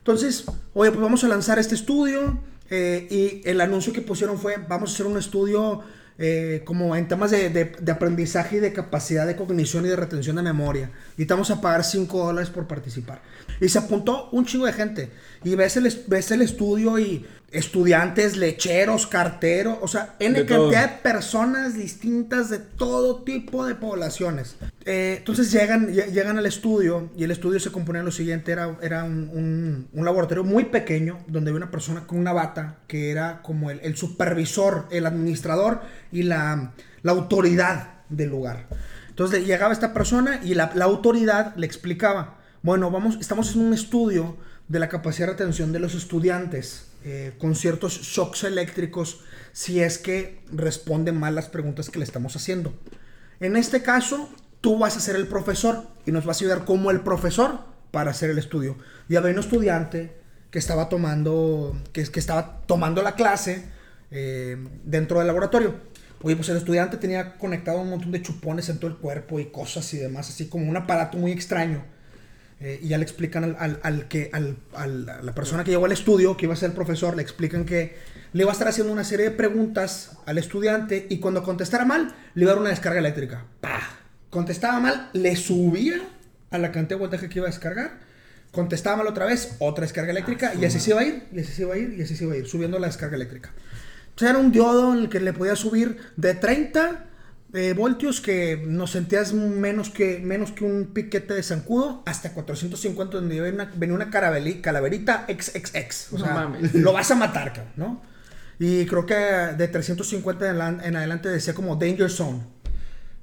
Entonces, 0.03 0.45
oye, 0.75 0.91
pues 0.91 1.01
vamos 1.01 1.23
a 1.25 1.29
lanzar 1.29 1.59
este 1.59 1.75
estudio. 1.75 2.39
eh, 2.71 3.07
y 3.11 3.47
el 3.49 3.61
anuncio 3.61 3.93
que 3.93 4.01
pusieron 4.01 4.39
fue, 4.39 4.57
vamos 4.69 4.91
a 4.91 4.95
hacer 4.95 5.07
un 5.07 5.19
estudio 5.19 5.83
eh, 6.19 6.63
como 6.65 6.97
en 6.97 7.07
temas 7.07 7.31
de, 7.31 7.51
de- 7.51 7.93
aprendizaje 7.93 8.57
y 8.57 8.61
de 8.61 8.73
capacidad 8.73 9.27
de 9.27 9.37
cognición 9.37 9.85
y 9.85 9.89
de 9.89 9.97
retención 9.97 10.37
de 10.37 10.43
memoria. 10.43 10.91
Y 11.19 11.27
te 11.27 11.35
vamos 11.35 11.51
a 11.51 11.61
pagar 11.61 11.85
5 11.85 12.27
dólares 12.27 12.49
por 12.51 12.67
participar. 12.67 13.21
Y 13.61 13.69
se 13.69 13.79
apuntó 13.79 14.29
un 14.33 14.47
chingo 14.47 14.65
de 14.67 14.73
gente. 14.73 15.11
Y 15.45 15.55
ves 15.55 15.77
el, 15.77 15.87
es- 15.87 16.09
ves 16.09 16.31
el 16.31 16.43
estudio 16.43 16.99
y 16.99 17.27
estudiantes, 17.51 18.37
lecheros, 18.39 19.07
carteros, 19.07 19.77
o 19.83 19.87
sea, 19.89 20.15
en 20.19 20.33
De 20.33 20.47
cantidad 20.47 20.87
todo. 20.87 20.97
de 20.97 21.03
personas 21.03 21.75
distintas 21.75 22.49
de 22.49 22.59
todo 22.59 23.23
tipo 23.25 23.67
de 23.67 23.75
poblaciones. 23.75 24.57
Eh, 24.87 25.17
entonces 25.19 25.53
llegan, 25.53 25.89
lle- 25.93 26.11
llegan 26.13 26.39
al 26.39 26.47
estudio 26.47 27.11
y 27.17 27.25
el 27.25 27.31
estudio 27.31 27.61
se 27.61 27.71
componía 27.71 28.01
de 28.01 28.07
lo 28.07 28.11
siguiente, 28.11 28.53
era, 28.53 28.77
era 28.81 29.05
un, 29.05 29.29
un- 29.33 29.89
un 29.93 30.05
laboratorio 30.05 30.45
muy 30.45 30.65
pequeño 30.65 31.19
donde 31.27 31.51
había 31.51 31.59
una 31.63 31.71
persona 31.71 32.07
con 32.07 32.19
una 32.19 32.33
bata 32.33 32.79
que 32.87 33.11
era 33.11 33.43
como 33.43 33.71
el, 33.71 33.81
el 33.83 33.97
supervisor, 33.97 34.87
el 34.91 35.05
administrador 35.07 35.83
y 36.11 36.23
la, 36.23 36.73
la 37.03 37.13
autoridad 37.13 37.95
del 38.09 38.31
lugar. 38.31 38.67
Entonces 39.11 39.41
le- 39.41 39.47
llegaba 39.47 39.75
esta 39.75 39.93
persona 39.93 40.41
y 40.43 40.55
la, 40.55 40.71
la 40.75 40.87
autoridad 40.87 41.55
le 41.57 41.67
explicaba, 41.67 42.39
bueno, 42.63 42.91
vamos, 42.91 43.19
estamos 43.21 43.55
en 43.55 43.61
un 43.61 43.75
estudio 43.75 44.37
de 44.73 44.79
la 44.79 44.89
capacidad 44.89 45.27
de 45.27 45.33
retención 45.35 45.71
de 45.71 45.79
los 45.81 45.95
estudiantes 45.95 46.87
eh, 47.05 47.35
con 47.39 47.55
ciertos 47.55 48.01
shocks 48.01 48.43
eléctricos 48.45 49.21
si 49.53 49.83
es 49.83 49.99
que 49.99 50.41
responden 50.51 51.21
mal 51.21 51.35
las 51.35 51.49
preguntas 51.49 51.91
que 51.91 51.99
le 51.99 52.07
estamos 52.07 52.37
haciendo. 52.37 52.73
En 53.41 53.57
este 53.57 53.83
caso, 53.83 54.31
tú 54.63 54.79
vas 54.79 54.97
a 54.97 55.01
ser 55.01 55.17
el 55.17 55.27
profesor 55.27 55.87
y 56.07 56.11
nos 56.11 56.25
vas 56.25 56.39
a 56.39 56.45
ayudar 56.45 56.65
como 56.65 56.91
el 56.91 57.03
profesor 57.03 57.59
para 57.91 58.13
hacer 58.13 58.31
el 58.31 58.39
estudio. 58.39 58.79
Y 59.11 59.17
había 59.17 59.33
un 59.33 59.41
estudiante 59.41 60.17
que 60.51 60.59
estaba 60.59 60.89
tomando, 60.89 61.79
que, 61.93 62.05
que 62.05 62.21
estaba 62.21 62.63
tomando 62.65 63.03
la 63.03 63.15
clase 63.15 63.67
eh, 64.11 64.57
dentro 64.85 65.19
del 65.19 65.27
laboratorio. 65.27 65.75
Oye, 66.23 66.35
pues 66.35 66.49
el 66.49 66.57
estudiante 66.57 66.97
tenía 66.97 67.37
conectado 67.37 67.79
un 67.83 67.91
montón 67.91 68.11
de 68.11 68.23
chupones 68.23 68.71
en 68.71 68.79
todo 68.79 68.91
el 68.91 68.97
cuerpo 68.97 69.39
y 69.39 69.51
cosas 69.51 69.93
y 69.93 69.99
demás, 69.99 70.31
así 70.31 70.49
como 70.49 70.71
un 70.71 70.79
aparato 70.79 71.19
muy 71.19 71.31
extraño. 71.31 71.85
Eh, 72.65 72.79
y 72.81 72.89
ya 72.89 72.99
le 72.99 73.03
explican 73.03 73.43
al, 73.43 73.57
al- 73.59 73.81
al 73.83 74.07
que, 74.09 74.31
al, 74.33 74.57
al- 74.75 75.09
a 75.09 75.23
la 75.23 75.35
persona 75.35 75.65
que 75.65 75.73
llegó 75.73 75.85
al 75.87 75.93
estudio, 75.93 76.37
que 76.37 76.47
iba 76.47 76.55
a 76.55 76.57
ser 76.57 76.71
el 76.71 76.75
profesor, 76.77 77.17
le 77.17 77.23
explican 77.23 77.65
que 77.65 77.97
le 78.33 78.43
iba 78.43 78.51
a 78.51 78.53
estar 78.53 78.69
haciendo 78.69 78.93
una 78.93 79.03
serie 79.05 79.25
de 79.31 79.31
preguntas 79.33 80.13
al 80.27 80.39
estudiante 80.39 81.07
y 81.11 81.19
cuando 81.19 81.43
contestara 81.43 81.85
mal, 81.85 82.15
le 82.35 82.43
iba 82.43 82.53
a 82.53 82.55
dar 82.55 82.61
una 82.61 82.71
descarga 82.71 83.01
eléctrica. 83.01 83.45
¡Pah! 83.61 83.81
Contestaba 84.31 84.79
mal, 84.79 85.11
le 85.13 85.35
subía 85.37 85.97
a 86.53 86.59
la 86.59 86.71
cantidad 86.71 86.99
de 86.99 87.01
voltaje 87.01 87.29
que 87.29 87.41
iba 87.41 87.49
a 87.49 87.51
descargar. 87.51 87.99
Contestaba 88.53 88.97
mal 88.99 89.07
otra 89.09 89.27
vez, 89.27 89.57
otra 89.59 89.83
descarga 89.83 90.11
eléctrica 90.13 90.53
y 90.55 90.65
así 90.65 90.79
se 90.79 90.91
iba 90.91 91.01
a 91.01 91.05
ir, 91.05 91.25
y 91.33 91.41
así 91.41 91.53
se 91.53 91.63
iba 91.63 91.75
a 91.75 91.79
ir, 91.79 91.95
y 91.99 92.03
así 92.03 92.15
se 92.17 92.25
iba 92.25 92.35
a 92.35 92.37
ir, 92.37 92.47
subiendo 92.47 92.79
la 92.79 92.87
descarga 92.87 93.17
eléctrica. 93.17 93.51
Entonces 94.11 94.31
era 94.31 94.39
un 94.39 94.53
diodo 94.53 94.93
en 94.93 95.01
el 95.01 95.09
que 95.09 95.21
le 95.21 95.33
podía 95.33 95.57
subir 95.57 95.97
de 96.17 96.35
30 96.35 97.07
eh, 97.55 97.75
voltios 97.75 98.21
que 98.21 98.63
nos 98.67 98.93
sentías 98.93 99.33
menos 99.35 99.91
que, 99.91 100.19
menos 100.21 100.53
que 100.53 100.65
un 100.65 100.87
piquete 100.95 101.35
de 101.35 101.43
zancudo 101.43 102.03
hasta 102.07 102.33
450 102.33 103.17
donde 103.19 103.41
venía 103.41 103.55
una, 103.63 103.73
venía 103.77 103.95
una 103.95 104.11
calaverita 104.11 105.27
XXX. 105.29 106.13
O 106.15 106.19
No 106.19 106.25
sea, 106.25 106.35
mames. 106.35 106.75
lo 106.75 106.93
vas 106.93 107.11
a 107.11 107.15
matar, 107.15 107.53
cabrón, 107.53 107.73
¿no? 107.77 108.03
Y 108.59 108.87
creo 108.87 109.05
que 109.07 109.15
de 109.15 109.69
350 109.69 110.49
en, 110.51 110.57
adelan- 110.57 110.85
en 110.85 110.97
adelante 110.97 111.29
decía 111.29 111.53
como 111.53 111.77
Danger 111.77 112.11
Zone. 112.11 112.41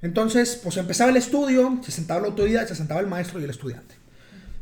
Entonces, 0.02 0.58
pues 0.62 0.76
empezaba 0.76 1.10
el 1.10 1.16
estudio, 1.16 1.78
se 1.84 1.90
sentaba 1.92 2.20
la 2.20 2.28
autoridad, 2.28 2.66
se 2.66 2.74
sentaba 2.74 3.00
el 3.00 3.06
maestro 3.06 3.40
y 3.40 3.44
el 3.44 3.50
estudiante. 3.50 3.94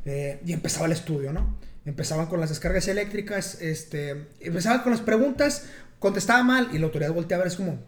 Eh, 0.04 0.40
y 0.44 0.52
empezaba 0.52 0.86
el 0.86 0.92
estudio, 0.92 1.32
¿no? 1.32 1.58
Empezaban 1.84 2.26
con 2.26 2.40
las 2.40 2.48
descargas 2.50 2.88
eléctricas, 2.88 3.60
este, 3.60 4.28
empezaban 4.40 4.80
con 4.82 4.92
las 4.92 5.00
preguntas, 5.00 5.66
contestaba 5.98 6.42
mal 6.42 6.68
y 6.72 6.78
la 6.78 6.86
autoridad 6.86 7.12
volteaba 7.12 7.42
a 7.42 7.44
ver, 7.44 7.52
es 7.52 7.56
como 7.56 7.78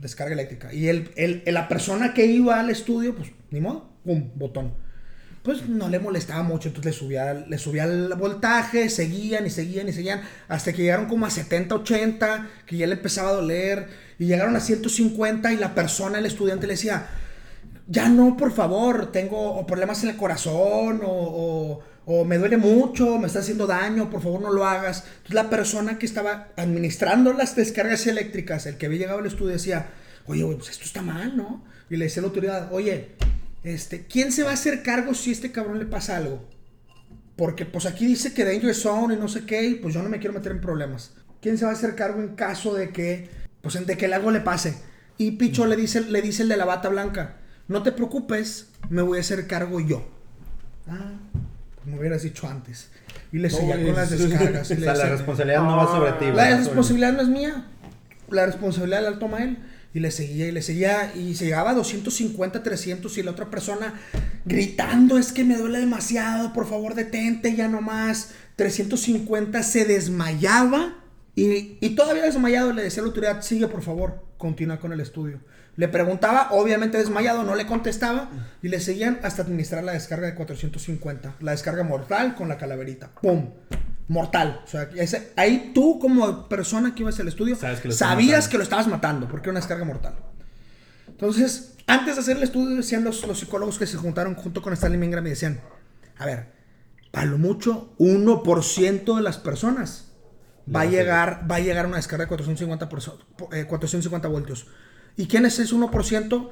descarga 0.00 0.34
eléctrica. 0.34 0.72
Y 0.72 0.88
el, 0.88 1.10
el- 1.16 1.42
la 1.46 1.68
persona 1.68 2.14
que 2.14 2.26
iba 2.26 2.58
al 2.60 2.70
estudio, 2.70 3.14
pues 3.14 3.30
ni 3.50 3.60
modo, 3.60 3.88
pum, 4.04 4.30
botón. 4.34 4.74
Pues 5.42 5.68
no 5.68 5.88
le 5.88 6.00
molestaba 6.00 6.42
mucho, 6.42 6.68
entonces 6.68 6.92
le 6.94 6.98
subía, 6.98 7.32
le 7.34 7.58
subía 7.58 7.84
el 7.84 8.12
voltaje, 8.14 8.88
seguían 8.90 9.46
y 9.46 9.50
seguían 9.50 9.88
y 9.88 9.92
seguían, 9.92 10.22
hasta 10.48 10.72
que 10.72 10.82
llegaron 10.82 11.06
como 11.06 11.24
a 11.24 11.30
70, 11.30 11.72
80, 11.76 12.48
que 12.66 12.76
ya 12.76 12.86
le 12.88 12.94
empezaba 12.94 13.28
a 13.28 13.34
doler, 13.34 13.86
y 14.18 14.26
llegaron 14.26 14.56
a 14.56 14.60
150 14.60 15.52
y 15.52 15.56
la 15.56 15.72
persona, 15.74 16.18
el 16.18 16.26
estudiante 16.26 16.66
le 16.66 16.72
decía, 16.72 17.06
ya 17.86 18.08
no, 18.08 18.36
por 18.36 18.50
favor, 18.52 19.12
tengo 19.12 19.64
problemas 19.66 20.02
en 20.02 20.10
el 20.10 20.16
corazón 20.16 21.02
o, 21.04 21.10
o- 21.12 21.82
o 22.08 22.24
me 22.24 22.38
duele 22.38 22.56
mucho, 22.56 23.18
me 23.18 23.26
está 23.26 23.40
haciendo 23.40 23.66
daño, 23.66 24.08
por 24.08 24.22
favor 24.22 24.40
no 24.40 24.52
lo 24.52 24.64
hagas. 24.64 25.04
Entonces 25.08 25.34
la 25.34 25.50
persona 25.50 25.98
que 25.98 26.06
estaba 26.06 26.48
administrando 26.56 27.32
las 27.32 27.56
descargas 27.56 28.06
eléctricas, 28.06 28.64
el 28.66 28.76
que 28.76 28.86
había 28.86 29.00
llegado 29.00 29.18
al 29.18 29.26
estudio 29.26 29.52
decía, 29.52 29.88
oye, 30.26 30.44
pues 30.54 30.70
esto 30.70 30.84
está 30.84 31.02
mal, 31.02 31.36
¿no? 31.36 31.64
Y 31.90 31.96
le 31.96 32.04
decía 32.04 32.20
a 32.20 32.22
la 32.22 32.28
autoridad, 32.28 32.72
oye, 32.72 33.16
este, 33.64 34.06
¿quién 34.06 34.30
se 34.30 34.44
va 34.44 34.50
a 34.50 34.54
hacer 34.54 34.84
cargo 34.84 35.14
si 35.14 35.32
este 35.32 35.50
cabrón 35.50 35.80
le 35.80 35.86
pasa 35.86 36.16
algo? 36.16 36.48
Porque 37.34 37.66
pues 37.66 37.86
aquí 37.86 38.06
dice 38.06 38.32
que 38.32 38.44
danger 38.44 38.74
zone 38.74 39.14
y 39.14 39.18
no 39.18 39.26
sé 39.26 39.44
qué, 39.44 39.64
y 39.64 39.74
pues 39.74 39.92
yo 39.92 40.02
no 40.02 40.08
me 40.08 40.20
quiero 40.20 40.32
meter 40.32 40.52
en 40.52 40.60
problemas. 40.60 41.12
¿Quién 41.42 41.58
se 41.58 41.64
va 41.64 41.72
a 41.72 41.74
hacer 41.74 41.96
cargo 41.96 42.22
en 42.22 42.36
caso 42.36 42.72
de 42.72 42.90
que, 42.90 43.28
pues 43.62 43.84
de 43.84 43.96
que 43.96 44.06
algo 44.06 44.30
le 44.30 44.40
pase? 44.40 44.76
Y 45.18 45.32
Picho 45.32 45.66
le 45.66 45.74
dice, 45.74 46.02
le 46.02 46.22
dice 46.22 46.44
el 46.44 46.48
de 46.48 46.56
la 46.56 46.64
bata 46.66 46.88
blanca, 46.88 47.38
no 47.66 47.82
te 47.82 47.90
preocupes, 47.90 48.68
me 48.90 49.02
voy 49.02 49.18
a 49.18 49.22
hacer 49.22 49.48
cargo 49.48 49.80
yo. 49.80 50.08
Ah, 50.86 51.14
me 51.86 51.98
hubieras 51.98 52.22
dicho 52.22 52.46
antes. 52.48 52.88
Y 53.32 53.38
le 53.38 53.50
seguía 53.50 53.76
con 53.76 53.94
las 53.94 54.10
descargas. 54.18 54.70
O 54.70 54.74
sea, 54.76 54.94
la 54.94 55.06
responsabilidad 55.06 55.62
no 55.62 55.76
va 55.76 55.86
sobre 55.86 56.12
ti, 56.12 56.26
la 56.34 56.56
responsabilidad 56.56 57.12
no 57.12 57.22
es 57.22 57.28
mía. 57.28 57.66
La 58.30 58.46
responsabilidad 58.46 59.02
la 59.02 59.18
toma 59.18 59.42
él. 59.42 59.58
Y 59.94 60.00
le 60.00 60.10
seguía 60.10 60.46
y 60.48 60.52
le 60.52 60.62
seguía. 60.62 61.12
Y 61.14 61.34
se 61.36 61.46
llegaba 61.46 61.70
a 61.70 61.74
250, 61.74 62.62
300. 62.62 63.16
Y 63.16 63.22
la 63.22 63.30
otra 63.30 63.50
persona 63.50 63.94
gritando: 64.44 65.16
Es 65.16 65.32
que 65.32 65.44
me 65.44 65.56
duele 65.56 65.78
demasiado. 65.78 66.52
Por 66.52 66.68
favor, 66.68 66.94
detente 66.94 67.54
ya 67.54 67.68
nomás. 67.68 68.32
350 68.56 69.62
se 69.62 69.84
desmayaba. 69.84 70.98
Y, 71.34 71.78
y 71.80 71.90
todavía 71.94 72.24
desmayado 72.24 72.72
le 72.72 72.82
decía 72.82 73.00
a 73.00 73.04
la 73.04 73.08
autoridad: 73.08 73.42
Sigue, 73.42 73.68
por 73.68 73.82
favor. 73.82 74.24
Continúa 74.36 74.80
con 74.80 74.92
el 74.92 75.00
estudio. 75.00 75.40
Le 75.76 75.88
preguntaba, 75.88 76.48
obviamente 76.52 76.96
desmayado, 76.98 77.42
no 77.42 77.54
le 77.54 77.66
contestaba. 77.66 78.30
Y 78.62 78.68
le 78.68 78.80
seguían 78.80 79.20
hasta 79.22 79.42
administrar 79.42 79.84
la 79.84 79.92
descarga 79.92 80.26
de 80.26 80.34
450. 80.34 81.36
La 81.40 81.50
descarga 81.52 81.82
mortal 81.84 82.34
con 82.34 82.48
la 82.48 82.56
calaverita. 82.58 83.10
¡Pum! 83.20 83.50
mortal. 84.08 84.60
O 84.64 84.68
sea, 84.68 84.88
ese- 84.94 85.32
ahí 85.36 85.72
tú 85.74 85.98
como 85.98 86.48
persona 86.48 86.94
que 86.94 87.02
ibas 87.02 87.18
al 87.18 87.26
estudio 87.26 87.56
Sabes 87.56 87.80
que 87.80 87.90
sabías 87.90 88.46
que 88.48 88.56
lo 88.56 88.62
estabas 88.62 88.86
matando 88.86 89.26
porque 89.28 89.46
era 89.46 89.50
una 89.50 89.60
descarga 89.60 89.84
mortal. 89.84 90.14
Entonces, 91.08 91.74
antes 91.86 92.14
de 92.14 92.20
hacer 92.20 92.36
el 92.36 92.42
estudio, 92.42 92.76
decían 92.76 93.04
los, 93.04 93.26
los 93.26 93.38
psicólogos 93.38 93.78
que 93.78 93.86
se 93.86 93.96
juntaron 93.96 94.34
junto 94.34 94.62
con 94.62 94.72
Stanley 94.72 94.98
Mingram 94.98 95.26
y 95.26 95.30
decían, 95.30 95.60
a 96.18 96.26
ver, 96.26 96.52
a 97.12 97.24
lo 97.24 97.38
mucho 97.38 97.94
1% 97.98 99.16
de 99.16 99.22
las 99.22 99.38
personas 99.38 100.12
va 100.72 100.82
a, 100.82 100.84
llegar, 100.84 101.46
va 101.50 101.56
a 101.56 101.60
llegar 101.60 101.84
a 101.84 101.88
una 101.88 101.96
descarga 101.96 102.24
de 102.24 102.28
450, 102.28 102.88
por, 102.88 103.00
eh, 103.52 103.64
450 103.66 104.28
voltios. 104.28 104.66
¿Y 105.16 105.26
quién 105.26 105.46
es 105.46 105.58
ese 105.58 105.74
1%? 105.74 106.50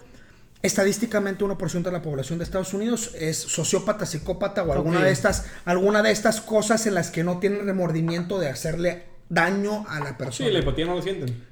Estadísticamente 0.63 1.45
1% 1.45 1.83
de 1.83 1.93
la 1.93 2.01
población 2.01 2.39
de 2.39 2.45
Estados 2.45 2.73
Unidos 2.73 3.11
es 3.19 3.37
sociópata, 3.37 4.07
psicópata 4.07 4.63
o 4.63 4.73
alguna, 4.73 5.03
de 5.03 5.13
estas, 5.13 5.45
alguna 5.67 6.03
de 6.03 6.11
estas 6.11 6.41
cosas 6.41 6.87
en 6.87 6.95
las 6.95 7.11
que 7.11 7.23
no 7.23 7.39
tienen 7.39 7.67
remordimiento 7.67 8.39
de 8.39 8.49
hacerle 8.49 9.05
daño 9.29 9.85
a 9.89 10.01
la 10.01 10.17
persona. 10.17 10.49
Sí, 10.49 10.53
la 10.53 10.61
empatía 10.61 10.87
no 10.87 10.95
lo 10.95 11.03
sienten. 11.03 11.45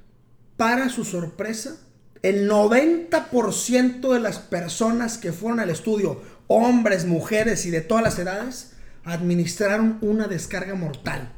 Para 0.57 0.89
su 0.89 1.05
sorpresa, 1.05 1.77
el 2.23 2.49
90% 2.49 4.15
de 4.15 4.21
las 4.21 4.39
personas 4.39 5.19
que 5.19 5.33
fueron 5.33 5.61
al 5.61 5.69
estudio, 5.69 6.23
hombres, 6.47 7.05
mujeres 7.05 7.67
y 7.67 7.71
de 7.71 7.83
todas 7.83 8.03
las 8.03 8.19
edades, 8.19 8.73
administraron 9.05 9.99
una 10.01 10.29
descarga 10.29 10.75
mortal. 10.75 11.33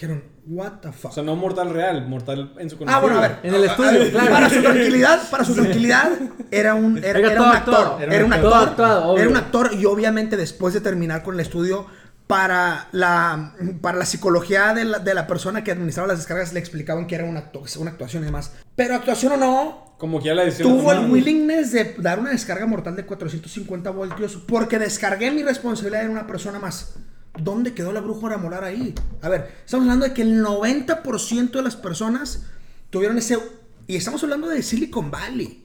Dijeron, 0.00 0.22
what 0.46 0.74
the 0.80 0.92
fuck. 0.92 1.10
O 1.10 1.14
sea, 1.14 1.24
no 1.24 1.34
mortal 1.34 1.70
real, 1.70 2.06
mortal 2.06 2.52
en 2.60 2.70
su 2.70 2.76
ah, 2.86 3.00
bueno, 3.00 3.18
a 3.18 3.20
ver. 3.20 3.38
En 3.42 3.52
el 3.52 3.64
estudio, 3.64 3.98
ver, 3.98 4.12
claro. 4.12 4.30
Para 4.30 4.48
su 4.48 4.62
tranquilidad, 4.62 5.28
para 5.28 5.44
su 5.44 5.54
tranquilidad, 5.56 6.12
era 6.52 6.74
un, 6.76 6.98
era, 6.98 7.18
Era 7.18 7.18
era 7.18 7.36
todo 7.36 7.48
un 7.50 7.56
actor. 7.56 8.02
Era 8.02 8.14
Era 8.14 8.24
un 8.24 8.32
actor. 8.32 9.18
Era 9.18 9.28
un 9.28 9.36
actor 9.36 9.70
y 9.74 9.84
obviamente 9.86 10.36
después 10.36 10.72
de 10.72 10.80
terminar 10.82 11.24
con 11.24 11.34
el 11.34 11.40
estudio, 11.40 11.86
para 12.28 12.86
la, 12.92 13.54
para 13.80 13.98
la 13.98 14.06
psicología 14.06 14.72
de 14.72 14.84
la, 14.84 14.98
de 15.00 15.14
la 15.14 15.26
persona 15.26 15.64
que 15.64 15.72
administraba 15.72 16.06
las 16.06 16.18
descargas 16.18 16.52
le 16.52 16.60
explicaban 16.60 17.08
que 17.08 17.16
era 17.16 17.24
una, 17.24 17.50
actu- 17.50 17.76
una 17.78 17.90
actuación 17.90 18.22
y 18.22 18.26
demás. 18.26 18.52
Pero 18.76 18.94
actuación 18.94 19.32
o 19.32 19.36
no, 19.36 19.94
Como 19.98 20.20
que 20.20 20.26
ya 20.26 20.34
la 20.34 20.44
decisión 20.44 20.68
tuvo 20.78 20.92
el 20.92 21.10
willingness 21.10 21.72
de 21.72 21.96
dar 21.98 22.20
una 22.20 22.30
descarga 22.30 22.66
mortal 22.66 22.94
de 22.94 23.04
450 23.04 23.90
voltios 23.90 24.36
porque 24.46 24.78
descargué 24.78 25.32
mi 25.32 25.42
responsabilidad 25.42 26.04
en 26.04 26.10
una 26.10 26.26
persona 26.28 26.60
más. 26.60 26.94
¿Dónde 27.42 27.74
quedó 27.74 27.92
la 27.92 28.00
brújula 28.00 28.36
molar 28.38 28.64
ahí? 28.64 28.94
A 29.22 29.28
ver, 29.28 29.50
estamos 29.64 29.84
hablando 29.84 30.06
de 30.06 30.14
que 30.14 30.22
el 30.22 30.42
90% 30.44 31.50
de 31.52 31.62
las 31.62 31.76
personas 31.76 32.46
tuvieron 32.90 33.18
ese... 33.18 33.38
Y 33.86 33.96
estamos 33.96 34.22
hablando 34.22 34.48
de 34.48 34.62
Silicon 34.62 35.10
Valley. 35.10 35.64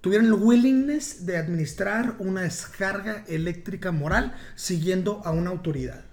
Tuvieron 0.00 0.26
el 0.26 0.34
willingness 0.34 1.24
de 1.26 1.36
administrar 1.36 2.16
una 2.18 2.42
descarga 2.42 3.24
eléctrica 3.28 3.92
moral 3.92 4.34
siguiendo 4.54 5.22
a 5.24 5.30
una 5.30 5.50
autoridad. 5.50 6.04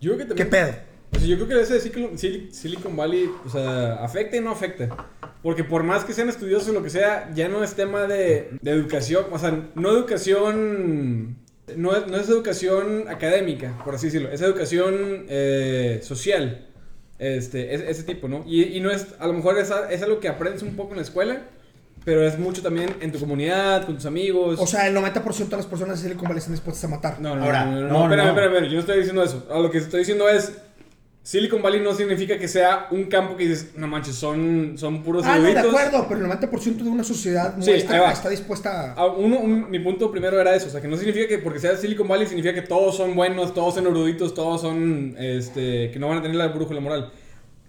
Yo 0.00 0.14
creo 0.16 0.28
que 0.28 0.34
¿Qué 0.34 0.44
también... 0.44 0.50
pedo? 0.50 0.82
O 1.14 1.18
sea, 1.18 1.26
yo 1.28 1.36
creo 1.36 1.48
que 1.48 1.60
ese 1.60 1.78
Silicon, 1.80 2.16
Sil- 2.16 2.50
Silicon 2.52 2.96
Valley, 2.96 3.30
o 3.44 3.48
sea, 3.48 3.94
afecta 4.02 4.36
y 4.36 4.40
no 4.40 4.50
afecta. 4.50 4.88
Porque 5.42 5.62
por 5.62 5.82
más 5.82 6.04
que 6.04 6.12
sean 6.14 6.28
estudiosos 6.30 6.68
o 6.70 6.72
lo 6.72 6.82
que 6.82 6.90
sea, 6.90 7.30
ya 7.34 7.48
no 7.48 7.62
es 7.62 7.74
tema 7.74 8.02
de, 8.06 8.56
de 8.60 8.70
educación, 8.70 9.26
o 9.30 9.38
sea, 9.38 9.70
no 9.74 9.90
educación, 9.90 11.36
no 11.76 11.96
es, 11.96 12.06
no 12.08 12.16
es 12.16 12.28
educación 12.28 13.04
académica, 13.08 13.78
por 13.84 13.94
así 13.94 14.06
decirlo, 14.06 14.30
es 14.30 14.40
educación 14.40 15.26
eh, 15.28 16.00
social, 16.02 16.66
este, 17.18 17.74
es- 17.74 17.82
ese 17.82 18.02
tipo, 18.02 18.28
¿no? 18.28 18.44
Y, 18.46 18.62
y 18.76 18.80
no 18.80 18.90
es, 18.90 19.06
a 19.18 19.26
lo 19.26 19.32
mejor 19.32 19.58
es, 19.58 19.70
es 19.90 20.02
algo 20.02 20.18
que 20.20 20.28
aprendes 20.28 20.62
un 20.62 20.74
poco 20.76 20.90
en 20.90 20.96
la 20.96 21.02
escuela, 21.02 21.42
pero 22.04 22.26
es 22.26 22.36
mucho 22.36 22.62
también 22.62 22.90
en 23.00 23.12
tu 23.12 23.20
comunidad, 23.20 23.86
con 23.86 23.94
tus 23.94 24.06
amigos. 24.06 24.58
O 24.60 24.66
sea, 24.66 24.88
el 24.88 24.96
90% 24.96 25.48
de 25.48 25.56
las 25.56 25.66
personas 25.66 25.98
de 25.98 26.02
Silicon 26.08 26.24
Valley 26.24 26.38
están 26.38 26.54
dispuestas 26.54 26.84
a 26.84 26.88
matar. 26.88 27.20
No, 27.20 27.36
no, 27.36 27.44
Ahora, 27.44 27.64
no, 27.64 27.80
no, 27.80 27.80
no, 27.82 27.88
no, 27.88 28.02
espérame, 28.06 28.28
espérame, 28.30 28.46
espérame, 28.54 28.68
yo 28.68 28.74
no 28.74 28.80
estoy 28.80 28.98
diciendo 28.98 29.22
eso. 29.22 29.46
A 29.52 29.60
lo 29.60 29.70
que 29.70 29.78
estoy 29.78 30.00
diciendo 30.00 30.28
es, 30.28 30.52
Silicon 31.24 31.62
Valley 31.62 31.80
no 31.80 31.94
significa 31.94 32.36
que 32.36 32.48
sea 32.48 32.88
un 32.90 33.04
campo 33.04 33.36
que 33.36 33.46
dices, 33.46 33.72
no 33.76 33.86
manches, 33.86 34.16
son, 34.16 34.72
son 34.76 35.04
puros 35.04 35.24
Ah, 35.24 35.36
no, 35.38 35.44
de 35.44 35.52
eruditos". 35.52 35.72
acuerdo, 35.80 36.06
pero 36.08 36.20
el 36.20 36.26
90% 36.32 36.76
de 36.82 36.88
una 36.90 37.04
sociedad 37.04 37.54
Sí, 37.60 37.70
está 37.70 38.28
dispuesta 38.28 38.92
a... 38.92 38.94
Ah, 38.94 39.06
uno, 39.06 39.38
un- 39.38 39.70
mi 39.70 39.78
punto 39.78 40.10
primero 40.10 40.40
era 40.40 40.54
eso, 40.56 40.66
o 40.66 40.70
sea, 40.70 40.80
que 40.80 40.88
no 40.88 40.96
significa 40.96 41.28
que 41.28 41.38
porque 41.38 41.60
sea 41.60 41.76
Silicon 41.76 42.08
Valley 42.08 42.26
significa 42.26 42.52
que 42.54 42.62
todos 42.62 42.96
son 42.96 43.14
buenos, 43.14 43.54
todos 43.54 43.74
son 43.76 43.86
eruditos, 43.86 44.34
todos 44.34 44.60
son, 44.62 45.14
este, 45.16 45.92
que 45.92 45.98
no 46.00 46.08
van 46.08 46.18
a 46.18 46.22
tener 46.22 46.36
la 46.36 46.48
brújula 46.48 46.80
moral. 46.80 47.12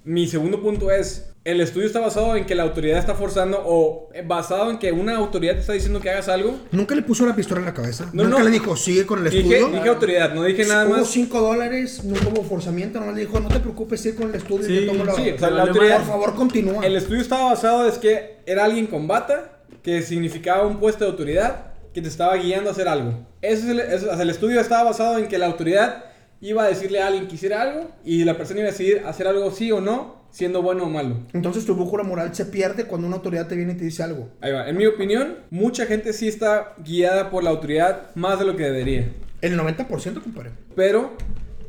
Mi 0.04 0.28
segundo 0.28 0.60
punto 0.60 0.90
es, 0.90 1.33
el 1.46 1.60
estudio 1.60 1.88
está 1.88 2.00
basado 2.00 2.38
en 2.38 2.46
que 2.46 2.56
la 2.56 2.64
autoridad 2.64 2.98
está 3.00 3.16
forzando 3.16 3.62
o 3.66 4.10
basado 4.26 4.72
en 4.72 4.80
que 4.80 4.94
una 4.94 5.18
autoridad 5.18 5.56
te 5.56 5.60
está 5.60 5.74
diciendo 5.74 6.00
que 6.00 6.10
hagas 6.10 6.30
algo. 6.30 6.58
Nunca 6.72 6.96
le 6.96 7.02
puso 7.02 7.26
la 7.26 7.36
pistola 7.36 7.60
en 7.60 7.66
la 7.66 7.74
cabeza. 7.74 8.10
No, 8.14 8.24
Nunca 8.24 8.40
no. 8.40 8.46
le 8.46 8.52
dijo, 8.52 8.78
sigue 8.78 9.06
con 9.06 9.20
el 9.26 9.30
Dije, 9.30 9.58
estudio. 9.58 9.68
dije 9.78 9.90
autoridad, 9.90 10.34
no 10.34 10.44
dije 10.44 10.66
nada 10.66 10.86
Hubo 10.88 10.98
más. 11.00 11.08
5 11.10 11.42
dólares, 11.42 12.04
no 12.06 12.16
hubo 12.32 12.44
forzamiento, 12.44 13.00
nomás 13.00 13.16
le 13.16 13.22
dijo, 13.22 13.40
no 13.42 13.50
te 13.50 13.60
preocupes, 13.60 14.00
sigue 14.00 14.16
con 14.16 14.30
el 14.30 14.36
estudio. 14.36 14.66
Sí, 14.66 14.86
yo 14.86 14.92
tomo 14.94 15.04
la- 15.04 15.16
sí, 15.16 15.30
o 15.32 15.38
sea, 15.38 15.50
la 15.50 15.56
le 15.66 15.70
autoridad, 15.70 15.98
Por 15.98 16.08
favor, 16.08 16.36
continúa. 16.36 16.86
El 16.86 16.96
estudio 16.96 17.22
estaba 17.22 17.44
basado 17.52 17.88
es 17.90 17.98
que 17.98 18.38
era 18.46 18.64
alguien 18.64 18.88
con 18.88 19.08
bata, 19.08 19.60
que 19.82 20.02
significaba 20.02 20.66
un 20.66 20.80
puesto 20.80 21.04
de 21.04 21.12
autoridad, 21.12 21.74
que 21.94 22.02
te 22.02 22.08
estaba 22.08 22.36
guiando 22.38 22.70
a 22.70 22.72
hacer 22.74 22.88
algo. 22.88 23.16
Ese 23.42 23.64
es 23.64 23.70
el, 24.02 24.10
o 24.10 24.16
sea, 24.16 24.22
el 24.24 24.30
estudio 24.30 24.62
estaba 24.62 24.84
basado 24.84 25.18
en 25.18 25.28
que 25.28 25.38
la 25.38 25.48
autoridad 25.48 26.06
iba 26.40 26.64
a 26.64 26.68
decirle 26.68 27.02
a 27.02 27.08
alguien 27.08 27.28
que 27.28 27.36
hiciera 27.36 27.62
algo 27.62 27.92
y 28.06 28.24
la 28.24 28.38
persona 28.38 28.62
iba 28.62 28.70
a 28.70 28.72
decidir 28.72 29.04
hacer 29.06 29.28
algo 29.28 29.52
sí 29.52 29.72
o 29.74 29.82
no, 29.82 30.23
siendo 30.34 30.64
bueno 30.64 30.86
o 30.86 30.90
malo. 30.90 31.16
Entonces 31.32 31.64
tu 31.64 31.76
brújula 31.76 32.04
moral 32.04 32.34
se 32.36 32.46
pierde 32.46 32.86
cuando 32.86 33.06
una 33.08 33.18
autoridad 33.18 33.48
te 33.48 33.56
viene 33.56 33.74
y 33.74 33.78
te 33.78 33.86
dice 33.86 34.02
algo. 34.02 34.30
Ahí 34.42 34.52
va. 34.52 34.68
En 34.68 34.76
mi 34.76 34.88
opinión, 34.88 35.38
mucha 35.52 35.86
gente 35.86 36.12
sí 36.12 36.28
está 36.28 36.74
guiada 36.84 37.30
por 37.30 37.44
la 37.44 37.52
autoridad 37.52 38.14
más 38.16 38.40
de 38.40 38.46
lo 38.46 38.58
que 38.58 38.64
debería. 38.64 39.12
El 39.42 39.58
90%, 39.58 40.24
compadre. 40.24 40.50
Pero 40.76 41.16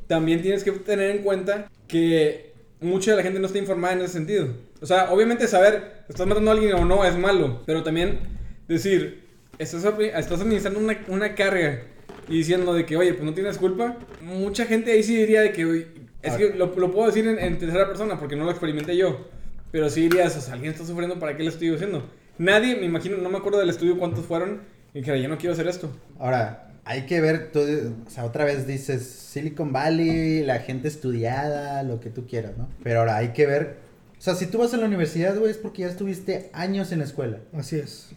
también 0.06 0.40
tienes 0.40 0.64
que 0.64 0.72
tener 0.72 1.10
en 1.10 1.22
cuenta 1.22 1.70
que 1.86 2.54
mucha 2.80 3.10
de 3.10 3.18
la 3.18 3.22
gente 3.22 3.38
no 3.38 3.46
está 3.46 3.58
informada 3.58 3.92
en 3.94 4.00
ese 4.00 4.14
sentido. 4.14 4.48
O 4.80 4.86
sea, 4.86 5.12
obviamente 5.12 5.46
saber, 5.46 6.04
estás 6.08 6.26
matando 6.26 6.50
a 6.50 6.54
alguien 6.54 6.72
o 6.72 6.86
no 6.86 7.04
es 7.04 7.16
malo, 7.18 7.62
pero 7.66 7.82
también 7.82 8.20
decir, 8.66 9.24
estás, 9.58 9.84
estás 9.84 10.40
administrando 10.40 10.80
una, 10.80 10.98
una 11.08 11.34
carga 11.34 11.82
y 12.30 12.38
diciendo 12.38 12.72
de 12.72 12.86
que, 12.86 12.96
oye, 12.96 13.12
pues 13.12 13.24
no 13.24 13.34
tienes 13.34 13.58
culpa. 13.58 13.98
Mucha 14.22 14.64
gente 14.64 14.92
ahí 14.92 15.02
sí 15.02 15.16
diría 15.16 15.42
de 15.42 15.52
que, 15.52 15.66
"Oye, 15.66 15.86
es 16.24 16.32
A 16.32 16.36
que 16.36 16.54
lo, 16.54 16.74
lo 16.74 16.90
puedo 16.90 17.06
decir 17.06 17.26
en, 17.28 17.38
en 17.38 17.58
tercera 17.58 17.86
persona 17.86 18.18
porque 18.18 18.36
no 18.36 18.44
lo 18.44 18.50
experimenté 18.50 18.96
yo. 18.96 19.28
Pero 19.70 19.90
sí 19.90 20.02
dirías, 20.02 20.36
o 20.36 20.40
sea, 20.40 20.54
alguien 20.54 20.72
está 20.72 20.84
sufriendo, 20.84 21.18
¿para 21.18 21.36
qué 21.36 21.42
lo 21.42 21.50
estoy 21.50 21.74
haciendo? 21.74 22.08
Nadie, 22.38 22.76
me 22.76 22.86
imagino, 22.86 23.16
no 23.16 23.28
me 23.28 23.38
acuerdo 23.38 23.58
del 23.58 23.70
estudio 23.70 23.98
cuántos 23.98 24.24
fueron, 24.24 24.62
y 24.92 24.98
dijera, 25.00 25.16
yo 25.18 25.28
no 25.28 25.36
quiero 25.36 25.52
hacer 25.52 25.66
esto. 25.66 25.90
Ahora, 26.18 26.70
hay 26.84 27.06
que 27.06 27.20
ver, 27.20 27.50
tú, 27.50 27.60
o 28.06 28.10
sea, 28.10 28.24
otra 28.24 28.44
vez 28.44 28.66
dices 28.66 29.04
Silicon 29.04 29.72
Valley, 29.72 30.44
la 30.44 30.60
gente 30.60 30.88
estudiada, 30.88 31.82
lo 31.82 32.00
que 32.00 32.10
tú 32.10 32.26
quieras, 32.26 32.56
¿no? 32.56 32.68
Pero 32.82 33.00
ahora 33.00 33.16
hay 33.16 33.28
que 33.28 33.46
ver, 33.46 33.76
o 34.16 34.22
sea, 34.22 34.34
si 34.34 34.46
tú 34.46 34.58
vas 34.58 34.72
a 34.74 34.76
la 34.76 34.86
universidad, 34.86 35.36
güey, 35.36 35.50
es 35.50 35.58
porque 35.58 35.82
ya 35.82 35.88
estuviste 35.88 36.50
años 36.52 36.92
en 36.92 37.00
la 37.00 37.04
escuela. 37.04 37.40
Así 37.52 37.76
es, 37.76 38.10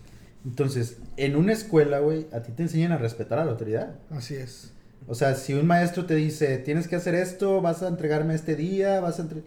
Entonces, 0.45 0.97
en 1.17 1.35
una 1.35 1.53
escuela, 1.53 1.99
güey, 1.99 2.27
a 2.31 2.41
ti 2.43 2.51
te 2.51 2.63
enseñan 2.63 2.91
a 2.91 2.97
respetar 2.97 3.39
a 3.39 3.45
la 3.45 3.51
autoridad. 3.51 3.95
así 4.11 4.35
es. 4.35 4.73
O 5.07 5.15
sea, 5.15 5.35
si 5.35 5.53
un 5.53 5.65
maestro 5.65 6.05
te 6.05 6.15
dice, 6.15 6.57
tienes 6.57 6.87
que 6.87 6.95
hacer 6.97 7.15
esto, 7.15 7.61
vas 7.61 7.81
a 7.81 7.87
entregarme 7.87 8.35
este 8.35 8.55
día, 8.55 8.99
vas 8.99 9.19
a... 9.19 9.21
entre-". 9.23 9.41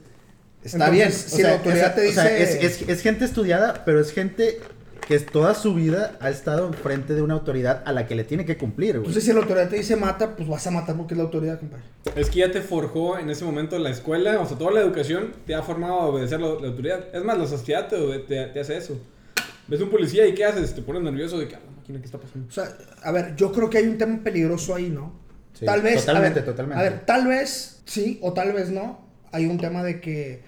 Está 0.65 0.89
Entonces, 0.89 0.93
bien. 0.93 1.09
O 1.09 1.13
si 1.13 1.37
sea, 1.37 1.49
la 1.49 1.57
autoridad 1.57 1.89
es, 1.89 1.95
te 1.95 2.09
o 2.09 2.13
sea, 2.13 2.25
dice- 2.25 2.43
es, 2.67 2.81
es- 2.83 2.89
es 2.89 3.01
gente 3.03 3.25
estudiada, 3.25 3.83
pero 3.85 4.01
es 4.01 4.13
gente 4.13 4.59
que 5.07 5.19
toda 5.19 5.55
su 5.55 5.75
vida 5.75 6.17
ha 6.21 6.31
estado 6.31 6.69
enfrente 6.69 7.15
de 7.15 7.23
una 7.23 7.35
autoridad 7.35 7.83
a 7.85 7.93
la 7.93 8.07
que 8.07 8.15
le 8.15 8.23
tiene 8.25 8.45
que 8.45 8.57
cumplir, 8.57 8.93
güey. 8.93 8.99
Entonces 9.09 9.25
si 9.25 9.33
la 9.33 9.41
autoridad 9.41 9.69
te 9.69 9.77
dice 9.77 9.97
mata, 9.97 10.37
pues 10.37 10.49
vas 10.49 10.65
a 10.67 10.71
matar 10.71 10.97
porque 10.97 11.15
es 11.15 11.19
la 11.19 11.25
autoridad, 11.25 11.59
compadre. 11.59 11.83
Es 12.15 12.31
que 12.31 12.39
ya 12.41 12.53
te 12.53 12.61
forjó 12.63 13.19
en 13.19 13.29
ese 13.29 13.45
momento 13.45 13.77
la 13.79 13.91
escuela, 13.91 14.39
o 14.39 14.47
sea, 14.47 14.57
toda 14.57 14.71
la 14.71 14.81
educación 14.81 15.33
te 15.47 15.55
ha 15.55 15.63
formado 15.63 15.95
a 16.01 16.07
obedecer 16.07 16.41
la, 16.41 16.49
la 16.61 16.69
autoridad. 16.69 17.05
Es 17.13 17.25
más, 17.25 17.37
la 17.39 17.47
sociedad 17.49 17.89
te, 17.89 17.97
te- 18.21 18.47
te 18.47 18.61
hace 18.61 18.77
eso. 18.77 19.01
Ves 19.67 19.81
un 19.81 19.91
policía 19.91 20.27
y 20.27 20.35
¿qué 20.35 20.45
haces? 20.45 20.75
Te 20.75 20.83
pones 20.83 21.03
nervioso 21.03 21.39
de 21.39 21.49
que, 21.49 21.57
"Ah, 21.57 21.61
la 21.65 21.73
máquina, 21.77 21.99
¿qué 21.99 22.05
está 22.07 22.19
pasando? 22.19 22.47
O 22.49 22.53
sea, 22.53 22.69
a 23.03 23.11
ver, 23.13 23.35
yo 23.35 23.51
creo 23.51 23.69
que 23.69 23.79
hay 23.79 23.87
un 23.89 23.99
tema 23.99 24.21
peligroso 24.23 24.75
ahí, 24.77 24.91
¿no? 24.91 25.13
Sí, 25.61 25.67
tal 25.67 25.83
vez. 25.83 26.01
totalmente, 26.01 26.41
a 26.41 26.43
ver, 26.43 26.51
totalmente. 26.51 26.81
A 26.81 26.83
ver, 26.91 27.07
tal 27.07 27.27
vez 27.29 27.83
sí 27.85 28.19
o 28.23 28.33
tal 28.33 28.53
vez 28.53 28.71
no. 28.71 29.09
Hay 29.33 29.47
un 29.47 29.59
tema 29.59 29.85
de 29.85 30.01
que 30.01 30.43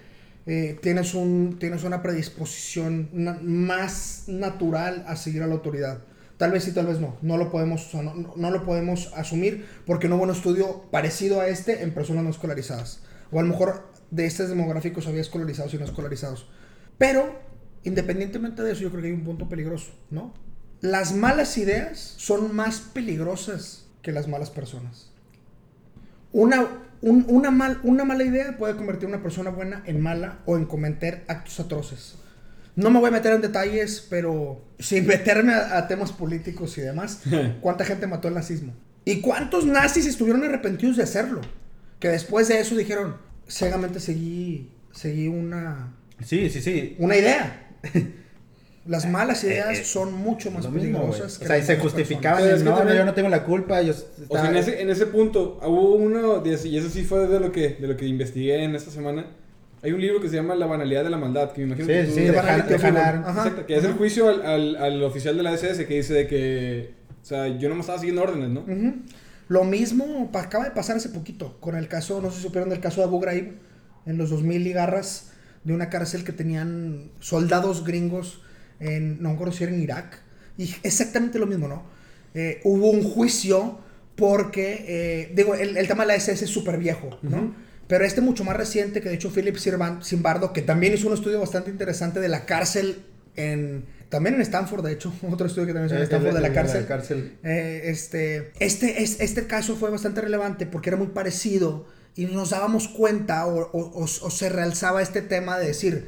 eh, 0.45 0.77
tienes, 0.81 1.13
un, 1.13 1.57
tienes 1.59 1.83
una 1.85 2.01
predisposición 2.01 3.09
na- 3.13 3.39
más 3.41 4.23
natural 4.27 5.05
a 5.07 5.15
seguir 5.15 5.41
a 5.43 5.47
la 5.47 5.53
autoridad. 5.53 5.99
Tal 6.37 6.51
vez 6.51 6.65
sí, 6.65 6.71
tal 6.73 6.87
vez 6.87 6.99
no. 6.99 7.15
No 7.21 7.37
lo 7.37 7.49
podemos, 7.49 7.87
o 7.87 7.89
sea, 7.91 8.01
no, 8.01 8.13
no- 8.15 8.33
no 8.35 8.51
lo 8.51 8.65
podemos 8.65 9.13
asumir 9.15 9.65
porque 9.85 10.09
no 10.09 10.15
hubo 10.17 10.23
un 10.23 10.31
estudio 10.31 10.83
parecido 10.91 11.39
a 11.39 11.47
este 11.47 11.83
en 11.83 11.93
personas 11.93 12.23
no 12.25 12.29
escolarizadas. 12.31 12.99
O 13.31 13.39
a 13.39 13.43
lo 13.43 13.47
mejor 13.49 13.87
de 14.11 14.25
estos 14.25 14.49
demográficos 14.49 15.07
había 15.07 15.21
escolarizados 15.21 15.73
y 15.73 15.77
no 15.77 15.85
escolarizados. 15.85 16.49
Pero, 16.97 17.39
independientemente 17.83 18.61
de 18.63 18.73
eso, 18.73 18.81
yo 18.81 18.89
creo 18.89 19.01
que 19.01 19.07
hay 19.07 19.13
un 19.13 19.23
punto 19.23 19.47
peligroso, 19.47 19.91
¿no? 20.09 20.33
Las 20.81 21.13
malas 21.13 21.57
ideas 21.57 22.15
son 22.17 22.53
más 22.53 22.79
peligrosas 22.81 23.82
que 24.03 24.11
las 24.11 24.27
malas 24.27 24.51
personas. 24.51 25.09
Una, 26.31 26.67
un- 27.01 27.25
una, 27.27 27.49
mal, 27.51 27.79
una 27.83 28.05
mala 28.05 28.23
idea 28.23 28.57
puede 28.57 28.75
convertir 28.75 29.05
a 29.05 29.09
una 29.09 29.23
persona 29.23 29.49
buena 29.49 29.81
en 29.85 29.99
mala 30.01 30.39
o 30.45 30.57
en 30.57 30.65
cometer 30.65 31.23
actos 31.27 31.59
atroces. 31.59 32.15
No 32.75 32.89
me 32.89 32.99
voy 32.99 33.09
a 33.09 33.11
meter 33.11 33.33
en 33.33 33.41
detalles, 33.41 34.05
pero 34.09 34.63
sin 34.79 35.05
meterme 35.07 35.53
a, 35.53 35.77
a 35.77 35.87
temas 35.87 36.11
políticos 36.11 36.77
y 36.77 36.81
demás, 36.81 37.21
¿cuánta 37.61 37.85
gente 37.85 38.05
mató 38.07 38.27
el 38.27 38.33
nazismo? 38.35 38.73
¿Y 39.05 39.21
cuántos 39.21 39.65
nazis 39.65 40.05
estuvieron 40.05 40.43
arrepentidos 40.43 40.97
de 40.97 41.03
hacerlo? 41.03 41.41
Que 41.99 42.09
después 42.09 42.47
de 42.47 42.59
eso 42.59 42.75
dijeron, 42.75 43.17
ciegamente 43.47 43.99
seguí, 43.99 44.71
seguí 44.91 45.27
una, 45.27 45.93
Sí, 46.23 46.49
sí, 46.49 46.61
sí. 46.61 46.95
una 46.99 47.15
idea. 47.17 47.69
Las 48.85 49.09
malas 49.09 49.43
ideas 49.45 49.77
Eh, 49.77 49.81
eh, 49.81 49.85
son 49.85 50.13
mucho 50.13 50.51
más 50.51 50.67
peligrosas. 50.67 51.41
O 51.41 51.45
sea, 51.45 51.57
y 51.57 51.63
se 51.63 51.77
justificaban. 51.77 52.43
Es 52.45 52.55
que 52.59 52.63
no, 52.63 52.71
no, 52.71 52.77
también- 52.77 52.97
yo 52.97 53.05
no 53.05 53.13
tengo 53.13 53.29
la 53.29 53.43
culpa. 53.45 53.81
Yo 53.81 53.93
O 54.27 54.35
sea, 54.37 54.49
en 54.49 54.57
ese, 54.57 54.81
en 54.81 54.89
ese 54.89 55.05
punto, 55.05 55.59
hubo 55.65 55.95
uno, 55.95 56.43
y 56.45 56.77
eso 56.77 56.89
sí 56.89 57.03
fue 57.03 57.27
de 57.27 57.39
lo 57.39 57.51
que, 57.51 57.69
de 57.79 57.87
lo 57.87 57.95
que 57.95 58.05
investigué 58.05 58.61
en 58.63 58.75
esta 58.75 58.91
semana. 58.91 59.25
Hay 59.81 59.91
un 59.91 60.01
libro 60.01 60.21
que 60.21 60.29
se 60.29 60.35
llama 60.35 60.55
La 60.55 60.65
banalidad 60.65 61.03
de 61.03 61.09
la 61.09 61.17
maldad, 61.17 61.51
que 61.51 61.61
me 61.61 61.67
imagino 61.67 61.87
Sí, 61.87 61.93
que 61.93 62.03
tú... 62.05 62.13
sí, 62.13 62.21
de. 62.21 62.37
Ajá. 62.39 63.65
Que 63.65 63.75
es 63.75 63.83
el 63.83 63.93
juicio 63.93 64.29
al, 64.29 64.45
al, 64.45 64.75
al 64.77 65.03
oficial 65.03 65.35
de 65.37 65.43
la 65.43 65.53
SS 65.53 65.85
que 65.85 65.95
dice 65.95 66.13
de 66.13 66.27
que, 66.27 66.93
o 67.21 67.25
sea, 67.25 67.47
yo 67.47 67.69
no 67.69 67.75
me 67.75 67.81
estaba 67.81 67.99
siguiendo 67.99 68.23
órdenes, 68.23 68.49
¿no? 68.49 68.65
Lo 69.49 69.65
mismo 69.65 70.29
acaba 70.33 70.63
de 70.63 70.71
pasar 70.71 70.95
hace 70.97 71.09
poquito 71.09 71.57
con 71.59 71.75
el 71.75 71.87
caso, 71.89 72.21
no 72.21 72.31
sé 72.31 72.37
si 72.37 72.43
supieron 72.43 72.69
del 72.69 72.79
caso 72.79 73.01
de 73.01 73.07
Abu 73.07 73.19
Ghraib 73.19 73.53
en 74.05 74.17
los 74.17 74.29
2000 74.29 74.63
ligarras 74.63 75.31
de 75.65 75.73
una 75.73 75.89
cárcel 75.89 76.23
que 76.23 76.31
tenían 76.31 77.11
soldados 77.19 77.83
gringos 77.85 78.41
en, 78.83 79.21
no 79.21 79.29
me 79.29 79.35
en 79.69 79.81
Irak, 79.81 80.19
y 80.57 80.73
exactamente 80.83 81.39
lo 81.39 81.47
mismo, 81.47 81.67
¿no? 81.67 81.83
Eh, 82.35 82.61
hubo 82.63 82.89
un 82.91 83.03
juicio 83.03 83.79
porque, 84.15 84.85
eh, 84.87 85.31
digo, 85.35 85.55
el, 85.55 85.77
el 85.77 85.87
tema 85.87 86.03
de 86.03 86.07
la 86.09 86.15
SS 86.15 86.45
es 86.45 86.49
súper 86.51 86.77
viejo, 86.77 87.17
¿no? 87.21 87.55
Pero 87.87 88.05
este 88.05 88.21
mucho 88.21 88.43
más 88.43 88.55
reciente, 88.55 89.01
que 89.01 89.09
de 89.09 89.15
hecho 89.15 89.31
Philip 89.31 89.57
Zimbardo, 90.03 90.53
que 90.53 90.61
también 90.61 90.93
hizo 90.93 91.07
un 91.07 91.13
estudio 91.13 91.39
bastante 91.39 91.69
interesante 91.69 92.19
de 92.19 92.29
la 92.29 92.45
cárcel 92.45 93.03
en... 93.35 93.85
También 94.09 94.35
en 94.35 94.41
Stanford, 94.41 94.85
de 94.85 94.93
hecho, 94.93 95.11
otro 95.31 95.47
estudio 95.47 95.65
que 95.67 95.73
también 95.73 95.87
hizo 95.87 95.95
en 95.95 96.01
Eh, 96.01 96.03
Stanford 96.05 96.35
de 96.35 96.41
la 96.41 96.53
cárcel. 96.53 96.85
cárcel. 96.85 97.37
Eh, 97.43 97.81
este, 97.85 98.51
este, 98.59 99.01
es, 99.03 99.19
este 99.19 99.47
caso 99.47 99.75
fue 99.75 99.89
bastante 99.89 100.21
relevante 100.21 100.65
porque 100.67 100.89
era 100.91 100.97
muy 100.97 101.07
parecido 101.07 101.87
y 102.15 102.25
nos 102.27 102.51
dábamos 102.51 102.87
cuenta 102.87 103.47
o, 103.47 103.59
o- 103.59 103.91
o- 104.01 104.03
o 104.03 104.29
se 104.29 104.49
realzaba 104.49 105.01
este 105.01 105.21
tema 105.23 105.57
de 105.57 105.65
decir, 105.67 106.07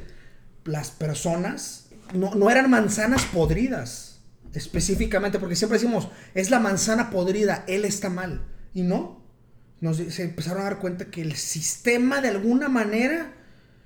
las 0.64 0.90
personas 0.92 1.85
no, 2.14 2.34
no 2.34 2.50
eran 2.50 2.70
manzanas 2.70 3.24
podridas 3.26 4.16
específicamente, 4.56 5.38
porque 5.38 5.54
siempre 5.54 5.78
decimos, 5.78 6.08
es 6.34 6.50
la 6.50 6.58
manzana 6.58 7.10
podrida, 7.10 7.64
él 7.66 7.84
está 7.84 8.08
mal. 8.08 8.42
Y 8.72 8.82
no, 8.82 9.22
nos, 9.80 9.98
se 9.98 10.22
empezaron 10.22 10.62
a 10.62 10.64
dar 10.64 10.78
cuenta 10.78 11.06
que 11.06 11.20
el 11.20 11.36
sistema 11.36 12.20
de 12.20 12.28
alguna 12.28 12.68
manera 12.68 13.34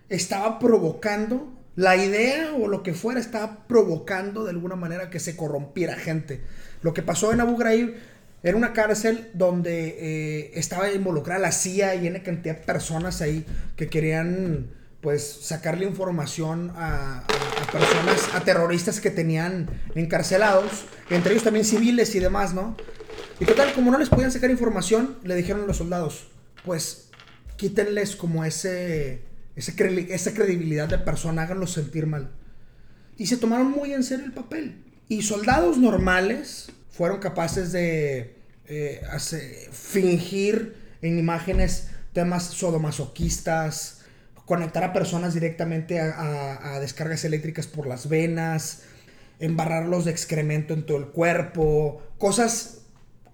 estaba 0.08 0.58
provocando, 0.58 1.56
la 1.76 1.96
idea 1.96 2.52
o 2.54 2.68
lo 2.68 2.82
que 2.82 2.94
fuera 2.94 3.20
estaba 3.20 3.66
provocando 3.66 4.44
de 4.44 4.50
alguna 4.50 4.76
manera 4.76 5.10
que 5.10 5.18
se 5.18 5.36
corrompiera 5.36 5.96
gente. 5.96 6.42
Lo 6.82 6.94
que 6.94 7.02
pasó 7.02 7.32
en 7.32 7.40
Abu 7.40 7.56
Ghraib 7.56 7.94
era 8.42 8.56
una 8.56 8.72
cárcel 8.72 9.30
donde 9.34 9.96
eh, 9.98 10.50
estaba 10.54 10.92
involucrada 10.92 11.40
la 11.40 11.52
CIA 11.52 11.96
y 11.96 12.08
una 12.08 12.22
cantidad 12.22 12.56
de 12.56 12.64
personas 12.64 13.20
ahí 13.22 13.44
que 13.76 13.88
querían 13.88 14.70
pues 15.00 15.38
sacarle 15.42 15.86
información 15.86 16.72
a, 16.76 17.24
personas, 17.72 18.34
a 18.34 18.40
terroristas 18.40 19.00
que 19.00 19.10
tenían 19.10 19.68
encarcelados, 19.94 20.84
entre 21.08 21.32
ellos 21.32 21.44
también 21.44 21.64
civiles 21.64 22.14
y 22.14 22.20
demás, 22.20 22.52
¿no? 22.52 22.76
Y 23.38 23.46
total, 23.46 23.72
como 23.72 23.90
no 23.90 23.98
les 23.98 24.10
podían 24.10 24.30
sacar 24.30 24.50
información, 24.50 25.16
le 25.24 25.34
dijeron 25.36 25.62
a 25.62 25.66
los 25.66 25.78
soldados, 25.78 26.28
pues 26.64 27.08
quítenles 27.56 28.14
como 28.16 28.44
ese, 28.44 29.22
ese 29.56 29.74
cre- 29.74 30.08
esa 30.10 30.34
credibilidad 30.34 30.88
de 30.88 30.98
persona, 30.98 31.42
háganlos 31.42 31.72
sentir 31.72 32.06
mal. 32.06 32.30
Y 33.16 33.26
se 33.26 33.36
tomaron 33.38 33.70
muy 33.70 33.94
en 33.94 34.02
serio 34.04 34.26
el 34.26 34.32
papel. 34.32 34.84
Y 35.08 35.22
soldados 35.22 35.78
normales 35.78 36.70
fueron 36.90 37.18
capaces 37.20 37.72
de 37.72 38.36
eh, 38.66 39.00
hace- 39.10 39.68
fingir 39.72 40.76
en 41.00 41.18
imágenes 41.18 41.88
temas 42.12 42.44
sodomasoquistas, 42.44 43.99
conectar 44.50 44.82
a 44.82 44.92
personas 44.92 45.32
directamente 45.32 46.00
a, 46.00 46.10
a- 46.10 46.74
a 46.74 46.80
descargas 46.80 47.24
eléctricas 47.24 47.68
por 47.68 47.86
las 47.86 48.08
venas, 48.08 48.82
embarrarlos 49.38 50.04
de 50.06 50.10
excremento 50.10 50.74
en 50.74 50.84
todo 50.84 50.98
el 50.98 51.06
cuerpo, 51.06 52.02
cosas 52.18 52.78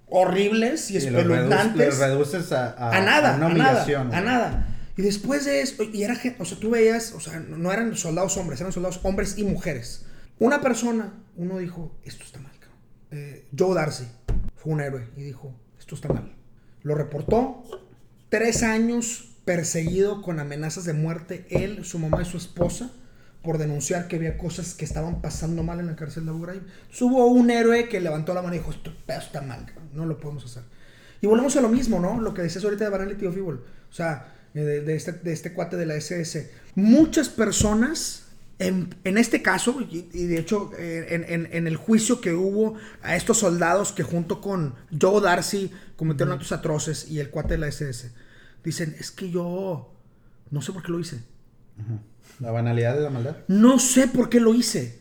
horribles 0.09 0.91
y 0.91 0.99
espeluznantes 0.99 1.99
reduces 1.99 2.53
a, 2.53 2.71
a- 2.73 2.97
a 2.99 3.01
nada, 3.01 3.33
a 3.33 3.37
una 3.39 3.47
a 3.47 3.49
nada, 3.55 3.71
humillación. 3.71 4.07
a 4.09 4.11
güey. 4.11 4.25
nada. 4.25 4.77
Y 4.99 5.01
después 5.03 5.47
de 5.47 5.63
eso, 5.63 5.83
y 5.85 6.03
era 6.03 6.15
gente, 6.17 6.43
o 6.43 6.45
sea, 6.45 6.59
tú 6.59 6.69
veías, 6.69 7.13
o 7.13 7.21
sea, 7.21 7.41
no 7.41 7.73
eran 7.73 7.97
soldados 7.97 8.37
hombres, 8.37 8.61
eran 8.61 8.73
soldados 8.75 9.01
hombres 9.03 9.39
y 9.39 9.45
mujeres. 9.45 10.05
Una 10.39 10.61
persona, 10.61 11.15
uno 11.37 11.57
dijo, 11.57 11.97
esto 12.05 12.25
está 12.25 12.41
mal, 12.41 12.53
cabrón. 12.61 12.79
Eh, 13.13 13.47
Joe 13.59 13.75
Darcy 13.75 14.05
fue 14.55 14.75
un 14.75 14.83
héroe 14.83 15.09
y 15.17 15.23
dijo, 15.23 15.55
esto 15.79 15.95
está 15.95 16.09
mal. 16.09 16.35
Lo 16.83 16.95
reportó, 16.95 17.63
tres 18.29 18.63
años 18.63 19.26
perseguido 19.47 20.21
con 20.21 20.39
amenazas 20.41 20.85
de 20.85 20.93
muerte, 20.93 21.47
él, 21.49 21.87
su 21.87 21.99
mamá 21.99 22.21
y 22.21 22.27
su 22.27 22.37
esposa, 22.37 22.91
por 23.43 23.57
denunciar 23.59 24.09
que 24.09 24.17
había 24.17 24.37
cosas 24.37 24.75
que 24.75 24.85
estaban 24.85 25.23
pasando 25.23 25.63
mal 25.63 25.81
en 25.81 25.87
la 25.87 25.97
cárcel 25.97 26.25
de 26.25 26.31
Abu 26.33 26.43
Ghraib. 26.43 26.63
Hubo 27.01 27.27
un 27.29 27.49
héroe 27.51 27.89
que 27.89 28.01
levantó 28.01 28.35
la 28.35 28.43
mano 28.43 28.55
y 28.55 28.59
dijo, 28.59 28.73
esto 28.73 28.93
pedo 29.07 29.21
está 29.21 29.41
mal, 29.41 29.65
no 29.95 30.05
lo 30.05 30.19
podemos 30.19 30.45
hacer. 30.45 30.65
Y 31.23 31.27
volvemos 31.29 31.57
a 31.57 31.61
lo 31.63 31.69
mismo, 31.71 31.99
¿no? 32.01 32.21
Lo 32.21 32.35
que 32.35 32.43
decías 32.43 32.65
ahorita 32.65 32.85
de 32.85 32.91
Banality 32.91 33.25
of 33.27 33.37
Evil. 33.37 33.61
O 33.89 33.93
sea, 33.93 34.35
eh, 34.53 34.61
de, 34.61 34.81
de 34.83 34.95
este, 34.97 35.13
de 35.13 35.33
este 35.33 35.53
cuate 35.55 35.77
de 35.77 35.87
la 35.87 35.95
SS. 35.95 36.51
Muchas 36.75 37.29
personas, 37.29 38.25
en, 38.59 38.95
en 39.05 39.17
este 39.17 39.43
caso, 39.43 39.81
y, 39.81 40.09
y 40.13 40.27
de 40.27 40.39
hecho 40.39 40.73
eh, 40.77 41.07
en, 41.11 41.25
en- 41.29 41.49
en 41.53 41.67
el 41.69 41.77
juicio 41.77 42.21
que 42.21 42.35
hubo 42.35 42.75
a 43.03 43.15
estos 43.17 43.39
soldados 43.39 43.93
que 43.93 44.03
junto 44.03 44.41
con 44.41 44.75
Joe 45.01 45.21
Darcy 45.23 45.71
cometieron 45.97 46.35
actos 46.35 46.53
atroces 46.53 47.09
y 47.11 47.21
el 47.21 47.31
cuate 47.31 47.55
de 47.55 47.59
la 47.59 47.69
SS, 47.69 48.11
dicen, 48.67 48.95
es 48.99 49.11
que 49.11 49.31
yo 49.31 49.93
no 50.51 50.61
sé 50.61 50.73
por 50.73 50.83
qué 50.83 50.93
lo 50.93 51.01
hice. 51.01 51.21
La 52.41 52.51
banalidad 52.51 52.97
de 52.97 53.03
la 53.03 53.11
maldad. 53.11 53.37
No 53.49 53.79
sé 53.79 54.09
por 54.09 54.29
qué 54.29 54.41
lo 54.41 54.55
hice. 54.55 55.01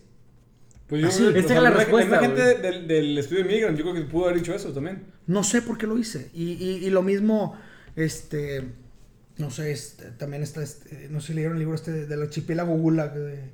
Pues 0.88 1.01
yo 1.01 1.07
Así, 1.07 1.18
sea, 1.24 1.38
es 1.39 1.49
la 1.63 1.72
respuesta, 1.72 2.20
gente 2.20 2.41
del, 2.59 2.88
del 2.88 3.18
estudio 3.18 3.43
de 3.43 3.49
Migrant, 3.49 3.78
yo 3.78 3.84
creo 3.84 3.95
que 3.95 4.01
pudo 4.03 4.26
haber 4.26 4.38
dicho 4.38 4.53
eso 4.53 4.72
también. 4.72 5.03
No 5.26 5.43
sé 5.43 5.61
por 5.63 5.78
qué 5.80 5.88
lo 5.88 5.97
hice. 5.97 6.30
Y, 6.34 6.51
y- 6.53 6.86
y 6.86 6.89
lo 6.91 7.01
mismo, 7.01 7.57
este, 7.95 8.63
no 9.38 9.49
sé, 9.49 9.72
este, 9.72 10.11
también 10.11 10.43
está, 10.43 10.61
este, 10.61 11.07
no 11.09 11.20
sé 11.22 11.28
si 11.28 11.34
leyeron 11.34 11.53
el 11.57 11.59
libro 11.61 11.74
este 11.76 11.91
de- 11.91 12.05
del 12.05 12.22
archipiélago 12.22 12.76
Gulag 12.76 13.16
de, 13.16 13.49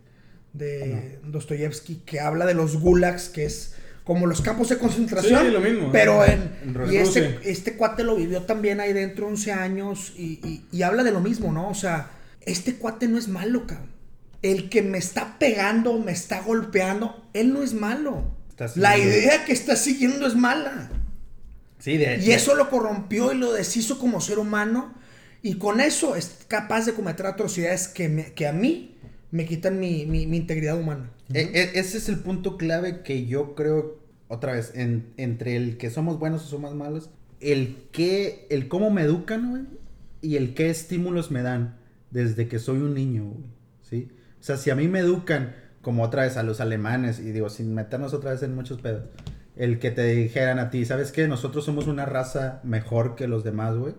de 0.53 1.19
Dostoyevsky, 1.25 2.01
que 2.05 2.19
habla 2.19 2.45
de 2.45 2.53
los 2.53 2.75
gulags, 2.77 3.29
que 3.29 3.45
es 3.45 3.75
como 4.03 4.25
los 4.27 4.41
campos 4.41 4.69
de 4.69 4.77
concentración. 4.77 5.45
Sí, 5.45 5.51
lo 5.51 5.59
mismo. 5.61 5.89
Pero 5.91 6.25
en... 6.25 6.51
En 6.63 6.91
y 6.93 6.97
este, 6.97 7.39
este 7.43 7.75
cuate 7.75 8.03
lo 8.03 8.15
vivió 8.15 8.41
también 8.43 8.79
ahí 8.79 8.93
dentro 8.93 9.27
11 9.27 9.51
años 9.51 10.13
y, 10.17 10.39
y- 10.45 10.65
y 10.71 10.81
habla 10.83 11.03
de 11.03 11.11
lo 11.11 11.21
mismo, 11.21 11.51
¿no? 11.51 11.69
O 11.69 11.75
sea, 11.75 12.09
este 12.41 12.75
cuate 12.75 13.07
no 13.07 13.17
es 13.17 13.27
malo, 13.27 13.67
cabrón. 13.67 13.89
El 14.41 14.69
que 14.69 14.81
me 14.81 14.97
está 14.97 15.37
pegando, 15.37 15.99
me 15.99 16.11
está 16.11 16.41
golpeando, 16.41 17.29
él 17.33 17.53
no 17.53 17.61
es 17.61 17.73
malo. 17.73 18.23
La 18.75 18.97
idea 18.97 19.45
que 19.45 19.53
está 19.53 19.75
siguiendo 19.75 20.25
es 20.25 20.35
mala. 20.35 20.89
Sí, 21.79 21.97
de 21.97 22.17
Y 22.17 22.31
eso 22.31 22.55
lo 22.55 22.69
corrompió 22.69 23.31
y 23.31 23.37
lo 23.37 23.53
deshizo 23.53 23.97
como 23.99 24.19
ser 24.21 24.39
humano. 24.39 24.93
Y 25.43 25.55
con 25.55 25.79
eso 25.79 26.15
es 26.15 26.39
capaz 26.47 26.85
de 26.85 26.93
cometer 26.93 27.25
atrocidades 27.27 27.87
que, 27.87 28.09
me- 28.09 28.33
que 28.33 28.47
a 28.47 28.51
mí 28.53 28.97
me 29.31 29.45
quitan 29.45 29.79
mi, 29.79 30.05
mi- 30.05 30.25
mi 30.27 30.37
integridad 30.37 30.77
humana. 30.79 31.09
E- 31.33 31.51
e- 31.53 31.79
ese 31.79 31.97
es 31.97 32.09
el 32.09 32.19
punto 32.19 32.57
clave 32.57 33.01
que 33.03 33.25
yo 33.25 33.55
creo, 33.55 33.99
otra 34.27 34.53
vez, 34.53 34.73
en- 34.75 35.13
entre 35.17 35.55
el 35.55 35.77
que 35.77 35.89
somos 35.89 36.19
buenos 36.19 36.43
o 36.45 36.47
somos 36.47 36.75
malos, 36.75 37.09
el 37.39 37.87
que, 37.91 38.47
el 38.49 38.67
cómo 38.67 38.89
me 38.91 39.03
educan, 39.03 39.49
güey, 39.51 39.63
y 40.21 40.35
el 40.35 40.53
qué 40.53 40.69
estímulos 40.69 41.31
me 41.31 41.41
dan 41.41 41.77
desde 42.11 42.47
que 42.47 42.59
soy 42.59 42.77
un 42.77 42.93
niño, 42.93 43.25
güey, 43.25 43.43
¿sí? 43.81 44.09
O 44.39 44.43
sea, 44.43 44.57
si 44.57 44.69
a 44.69 44.75
mí 44.75 44.87
me 44.87 44.99
educan, 44.99 45.55
como 45.81 46.03
otra 46.03 46.23
vez 46.23 46.37
a 46.37 46.43
los 46.43 46.61
alemanes, 46.61 47.19
y 47.19 47.31
digo, 47.31 47.49
sin 47.49 47.73
meternos 47.73 48.13
otra 48.13 48.31
vez 48.31 48.43
en 48.43 48.53
muchos 48.55 48.79
pedos, 48.81 49.05
el 49.55 49.79
que 49.79 49.91
te 49.91 50.05
dijeran 50.05 50.59
a 50.59 50.69
ti, 50.69 50.85
¿sabes 50.85 51.11
qué? 51.11 51.27
Nosotros 51.27 51.65
somos 51.65 51.87
una 51.87 52.05
raza 52.05 52.61
mejor 52.63 53.15
que 53.15 53.27
los 53.27 53.43
demás, 53.43 53.75
güey. 53.75 53.95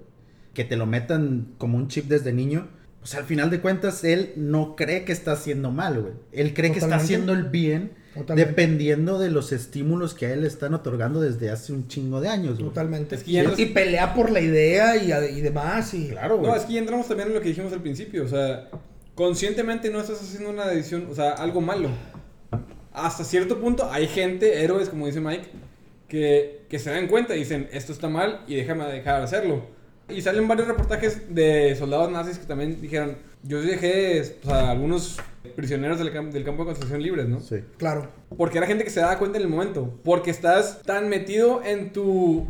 Que 0.55 0.65
te 0.65 0.77
lo 0.77 0.87
metan 0.87 1.55
como 1.59 1.77
un 1.79 1.89
chip 1.89 2.07
desde 2.07 2.33
niño. 2.33 2.69
Pues 3.03 3.15
al 3.17 3.25
final 3.25 3.51
de 3.51 3.61
cuentas, 3.61 4.05
él 4.05 4.33
no 4.37 4.77
cree 4.77 5.05
que 5.05 5.13
está 5.13 5.33
haciendo 5.33 5.71
mal, 5.71 6.01
güey. 6.01 6.13
Él 6.33 6.55
cree 6.55 6.71
que 6.73 6.79
está 6.79 6.95
haciendo 6.97 7.33
el 7.33 7.43
bien 7.45 7.93
Totalmente. 8.15 8.49
dependiendo 8.51 9.19
de 9.19 9.29
los 9.31 9.51
estímulos 9.51 10.15
que 10.15 10.27
a 10.27 10.33
él 10.33 10.43
le 10.43 10.47
están 10.47 10.73
otorgando 10.73 11.21
desde 11.21 11.51
hace 11.51 11.73
un 11.73 11.89
chingo 11.89 12.21
de 12.21 12.29
años, 12.29 12.59
güey. 12.59 12.69
Totalmente. 12.69 13.17
Es 13.17 13.25
que 13.25 13.33
ya 13.33 13.43
Sí, 13.43 13.49
no- 13.49 13.59
Y 13.59 13.67
pelea 13.67 14.15
por 14.15 14.31
la 14.31 14.41
idea 14.41 14.97
y, 14.97 15.11
y 15.37 15.41
demás. 15.41 15.93
Y... 15.95 16.11
Claro, 16.11 16.39
güey. 16.39 16.49
No, 16.51 16.57
es 16.57 16.63
que 16.63 16.75
ya 16.75 16.79
entramos 16.79 17.09
también 17.09 17.29
en 17.29 17.35
lo 17.35 17.41
que 17.41 17.49
dijimos 17.49 17.73
al 17.73 17.83
principio. 17.83 18.25
O 18.25 18.29
sea, 18.29 18.69
conscientemente 19.17 19.91
no 19.91 20.01
estás 20.01 20.21
haciendo 20.23 20.51
una 20.51 20.67
decisión, 20.69 21.09
o 21.11 21.15
sea, 21.15 21.33
algo 21.33 21.61
malo. 21.61 21.89
Hasta 22.93 23.25
cierto 23.25 23.59
punto 23.61 23.91
hay 23.91 24.07
gente, 24.07 24.63
héroes, 24.63 24.89
como 24.89 25.07
dice 25.07 25.21
Mike, 25.21 25.47
que, 26.09 26.67
que 26.69 26.79
se 26.79 26.91
dan 26.91 27.09
cuenta 27.09 27.35
y 27.35 27.41
dicen, 27.41 27.69
esto 27.73 27.93
está 27.93 28.09
mal 28.09 28.43
y 28.47 28.55
déjame 28.55 28.85
dejar 28.87 29.19
de 29.19 29.25
hacerlo. 29.25 29.65
Y 30.15 30.23
salen 30.23 30.47
varios 30.49 30.69
reportajes 30.69 31.35
de 31.35 31.75
soldados 31.79 32.11
nazis 32.11 32.39
que 32.39 32.47
también 32.47 32.81
dijeron, 32.81 33.17
yo 33.43 33.61
dejé 33.63 34.23
sea, 34.45 34.71
algunos 34.71 35.19
prisioneros 35.57 35.99
del, 35.99 36.13
cam- 36.15 36.31
del 36.31 36.45
campo 36.45 36.63
de 36.63 36.67
concentración 36.67 37.03
libres, 37.03 37.29
¿no? 37.29 37.41
Sí. 37.41 37.57
Claro. 37.79 38.09
Porque 38.37 38.59
era 38.59 38.67
gente 38.67 38.85
que 38.85 38.91
se 38.91 39.01
daba 39.01 39.19
cuenta 39.19 39.39
en 39.39 39.45
el 39.45 39.49
momento. 39.51 39.99
Porque 40.05 40.31
estás 40.31 40.83
tan 40.83 41.09
metido 41.09 41.63
en 41.65 41.93
tu... 41.93 42.47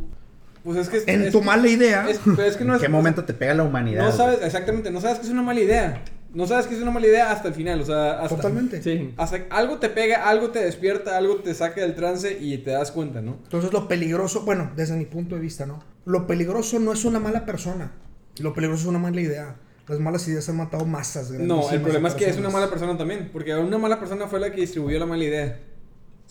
Pues 0.65 0.79
es 0.79 0.89
que... 0.89 0.99
es- 0.99 1.09
En 1.09 1.23
es- 1.23 1.33
tu 1.33 1.43
mala 1.43 1.69
idea. 1.69 2.09
es- 2.09 2.21
pero 2.25 2.45
es 2.45 2.57
que 2.57 2.65
no 2.65 2.73
¿En 2.73 2.77
es- 2.77 2.83
qué 2.83 2.89
momento 2.89 3.25
te 3.25 3.35
pega 3.35 3.55
la 3.55 3.63
humanidad? 3.65 4.05
no 4.05 4.13
sabes, 4.13 4.41
exactamente, 4.45 4.91
no 4.91 5.01
sabes 5.01 5.19
que 5.19 5.25
es 5.27 5.33
una 5.33 5.43
mala 5.43 5.61
idea. 5.61 6.03
No 6.35 6.47
sabes 6.47 6.67
que 6.67 6.75
es 6.75 6.83
una 6.83 6.91
mala 6.91 7.07
idea 7.07 7.31
hasta 7.31 7.49
el 7.49 7.55
final, 7.55 7.81
o 7.81 7.85
sea, 7.85 8.21
hasta, 8.21 8.37
Totalmente. 8.37 8.83
Sí. 8.83 9.13
hasta 9.17 9.47
algo 9.51 9.79
te 9.79 9.89
pega, 9.89 10.29
algo 10.29 10.51
te 10.51 10.61
despierta, 10.65 11.17
algo 11.17 11.37
te 11.37 11.55
saca 11.55 11.81
del 11.81 11.95
trance 11.95 12.39
y 12.41 12.59
te 12.59 12.71
das 12.71 12.91
cuenta, 12.91 13.21
¿no? 13.21 13.39
Entonces 13.43 13.73
lo 13.73 13.89
peligroso, 13.89 14.43
bueno, 14.43 14.71
desde 14.77 14.97
mi 14.97 15.05
punto 15.05 15.35
de 15.35 15.41
vista, 15.41 15.67
¿no? 15.67 15.83
Lo 16.05 16.27
peligroso 16.27 16.79
no 16.79 16.93
es 16.93 17.05
una 17.05 17.21
mala 17.21 17.45
persona. 17.45 17.93
Lo 18.41 18.55
peligroso 18.55 18.83
es 18.83 18.89
una 18.89 18.99
mala 18.99 19.21
idea. 19.21 19.57
Las 19.89 19.99
malas 20.01 20.27
ideas 20.29 20.49
han 20.49 20.57
matado 20.57 20.87
masas. 20.87 21.31
No, 21.31 21.71
el 21.71 21.81
problema 21.81 22.09
es 22.09 22.15
que 22.15 22.29
es 22.29 22.39
una 22.39 22.51
mala 22.51 22.71
persona 22.71 22.97
también, 22.97 23.31
porque 23.33 23.55
una 23.55 23.79
mala 23.79 23.99
persona 23.99 24.27
fue 24.27 24.41
la 24.41 24.51
que 24.51 24.61
distribuyó 24.61 24.99
la 24.99 25.07
mala 25.07 25.25
idea. 25.25 25.61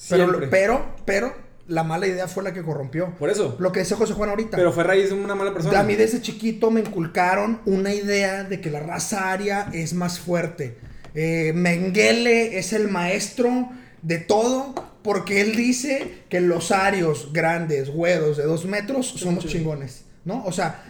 Pero, 0.10 0.26
Siempre. 0.26 0.47
pero, 0.47 0.95
pero, 1.06 1.34
la 1.68 1.84
mala 1.84 2.07
idea 2.07 2.28
fue 2.28 2.43
la 2.43 2.53
que 2.53 2.62
corrompió. 2.62 3.16
Por 3.18 3.30
eso. 3.30 3.55
Lo 3.59 3.72
que 3.72 3.82
dice 3.82 3.95
José 3.95 4.14
Juan 4.14 4.30
ahorita. 4.30 4.57
Pero 4.57 4.72
fue 4.72 4.84
raíz 4.84 5.09
de 5.09 5.16
una 5.16 5.36
mala 5.36 5.53
persona. 5.53 5.80
A 5.80 5.84
mí 5.84 5.95
desde 5.95 6.22
chiquito 6.22 6.72
me 6.72 6.82
inculcaron 6.82 7.62
una 7.66 7.93
idea 7.93 8.43
de 8.43 8.62
que 8.62 8.70
la 8.70 8.80
raza 8.80 9.32
aria 9.32 9.70
es 9.74 9.93
más 9.93 10.20
fuerte. 10.20 10.78
Eh, 11.14 11.51
Mengele 11.53 12.57
es 12.57 12.74
el 12.74 12.88
maestro 12.88 13.70
de 14.01 14.18
todo 14.18 14.74
porque 15.03 15.41
él 15.41 15.55
dice 15.55 16.24
que 16.30 16.41
los 16.41 16.72
arios 16.72 17.32
grandes, 17.34 17.89
güeros 17.89 18.38
de 18.38 18.43
dos 18.43 18.66
metros 18.66 19.07
son 19.07 19.36
los 19.36 19.45
chingones, 19.45 20.05
¿no? 20.26 20.43
O 20.45 20.51
sea, 20.51 20.84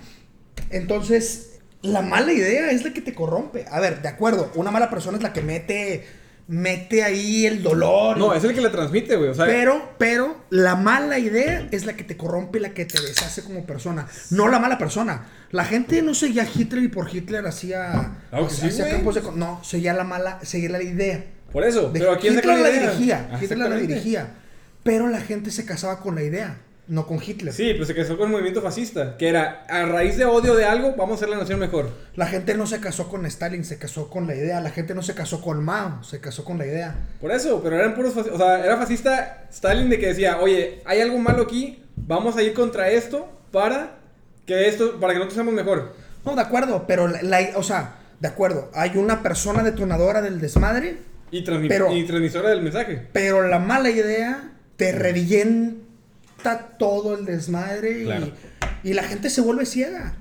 entonces 0.70 1.60
la 1.82 2.02
mala 2.02 2.32
idea 2.34 2.72
es 2.72 2.84
la 2.84 2.94
que 2.94 3.02
te 3.02 3.14
corrompe. 3.14 3.66
A 3.70 3.80
ver, 3.80 4.02
de 4.02 4.10
acuerdo, 4.10 4.52
una 4.56 4.72
mala 4.72 4.90
persona 4.90 5.18
es 5.18 5.24
la 5.24 5.34
que 5.34 5.42
mete, 5.42 6.06
mete 6.52 7.02
ahí 7.02 7.46
el 7.46 7.64
dolor. 7.64 8.18
No, 8.18 8.34
es 8.34 8.44
el 8.44 8.54
que 8.54 8.60
le 8.62 8.70
transmite, 8.70 9.16
güey. 9.16 9.30
O 9.30 9.34
sea, 9.34 9.46
Pero, 9.46 9.94
pero, 9.98 10.36
la 10.50 10.76
mala 10.76 11.18
idea 11.18 11.68
es 11.72 11.86
la 11.86 11.94
que 11.94 12.04
te 12.04 12.18
corrompe 12.18 12.60
y 12.60 12.62
la 12.62 12.74
que 12.74 12.84
te 12.86 13.00
deshace 13.02 13.42
como 13.42 13.66
persona. 13.66 14.06
No 14.32 14.50
la 14.50 14.60
mala 14.60 14.78
persona. 14.78 15.28
La 15.52 15.64
gente 15.64 16.02
no 16.02 16.14
seguía 16.14 16.44
a 16.44 16.48
Hitler 16.54 16.84
y 16.84 16.88
por 16.90 17.14
Hitler 17.14 17.48
hacía. 17.48 18.18
Claro 18.30 18.48
que 18.50 18.54
sí, 18.54 18.68
hacía 18.68 18.90
campos 18.90 19.16
de 19.16 19.22
No, 19.36 19.64
seguía 19.64 19.94
la 19.94 20.04
mala, 20.04 20.40
seguía 20.44 20.70
la 20.70 20.84
idea. 20.84 21.24
por 21.54 21.64
eso. 21.64 21.90
De- 21.90 22.00
pero 22.00 22.12
aquí 22.12 22.28
Hitler 22.28 22.46
la 22.46 22.58
la 22.58 22.70
dirigía. 22.70 23.30
Hitler 23.42 23.58
la 23.58 23.76
dirigía. 23.78 24.28
Pero 24.84 25.08
la 25.08 25.22
gente 25.22 25.52
se 25.52 25.64
casaba 25.66 26.00
con 26.02 26.16
la 26.16 26.24
idea, 26.24 26.58
no 26.92 27.08
con 27.08 27.20
Hitler. 27.26 27.54
Sí, 27.54 27.74
pues 27.76 27.88
se 27.88 27.96
casó 27.96 28.18
con 28.18 28.26
el 28.28 28.32
movimiento 28.34 28.62
fascista, 28.62 29.16
que 29.16 29.30
era 29.30 29.64
a 29.70 29.86
raíz 29.86 30.18
de 30.18 30.26
odio 30.26 30.56
de 30.56 30.66
algo, 30.66 30.94
vamos 30.98 31.14
a 31.14 31.16
hacer 31.16 31.30
la 31.30 31.38
nación 31.38 31.58
mejor. 31.60 31.90
La 32.16 32.28
gente 32.28 32.54
no 32.54 32.68
se 32.68 32.82
casó 32.82 33.08
con 33.08 33.26
Stalin, 33.26 33.64
se 33.64 33.78
casó 33.78 34.10
con 34.10 34.28
la 34.28 34.36
idea. 34.36 34.60
La 34.60 34.72
gente 34.72 34.94
no 34.94 35.02
se 35.02 35.16
casó 35.16 35.40
con 35.42 35.64
Mao, 35.64 36.04
se 36.04 36.20
casó 36.20 36.44
con 36.44 36.58
la 36.58 36.66
idea. 36.66 36.96
Por 37.22 37.32
eso, 37.32 37.62
pero 37.64 37.78
eran 37.78 37.96
puros 37.96 38.14
fascistas. 38.14 38.40
O 38.42 38.44
sea, 38.44 38.66
era 38.66 38.76
fascista 38.76 39.46
Stalin 39.52 39.90
de 39.90 40.00
que 40.00 40.08
decía, 40.08 40.40
oye, 40.40 40.82
hay 40.84 41.00
algo 41.00 41.18
malo 41.18 41.44
aquí, 41.44 41.82
vamos 41.96 42.36
a 42.36 42.44
ir 42.44 42.54
contra 42.54 42.90
esto 42.90 43.26
para 43.54 43.98
que 44.46 44.68
esto, 44.68 45.00
para 45.00 45.14
que 45.14 45.20
nosotros 45.20 45.36
seamos 45.36 45.54
mejor. 45.54 45.94
No, 46.26 46.36
de 46.36 46.42
acuerdo, 46.42 46.84
pero 46.88 47.08
la, 47.08 47.22
la- 47.22 47.52
o 47.56 47.64
sea, 47.64 47.96
de 48.20 48.28
acuerdo. 48.28 48.70
Hay 48.74 48.98
una 48.98 49.24
persona 49.24 49.64
detonadora 49.64 50.22
del 50.22 50.42
desmadre 50.42 50.98
Y, 51.32 51.42
Pero- 51.44 51.96
y 51.96 52.04
transmisora 52.06 52.50
del 52.50 52.62
mensaje. 52.62 53.08
Pero 53.14 53.48
la 53.48 53.60
mala 53.60 53.90
idea 53.90 54.52
te 54.76 54.92
revienta 54.92 55.78
todo 56.78 57.18
el 57.18 57.26
desmadre 57.26 58.02
y- 58.02 58.06
Claro. 58.06 58.28
y, 58.84 58.94
la 58.94 59.04
gente 59.04 59.30
se 59.30 59.42
vuelve 59.42 59.66
ciega. 59.66 60.16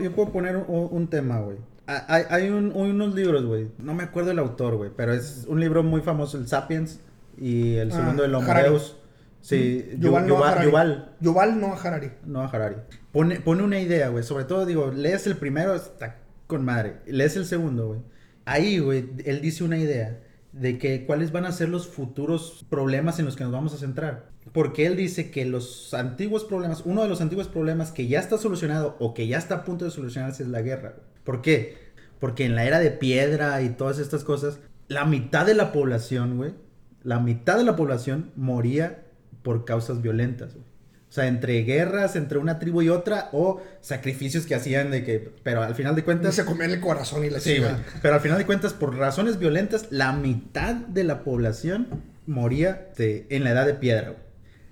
Yo 0.00 0.12
puedo 0.14 0.30
poner 0.32 0.56
un, 0.56 0.88
un 0.90 1.08
tema, 1.08 1.40
güey. 1.40 1.56
Ah, 1.86 2.04
Hay, 2.08 2.24
hay 2.30 2.50
un- 2.50 2.72
unos 2.74 3.14
libros, 3.14 3.44
güey. 3.46 3.68
No 3.78 3.94
me 3.94 4.02
acuerdo 4.04 4.30
el 4.30 4.38
autor, 4.38 4.76
güey. 4.76 4.90
Pero 4.96 5.12
es 5.12 5.44
un 5.48 5.58
libro 5.60 5.82
muy 5.82 6.00
famoso, 6.02 6.36
el 6.38 6.46
Sapiens. 6.46 7.00
Y 7.40 7.76
el 7.76 7.90
Ah, 7.92 7.94
segundo, 7.96 8.24
el 8.24 8.34
Homo 8.34 8.50
Harari. 8.50 8.70
Deus. 8.70 8.96
Sí, 9.40 9.88
Yuval, 9.98 10.24
Yu- 10.24 10.28
Noah 10.28 10.38
Yuval, 10.38 10.50
Harari. 10.52 10.66
Yuval, 10.66 11.12
Yuval 11.20 11.60
Noah 11.60 11.80
Harari. 11.82 12.10
no 12.26 12.42
a 12.42 12.46
Harari. 12.48 12.76
Pone, 13.12 13.40
pone 13.40 13.62
una 13.62 13.80
idea, 13.80 14.08
güey. 14.08 14.24
Sobre 14.24 14.44
todo, 14.44 14.66
digo, 14.66 14.90
lees 14.90 15.26
el 15.26 15.36
primero, 15.36 15.74
está 15.74 16.16
con 16.46 16.64
madre. 16.64 16.96
Lees 17.06 17.36
el 17.36 17.46
segundo, 17.46 17.86
güey. 17.88 18.00
Ahí, 18.44 18.78
güey, 18.80 19.08
él 19.24 19.40
dice 19.40 19.62
una 19.64 19.78
idea 19.78 20.20
de 20.52 20.78
que 20.78 21.06
cuáles 21.06 21.30
van 21.32 21.46
a 21.46 21.52
ser 21.52 21.68
los 21.68 21.86
futuros 21.88 22.66
problemas 22.68 23.18
en 23.20 23.26
los 23.26 23.36
que 23.36 23.44
nos 23.44 23.52
vamos 23.52 23.72
a 23.74 23.78
centrar. 23.78 24.30
Porque 24.52 24.86
él 24.86 24.96
dice 24.96 25.30
que 25.30 25.44
los 25.44 25.92
antiguos 25.94 26.44
problemas, 26.44 26.82
uno 26.84 27.02
de 27.02 27.08
los 27.08 27.20
antiguos 27.20 27.48
problemas 27.48 27.90
que 27.92 28.06
ya 28.06 28.18
está 28.20 28.38
solucionado 28.38 28.96
o 28.98 29.14
que 29.14 29.26
ya 29.26 29.38
está 29.38 29.56
a 29.56 29.64
punto 29.64 29.84
de 29.84 29.90
solucionarse 29.90 30.42
es 30.42 30.48
la 30.48 30.62
guerra. 30.62 30.94
¿Por 31.24 31.42
qué? 31.42 31.76
Porque 32.20 32.44
en 32.44 32.54
la 32.54 32.64
era 32.64 32.78
de 32.80 32.90
piedra 32.90 33.60
y 33.62 33.68
todas 33.70 33.98
estas 33.98 34.24
cosas, 34.24 34.58
la 34.88 35.04
mitad 35.04 35.46
de 35.46 35.54
la 35.54 35.72
población, 35.72 36.36
güey, 36.36 36.54
la 37.02 37.20
mitad 37.20 37.56
de 37.58 37.64
la 37.64 37.76
población 37.76 38.32
moría 38.36 39.04
por 39.42 39.64
causas 39.64 40.02
violentas, 40.02 40.54
güey. 40.54 40.66
O 41.08 41.12
sea, 41.12 41.26
entre 41.26 41.62
guerras, 41.62 42.16
entre 42.16 42.36
una 42.36 42.58
tribu 42.58 42.82
y 42.82 42.90
otra, 42.90 43.30
o 43.32 43.62
sacrificios 43.80 44.44
que 44.44 44.54
hacían 44.54 44.90
de 44.90 45.04
que, 45.04 45.32
pero 45.42 45.62
al 45.62 45.74
final 45.74 45.94
de 45.96 46.04
cuentas... 46.04 46.34
se 46.34 46.44
comían 46.44 46.70
el 46.70 46.80
corazón 46.80 47.24
y 47.24 47.30
la 47.30 47.40
Sí, 47.40 47.58
güey. 47.58 47.70
Pero 48.02 48.14
al 48.14 48.20
final 48.20 48.36
de 48.36 48.44
cuentas, 48.44 48.74
por 48.74 48.94
razones 48.94 49.38
violentas, 49.38 49.86
la 49.90 50.12
mitad 50.12 50.74
de 50.74 51.04
la 51.04 51.24
población 51.24 51.86
moría 52.26 52.90
de- 52.98 53.26
en 53.30 53.42
la 53.44 53.52
edad 53.52 53.64
de 53.64 53.72
piedra, 53.72 54.10
güey. 54.10 54.27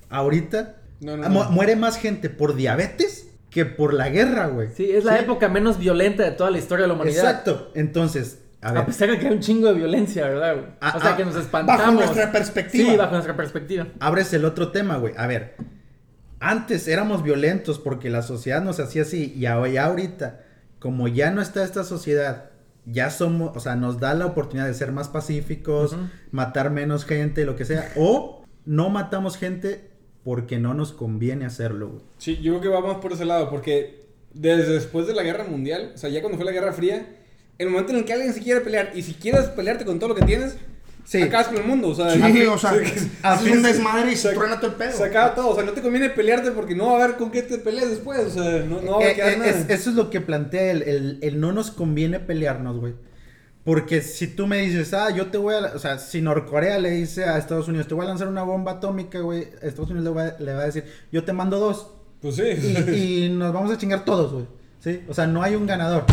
Ahorita 0.09 0.77
No, 1.01 1.17
no, 1.17 1.27
ah, 1.27 1.29
mu- 1.29 1.45
no. 1.45 1.51
muere 1.51 1.77
más 1.77 1.99
gente 1.99 2.31
por 2.31 2.55
diabetes 2.57 3.29
que 3.51 3.65
por 3.67 3.95
la 3.95 4.09
guerra, 4.09 4.47
güey. 4.49 4.69
Sí, 4.75 4.91
es 4.91 5.05
la 5.05 5.17
Sí. 5.19 5.25
época 5.25 5.49
menos 5.49 5.79
violenta 5.79 6.23
de 6.25 6.31
toda 6.33 6.51
la 6.51 6.59
historia 6.59 6.83
de 6.83 6.89
la 6.89 6.95
humanidad. 6.95 7.25
Exacto. 7.25 7.71
Entonces, 7.75 8.41
a 8.61 8.73
ver. 8.73 8.83
A 8.83 8.87
pesar 8.87 9.11
de 9.11 9.19
que 9.19 9.27
hay 9.29 9.33
un 9.33 9.41
chingo 9.41 9.69
de 9.69 9.75
violencia, 9.75 10.27
¿verdad? 10.27 10.55
güey? 10.55 10.67
Ah, 10.81 10.95
o 10.97 11.01
sea, 11.01 11.13
ah, 11.13 11.17
que 11.17 11.25
nos 11.25 11.37
espantamos. 11.37 11.81
Bajo 11.81 11.93
nuestra 11.93 12.33
perspectiva. 12.33 12.91
Sí, 12.91 12.97
bajo 12.97 13.13
nuestra 13.13 13.37
perspectiva. 13.37 13.87
abres 14.01 14.33
el 14.33 14.45
otro 14.45 14.73
tema, 14.73 14.97
güey. 14.97 15.15
A 15.17 15.27
ver, 15.27 15.55
antes 16.41 16.87
éramos 16.89 17.23
violentos 17.23 17.79
porque 17.79 18.11
la 18.11 18.23
sociedad 18.23 18.63
nos 18.63 18.79
hacía 18.81 19.03
así 19.03 19.33
y 19.37 19.47
ahora 19.47 19.71
ya 19.71 19.85
ahorita, 19.87 20.41
como 20.79 21.09
ya 21.09 21.31
no 21.31 21.41
está 21.41 21.65
esta 21.65 21.85
sociedad, 21.85 22.51
ya 22.85 23.11
somos, 23.11 23.57
o 23.57 23.61
sea, 23.61 23.75
nos 23.75 23.99
da 24.01 24.15
la 24.15 24.27
oportunidad 24.27 24.67
de 24.67 24.75
ser 24.75 24.93
más 24.93 25.09
pacíficos, 25.09 25.97
matar 26.31 26.71
menos 26.71 27.05
gente, 27.05 27.45
lo 27.45 27.57
que 27.57 27.65
sea, 27.65 27.91
o 27.97 28.45
no 28.65 28.91
matamos 28.91 29.37
gente 29.39 29.91
porque 30.27 30.59
no 30.59 30.75
nos 30.75 30.93
conviene 30.93 31.45
hacerlo, 31.47 31.87
güey. 31.89 32.03
Sí, 32.19 32.37
yo 32.43 32.59
creo 32.59 32.61
que 32.61 32.69
va 32.69 32.81
más 32.81 32.97
por 32.99 33.13
ese 33.13 33.25
lado, 33.25 33.49
porque 33.49 34.05
desde 34.35 34.73
después 34.75 35.07
de 35.07 35.15
la 35.15 35.23
guerra 35.23 35.45
mundial, 35.45 35.93
o 35.95 35.99
sea, 35.99 36.11
ya 36.11 36.21
cuando 36.21 36.37
fue 36.37 36.45
la 36.45 36.51
guerra 36.51 36.73
fría, 36.73 37.07
el 37.59 37.71
momento 37.71 37.93
en 37.93 37.99
el 37.99 38.05
que 38.05 38.13
alguien 38.13 38.35
se 38.35 38.41
quiere 38.43 38.61
pelear, 38.61 38.91
y 38.97 39.03
si 39.03 39.15
quieres 39.15 39.45
pelearte 39.51 39.85
con 39.85 40.01
todo 40.01 40.09
lo 40.09 40.15
que 40.17 40.25
tienes, 40.27 40.57
Sí. 41.05 41.23
acabas 41.23 41.47
con 41.47 41.59
el 41.59 41.63
mundo, 41.63 41.91
o 41.91 41.95
sea, 41.95 42.11
Sí, 42.11 42.21
a- 42.43 42.53
o 42.53 42.59
sea, 42.59 42.73
se- 42.75 43.09
haces 43.23 43.53
un 43.53 43.63
desmadre 43.63 44.11
y 44.13 44.17
se 44.17 44.31
se- 44.31 44.35
truena 44.35 44.59
todo 44.59 44.73
el 44.73 44.77
pedo. 44.77 44.91
se 44.93 45.05
acaba 45.05 45.33
todo, 45.37 45.51
o 45.51 45.55
sea, 45.55 45.63
no 45.63 45.71
te 45.71 45.81
conviene 45.81 46.11
pelearte 46.11 46.51
porque 46.51 46.75
no 46.75 46.87
va 46.87 47.01
a 47.01 47.05
haber 47.05 47.17
con 47.17 47.31
qué 47.31 47.43
te 47.43 47.59
pelees 47.59 47.91
después, 47.91 48.19
o 48.19 48.31
sea, 48.31 48.65
no, 48.69 48.81
no 48.83 48.99
va 48.99 49.05
a 49.05 49.11
Eh, 49.11 49.15
quedar 49.15 49.33
eh, 49.33 49.37
nada. 49.37 49.51
es- 49.51 49.71
eso 49.71 49.91
es 49.91 49.95
lo 49.97 50.11
que 50.11 50.21
plantea 50.21 50.73
el, 50.73 50.83
el- 50.83 51.19
el 51.23 51.39
no 51.39 51.53
nos 51.53 51.71
conviene 51.71 52.19
pelearnos, 52.19 52.79
güey. 52.81 52.95
Porque 53.67 54.01
si 54.01 54.29
tú 54.29 54.47
me 54.47 54.59
dices, 54.63 54.95
ah, 54.95 55.11
yo 55.11 55.27
te 55.27 55.37
voy 55.39 55.55
a... 55.57 55.75
O 55.75 55.79
sea, 55.79 55.99
si 55.99 56.23
Norcorea 56.23 56.79
le 56.79 56.93
dice 56.93 57.25
a 57.25 57.37
Estados 57.37 57.67
Unidos, 57.69 57.89
te 57.89 57.95
voy 57.95 58.07
a 58.07 58.09
lanzar 58.09 58.29
una 58.29 58.45
bomba 58.45 58.73
atómica, 58.73 59.19
güey, 59.21 59.49
Estados 59.61 59.91
Unidos 59.91 60.05
le 60.05 60.11
va, 60.11 60.35
le 60.39 60.55
va 60.55 60.63
a 60.63 60.67
decir, 60.67 60.85
yo 61.13 61.25
te 61.25 61.33
mando 61.35 61.59
dos. 61.59 61.91
Pues 62.23 62.37
sí. 62.37 62.45
Y, 62.95 63.25
y 63.25 63.29
nos 63.29 63.53
vamos 63.53 63.71
a 63.73 63.77
chingar 63.77 64.05
todos, 64.05 64.33
güey. 64.33 64.47
¿Sí? 64.79 65.03
O 65.09 65.13
sea, 65.15 65.27
no 65.27 65.43
hay 65.43 65.57
un 65.57 65.67
ganador. 65.67 66.05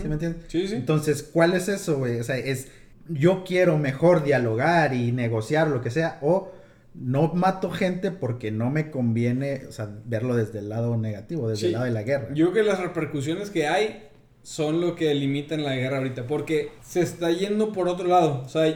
¿Sí 0.00 0.06
me 0.06 0.12
entiendes? 0.14 0.44
Sí, 0.48 0.68
sí. 0.68 0.74
Entonces, 0.74 1.22
¿cuál 1.22 1.54
es 1.54 1.68
eso, 1.68 1.96
güey? 1.96 2.20
O 2.20 2.24
sea, 2.24 2.36
es 2.36 2.68
yo 3.08 3.42
quiero 3.42 3.78
mejor 3.78 4.22
dialogar 4.22 4.92
y 4.92 5.10
negociar 5.12 5.68
lo 5.68 5.80
que 5.80 5.90
sea, 5.90 6.18
o 6.20 6.52
no 6.94 7.32
mato 7.32 7.70
gente 7.70 8.10
porque 8.10 8.50
no 8.50 8.70
me 8.70 8.90
conviene, 8.90 9.62
o 9.66 9.72
sea, 9.72 9.88
verlo 10.04 10.36
desde 10.36 10.58
el 10.58 10.68
lado 10.68 10.96
negativo, 10.98 11.48
desde 11.48 11.60
Sí. 11.60 11.66
el 11.68 11.72
lado 11.72 11.84
de 11.86 11.90
la 11.92 12.02
guerra. 12.02 12.28
Yo 12.34 12.50
creo 12.50 12.64
que 12.64 12.70
las 12.70 12.80
repercusiones 12.80 13.48
que 13.48 13.66
hay 13.66 14.07
son 14.42 14.80
lo 14.80 14.94
que 14.94 15.14
limitan 15.14 15.62
la 15.62 15.74
guerra 15.74 15.98
ahorita, 15.98 16.26
porque 16.26 16.70
se 16.82 17.00
está 17.00 17.30
yendo 17.30 17.72
por 17.72 17.88
otro 17.88 18.08
lado. 18.08 18.42
O 18.44 18.48
sea, 18.48 18.66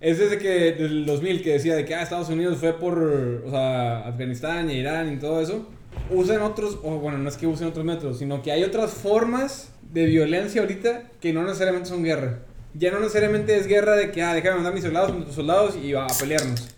es 0.00 0.18
desde 0.18 0.38
que 0.38 0.48
desde 0.48 0.84
el 0.86 1.06
2000 1.06 1.42
que 1.42 1.52
decía 1.52 1.74
de 1.76 1.84
que 1.84 1.94
ah, 1.94 2.02
Estados 2.02 2.28
Unidos 2.28 2.58
fue 2.58 2.78
por, 2.78 2.98
o 3.46 3.50
sea, 3.50 4.00
Afganistán 4.00 4.70
y 4.70 4.74
Irán 4.74 5.12
y 5.12 5.18
todo 5.18 5.40
eso. 5.40 5.68
Usan 6.10 6.42
otros, 6.42 6.78
o 6.82 6.98
bueno, 6.98 7.18
no 7.18 7.28
es 7.28 7.36
que 7.36 7.46
usen 7.46 7.68
otros 7.68 7.84
métodos, 7.84 8.18
sino 8.18 8.42
que 8.42 8.50
hay 8.50 8.64
otras 8.64 8.92
formas 8.92 9.72
de 9.92 10.06
violencia 10.06 10.60
ahorita 10.60 11.10
que 11.20 11.32
no 11.32 11.44
necesariamente 11.44 11.88
son 11.88 12.02
guerra. 12.02 12.40
Ya 12.74 12.90
no 12.90 13.00
necesariamente 13.00 13.56
es 13.56 13.66
guerra 13.66 13.94
de 13.94 14.10
que, 14.10 14.22
ah, 14.22 14.34
déjame 14.34 14.56
mandar 14.56 14.74
mis 14.74 14.82
soldados, 14.82 15.14
mis 15.16 15.34
soldados 15.34 15.76
y 15.76 15.92
va 15.92 16.06
a 16.06 16.18
pelearnos. 16.18 16.68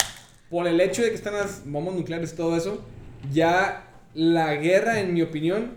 Por 0.51 0.67
el 0.67 0.81
hecho 0.81 1.03
de 1.03 1.09
que 1.09 1.15
están 1.15 1.35
las 1.35 1.63
bombas 1.65 1.95
nucleares 1.95 2.33
y 2.33 2.37
todo 2.37 2.57
eso, 2.57 2.85
ya 3.33 3.85
la 4.15 4.55
guerra, 4.57 5.01
en 5.01 5.15
mi 5.15 5.23
opinión, 5.23 5.73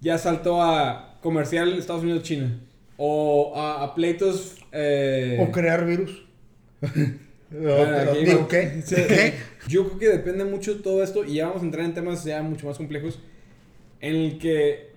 ya 0.00 0.18
saltó 0.18 0.62
a 0.62 1.09
comercial 1.22 1.72
Estados 1.78 2.02
Unidos-China. 2.02 2.60
O 2.96 3.52
a, 3.56 3.82
a 3.84 3.94
pleitos... 3.94 4.56
eh, 4.72 5.38
O 5.40 5.50
crear 5.50 5.84
virus. 5.86 6.24
Sí. 7.50 8.94
¿Qué? 8.96 9.34
Yo 9.66 9.86
creo 9.88 9.98
que 9.98 10.08
depende 10.08 10.44
mucho 10.44 10.74
de 10.74 10.82
todo 10.82 11.02
esto 11.02 11.24
y 11.24 11.34
ya 11.34 11.48
vamos 11.48 11.62
a 11.62 11.64
entrar 11.64 11.84
en 11.84 11.94
temas 11.94 12.22
ya 12.24 12.42
mucho 12.42 12.66
más 12.66 12.76
complejos 12.76 13.18
en 14.00 14.14
el 14.14 14.38
que 14.38 14.90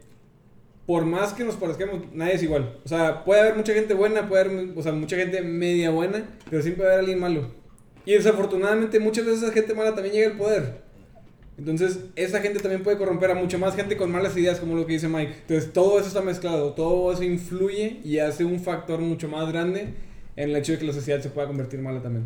por 0.86 1.06
más 1.06 1.34
que 1.34 1.44
nos 1.44 1.56
parezcamos, 1.56 2.02
nadie 2.14 2.36
es 2.36 2.44
igual. 2.44 2.78
O 2.86 2.88
sea, 2.88 3.24
puede 3.24 3.42
haber 3.42 3.56
mucha 3.56 3.74
gente 3.74 3.94
buena, 3.94 4.28
puede 4.30 4.44
haber 4.44 4.78
o 4.78 4.84
sea, 4.84 4.92
mucha 4.92 5.16
gente 5.16 5.42
media 5.42 5.90
buena, 5.90 6.26
pero 6.50 6.62
siempre 6.62 6.84
va 6.84 6.90
a 6.92 6.94
haber 6.94 7.06
alguien 7.06 7.20
malo. 7.20 7.52
Y 8.06 8.14
desafortunadamente 8.14 9.00
muchas 9.00 9.26
veces 9.26 9.44
esa 9.44 9.54
gente 9.54 9.74
mala 9.74 9.96
también 9.96 10.14
llega 10.14 10.32
al 10.32 10.38
poder. 10.38 10.83
Entonces, 11.58 12.00
esa 12.16 12.40
gente 12.42 12.60
también 12.60 12.82
puede 12.84 12.98
corromper 12.98 13.32
a 13.32 13.36
mucha 13.36 13.58
más 13.58 13.76
gente 13.76 13.96
con 13.96 14.12
malas 14.12 14.36
ideas, 14.36 14.60
como 14.60 14.76
lo 14.76 14.86
que 14.88 14.94
dice 14.94 15.08
Mike. 15.08 15.34
Entonces, 15.42 15.72
todo 15.72 16.00
eso 16.00 16.08
está 16.08 16.22
mezclado, 16.22 16.74
todo 16.74 17.14
eso 17.14 17.24
influye 17.24 18.00
y 18.04 18.18
hace 18.20 18.44
un 18.44 18.60
factor 18.60 19.00
mucho 19.00 19.28
más 19.28 19.48
grande 19.52 19.94
en 20.36 20.50
el 20.50 20.56
hecho 20.56 20.72
de 20.72 20.80
que 20.80 20.86
la 20.86 20.94
sociedad 20.94 21.22
se 21.22 21.30
pueda 21.30 21.48
convertir 21.48 21.80
mala 21.80 22.02
también. 22.02 22.26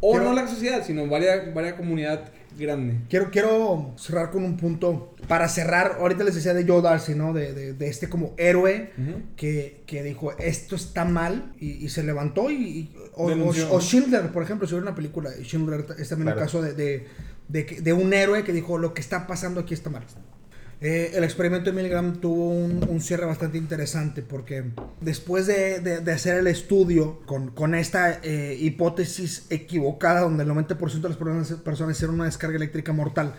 O 0.00 0.10
Quiero- 0.10 0.26
no 0.26 0.34
la 0.34 0.48
sociedad, 0.48 0.84
sino 0.84 1.06
varias, 1.06 1.54
varias 1.54 1.74
comunidad 1.74 2.24
grande. 2.58 2.96
Quiero, 3.08 3.30
quiero 3.30 3.94
cerrar 3.96 4.30
con 4.30 4.44
un 4.44 4.56
punto. 4.56 5.14
Para 5.28 5.48
cerrar, 5.48 5.96
ahorita 6.00 6.24
les 6.24 6.34
decía 6.34 6.52
de 6.52 6.64
Joe 6.66 6.82
Darcy, 6.82 7.14
¿no? 7.14 7.32
De, 7.32 7.52
de- 7.54 7.72
de 7.72 7.88
este 7.88 8.08
como 8.08 8.34
héroe 8.36 8.90
que, 9.36 9.82
que 9.86 10.02
dijo, 10.02 10.32
esto 10.38 10.76
está 10.76 11.04
mal, 11.04 11.52
y, 11.58 11.84
y 11.84 11.88
se 11.88 12.02
levantó 12.02 12.50
y... 12.50 12.54
y- 12.56 12.94
o, 13.14 13.28
o- 13.30 13.74
o 13.76 13.80
Schindler, 13.80 14.30
por 14.32 14.42
ejemplo, 14.42 14.66
si 14.66 14.74
hubiera 14.74 14.88
una 14.88 14.96
película, 14.96 15.30
Schindler 15.42 15.86
es 15.98 16.08
también 16.08 16.26
Claro. 16.26 16.40
el 16.40 16.44
caso 16.44 16.60
de, 16.60 16.74
de, 16.74 17.06
de 17.48 17.64
de 17.64 17.92
un 17.92 18.12
héroe 18.12 18.44
que 18.44 18.52
dijo, 18.52 18.78
lo 18.78 18.94
que 18.94 19.00
está 19.00 19.26
pasando 19.26 19.60
aquí 19.60 19.74
está 19.74 19.90
mal. 19.90 20.04
Eh, 20.80 21.12
el 21.14 21.24
experimento 21.24 21.70
de 21.70 21.76
Milgram 21.80 22.20
tuvo 22.20 22.50
un, 22.50 22.84
un 22.88 23.00
cierre 23.00 23.24
bastante 23.24 23.56
interesante 23.56 24.20
porque 24.22 24.64
después 25.00 25.46
de, 25.46 25.78
de- 25.80 26.00
de 26.00 26.12
hacer 26.12 26.36
el 26.38 26.46
estudio 26.46 27.20
con, 27.26 27.50
con 27.52 27.74
esta 27.74 28.18
eh, 28.22 28.56
hipótesis 28.60 29.46
equivocada 29.50 30.20
donde 30.22 30.42
el 30.42 30.50
90% 30.50 31.00
de 31.00 31.08
las 31.08 31.16
personas, 31.16 31.52
personas 31.62 31.96
hicieron 31.96 32.16
una 32.16 32.24
descarga 32.26 32.56
eléctrica 32.56 32.92
mortal, 32.92 33.34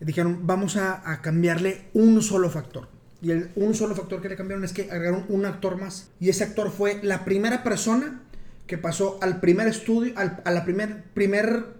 dijeron 0.00 0.46
vamos 0.46 0.76
a, 0.76 1.10
a 1.10 1.22
cambiarle 1.22 1.82
un 1.94 2.20
solo 2.22 2.50
factor. 2.50 2.88
Y 3.22 3.30
el 3.30 3.50
un 3.54 3.74
solo 3.74 3.94
factor 3.94 4.20
que 4.22 4.28
le 4.30 4.36
cambiaron 4.36 4.64
es 4.64 4.72
que 4.72 4.90
agregaron 4.90 5.26
un 5.28 5.44
actor 5.46 5.76
más. 5.80 6.08
Y 6.20 6.30
ese 6.30 6.44
actor 6.44 6.70
fue 6.70 7.00
la 7.02 7.24
primera 7.24 7.62
persona 7.62 8.22
que 8.66 8.76
pasó 8.78 9.18
al 9.22 9.40
primer 9.40 9.68
estudio, 9.68 10.12
al, 10.16 10.40
a 10.44 10.50
la 10.50 10.64
primer, 10.64 11.04
primer 11.14 11.79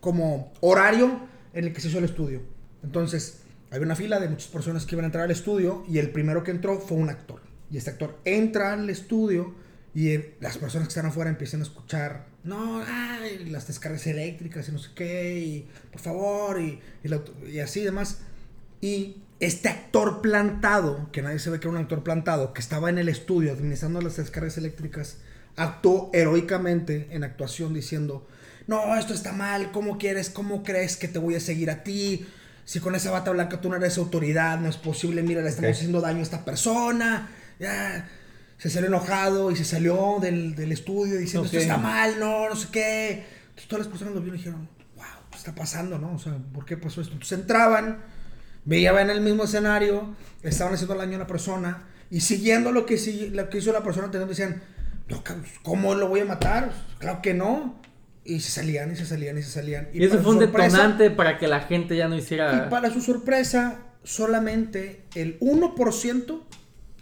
como 0.00 0.52
horario 0.60 1.20
en 1.52 1.64
el 1.66 1.72
que 1.72 1.80
se 1.80 1.88
hizo 1.88 1.98
el 1.98 2.04
estudio. 2.04 2.42
Entonces, 2.82 3.40
había 3.70 3.84
una 3.86 3.96
fila 3.96 4.18
de 4.20 4.28
muchas 4.28 4.48
personas 4.48 4.86
que 4.86 4.94
iban 4.94 5.04
a 5.04 5.08
entrar 5.08 5.24
al 5.24 5.30
estudio 5.30 5.84
y 5.88 5.98
el 5.98 6.10
primero 6.10 6.42
que 6.42 6.50
entró 6.50 6.78
fue 6.80 6.96
un 6.98 7.10
actor. 7.10 7.40
Y 7.70 7.76
este 7.76 7.90
actor 7.90 8.18
entra 8.24 8.72
al 8.72 8.88
estudio 8.90 9.54
y 9.94 10.08
eh, 10.10 10.34
las 10.40 10.58
personas 10.58 10.88
que 10.88 10.92
están 10.92 11.06
afuera 11.06 11.30
empiezan 11.30 11.60
a 11.60 11.64
escuchar, 11.64 12.26
no, 12.44 12.82
ay, 12.86 13.44
las 13.50 13.66
descargas 13.66 14.06
eléctricas 14.06 14.68
y 14.68 14.72
no 14.72 14.78
sé 14.78 14.90
qué, 14.94 15.38
y 15.40 15.68
por 15.92 16.00
favor, 16.00 16.60
y, 16.60 16.80
y, 17.04 17.08
la- 17.08 17.22
y 17.48 17.58
así 17.60 17.80
demás. 17.80 18.18
Y 18.80 19.16
este 19.40 19.68
actor 19.68 20.20
plantado, 20.20 21.08
que 21.12 21.22
nadie 21.22 21.38
se 21.38 21.50
ve 21.50 21.60
que 21.60 21.68
era 21.68 21.76
un 21.76 21.82
actor 21.82 22.02
plantado, 22.02 22.52
que 22.52 22.60
estaba 22.60 22.88
en 22.90 22.98
el 22.98 23.08
estudio 23.08 23.52
administrando 23.52 24.00
las 24.00 24.16
descargas 24.16 24.56
eléctricas, 24.58 25.18
actuó 25.56 26.10
heroicamente 26.12 27.08
en 27.10 27.24
actuación 27.24 27.74
diciendo, 27.74 28.26
no, 28.66 28.96
esto 28.96 29.14
está 29.14 29.32
mal, 29.32 29.72
¿cómo 29.72 29.98
quieres, 29.98 30.30
cómo 30.30 30.62
crees 30.62 30.96
que 30.96 31.08
te 31.08 31.18
voy 31.18 31.34
a 31.34 31.40
seguir 31.40 31.70
a 31.70 31.82
ti? 31.82 32.26
Si 32.64 32.80
con 32.80 32.94
esa 32.94 33.10
bata 33.10 33.30
blanca 33.30 33.60
tú 33.60 33.68
no 33.68 33.76
eres 33.76 33.98
autoridad, 33.98 34.58
no 34.60 34.68
es 34.68 34.76
posible, 34.76 35.22
mira, 35.22 35.42
le 35.42 35.48
estamos 35.48 35.76
haciendo 35.76 36.00
daño 36.00 36.20
a 36.20 36.22
esta 36.22 36.44
persona. 36.44 37.28
Ya, 37.58 38.08
se 38.60 38.68
salió 38.68 38.88
enojado 38.88 39.50
y 39.50 39.56
se 39.56 39.64
salió 39.64 40.18
del, 40.20 40.54
del 40.54 40.70
estudio 40.70 41.16
diciendo, 41.16 41.46
esto 41.46 41.58
está 41.58 41.78
mal, 41.78 42.20
no, 42.20 42.48
no 42.48 42.56
sé 42.56 42.68
qué. 42.70 43.24
Entonces 43.48 43.68
todas 43.68 43.86
las 43.86 43.88
personas 43.88 44.14
lo 44.14 44.20
vieron 44.20 44.36
y 44.36 44.38
dijeron, 44.38 44.68
wow, 44.96 45.06
¿qué 45.30 45.38
está 45.38 45.54
pasando, 45.54 45.98
no? 45.98 46.14
O 46.14 46.18
sea, 46.18 46.36
¿por 46.52 46.66
qué 46.66 46.76
pasó 46.76 47.00
esto? 47.00 47.14
Entonces 47.14 47.38
entraban, 47.38 48.00
veían 48.66 48.98
en 48.98 49.10
el 49.10 49.22
mismo 49.22 49.44
escenario, 49.44 50.14
estaban 50.42 50.74
haciendo 50.74 50.94
daño 50.94 51.14
a 51.14 51.16
una 51.16 51.26
persona 51.26 51.84
y 52.10 52.20
siguiendo 52.20 52.70
lo 52.70 52.84
que, 52.84 53.30
lo 53.32 53.48
que 53.48 53.58
hizo 53.58 53.72
la 53.72 53.82
persona, 53.82 54.10
teniendo, 54.10 54.34
decían, 54.34 54.62
¿cómo 55.62 55.94
lo 55.94 56.08
voy 56.08 56.20
a 56.20 56.26
matar? 56.26 56.72
Claro 56.98 57.22
que 57.22 57.32
no. 57.32 57.80
Y 58.24 58.40
se 58.40 58.50
salían 58.50 58.92
y 58.92 58.96
se 58.96 59.06
salían 59.06 59.38
y 59.38 59.42
se 59.42 59.50
salían. 59.50 59.88
Y 59.92 60.04
eso 60.04 60.18
fue 60.18 60.34
un 60.34 60.40
sorpresa- 60.40 60.76
detonante 60.76 61.10
para 61.10 61.38
que 61.38 61.48
la 61.48 61.60
gente 61.60 61.96
ya 61.96 62.08
no 62.08 62.16
hiciera... 62.16 62.66
y 62.66 62.70
para 62.70 62.90
su 62.90 63.00
sorpresa, 63.00 63.78
solamente 64.04 65.02
el 65.14 65.38
1% 65.40 66.40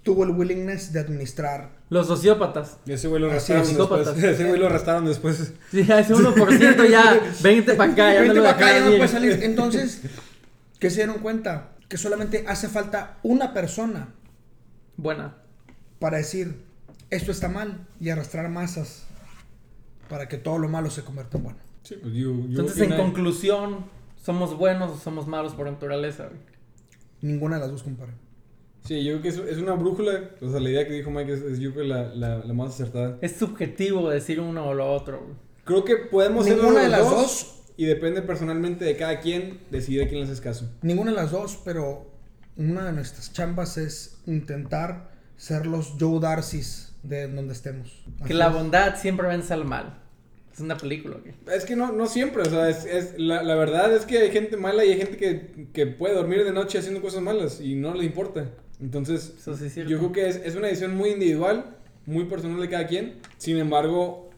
tuvo 0.03 0.25
el 0.25 0.31
willingness 0.31 0.93
de 0.93 1.01
administrar. 1.01 1.77
Los 1.91 2.07
sociópatas. 2.07 2.79
Y 2.87 2.93
ese 2.93 3.09
güey 3.09 3.21
lo 3.21 3.31
arrestaron 3.31 3.62
es, 3.62 3.77
después. 3.77 4.07
Ese 4.09 4.45
güey 4.45 4.61
lo 4.61 4.66
arrestaron 4.66 5.05
después. 5.07 5.53
Sí, 5.71 5.81
ese 5.81 6.14
1% 6.14 6.89
ya, 6.89 7.21
20 7.43 7.75
para 7.75 7.93
acá, 7.93 8.12
ya 8.14 8.21
no 8.21 8.27
Vente 8.27 8.35
lo 8.37 8.43
para 8.45 8.57
acá, 8.57 8.73
ya 8.79 8.85
no 8.85 8.91
puede 8.97 9.09
salir. 9.09 9.41
Entonces, 9.43 10.03
¿qué 10.79 10.91
se 10.91 10.97
dieron 10.97 11.19
cuenta? 11.19 11.71
Que 11.89 11.97
solamente 11.97 12.45
hace 12.47 12.69
falta 12.69 13.19
una 13.23 13.53
persona 13.55 14.14
Buena. 14.97 15.35
para 15.99 16.19
decir 16.19 16.62
esto 17.11 17.33
está 17.33 17.49
mal 17.49 17.87
y 18.01 18.11
arrastrar 18.11 18.49
masas 18.51 19.05
para 20.09 20.29
que 20.29 20.39
todo 20.39 20.59
lo 20.59 20.69
malo 20.69 20.91
se 20.91 21.03
convierta 21.03 21.39
en 21.39 21.45
bueno. 21.45 21.59
Sí, 21.83 21.97
pues 22.01 22.13
yo, 22.15 22.35
yo 22.49 22.61
Entonces, 22.61 22.91
en 22.91 22.97
conclusión, 22.97 23.87
¿somos 24.17 24.57
buenos 24.57 24.91
o 24.93 24.99
somos 24.99 25.27
malos 25.27 25.55
por 25.55 25.71
naturaleza? 25.71 26.27
güey? 26.27 26.41
Ninguna 27.21 27.57
de 27.57 27.63
las 27.63 27.71
dos 27.71 27.83
compara. 27.83 28.13
Sí, 28.85 29.05
yo 29.05 29.21
creo 29.21 29.23
que 29.23 29.29
es, 29.29 29.39
es 29.39 29.59
una 29.59 29.75
brújula. 29.75 30.31
O 30.41 30.51
sea, 30.51 30.61
la 30.61 30.71
idea 30.71 30.87
que 30.87 30.95
dijo 30.95 31.11
Mike 31.11 31.33
es, 31.33 31.41
es 31.43 31.59
yo 31.59 31.73
creo 31.73 31.85
la, 31.85 32.15
la, 32.15 32.39
la 32.39 32.55
más 32.55 32.71
acertada. 32.75 33.19
Es 33.21 33.37
subjetivo 33.37 34.09
decir 34.09 34.41
uno 34.41 34.67
o 34.69 34.75
lo 34.75 34.91
otro. 34.93 35.21
güey. 35.21 35.35
Creo 35.65 35.85
que 35.85 35.97
podemos 35.97 36.47
ser 36.47 36.57
Ninguna 36.57 36.83
de 36.83 36.89
las 36.89 37.01
dos, 37.01 37.11
dos. 37.13 37.55
Y 37.77 37.85
depende 37.85 38.23
personalmente 38.23 38.85
de 38.85 38.97
cada 38.97 39.21
quien 39.21 39.61
decidir 39.71 40.03
a 40.03 40.09
quién 40.09 40.21
le 40.21 40.27
haces 40.27 40.41
caso. 40.41 40.71
Ninguna 40.83 41.11
de 41.11 41.17
las 41.17 41.31
dos, 41.31 41.61
pero 41.65 42.11
una 42.57 42.87
de 42.87 42.93
nuestras 42.93 43.33
chambas 43.33 43.77
es 43.77 44.19
intentar 44.27 45.11
ser 45.37 45.67
los 45.67 45.95
Joe 46.01 46.19
Darcys 46.21 46.88
de 47.09 47.29
donde 47.29 47.53
estemos. 47.53 48.05
Que 48.27 48.35
la 48.35 48.49
es. 48.49 48.53
bondad 48.55 48.97
siempre 48.97 49.27
vence 49.29 49.53
al 49.55 49.65
mal. 49.65 49.99
Es 50.53 50.61
una 50.61 50.77
película. 50.77 51.17
Es 51.55 51.65
que 51.65 51.77
no, 51.77 51.93
no 51.93 52.07
siempre, 52.07 52.43
o 52.43 52.47
sea, 52.47 52.69
es, 52.69 52.85
es- 52.85 53.19
la, 53.19 53.43
la 53.45 53.55
verdad 53.55 53.95
es 53.95 54.05
que 54.05 54.19
hay 54.19 54.31
gente 54.31 54.57
mala 54.57 54.85
y 54.85 54.91
hay 54.91 54.99
gente 54.99 55.17
que, 55.17 55.69
que 55.73 55.87
puede 55.87 56.15
dormir 56.15 56.43
de 56.45 56.53
noche 56.53 56.79
haciendo 56.79 57.01
cosas 57.01 57.23
malas 57.23 57.61
y 57.61 57.75
no 57.77 57.95
le 57.95 58.05
importa. 58.05 58.51
Entonces, 58.81 59.35
Eso 59.39 59.57
sí 59.57 59.67
es 59.67 59.75
cierto. 59.75 59.91
yo 59.91 59.99
creo 59.99 60.13
que 60.13 60.29
es, 60.29 60.37
es 60.45 60.57
una 60.57 60.67
decisión 60.67 60.97
muy 60.97 61.11
individual, 61.11 61.77
muy 62.07 62.25
personal 62.25 62.61
de 62.61 62.69
cada 62.69 62.87
quien. 62.89 63.15
Sin 63.37 63.57
embargo, 63.59 64.31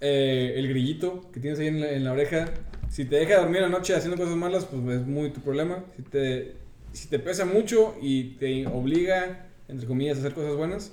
eh, 0.00 0.54
el 0.56 0.68
grillito 0.68 1.30
que 1.32 1.40
tienes 1.40 1.58
ahí 1.60 1.68
en 1.68 1.80
la, 1.80 1.90
en 1.92 2.04
la 2.04 2.12
oreja, 2.12 2.46
si 2.90 3.04
te 3.04 3.16
deja 3.16 3.38
dormir 3.40 3.60
la 3.62 3.68
noche 3.68 3.94
haciendo 3.94 4.16
cosas 4.16 4.36
malas, 4.36 4.64
pues 4.64 5.00
es 5.00 5.06
muy 5.06 5.30
tu 5.30 5.40
problema. 5.40 5.84
Si 5.96 6.02
te, 6.02 6.54
si 6.92 7.08
te 7.08 7.18
pesa 7.20 7.44
mucho 7.44 7.94
y 8.02 8.36
te 8.36 8.66
obliga, 8.66 9.46
entre 9.68 9.86
comillas, 9.86 10.16
a 10.16 10.20
hacer 10.20 10.32
cosas 10.34 10.56
buenas, 10.56 10.92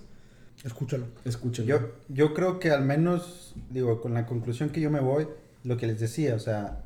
Escúchalo. 0.65 1.05
escúchalo. 1.23 1.67
Yo, 1.67 1.79
yo 2.09 2.33
creo 2.33 2.59
que 2.59 2.71
al 2.71 2.83
menos, 2.83 3.55
digo, 3.69 4.01
con 4.01 4.15
la 4.15 4.25
conclusión 4.25 4.71
que 4.71 4.81
yo 4.81 4.89
me 4.89 4.99
voy, 4.99 5.27
lo 5.63 5.77
que 5.77 5.87
les 5.87 5.99
decía, 5.99 6.35
o 6.35 6.39
sea, 6.39 6.83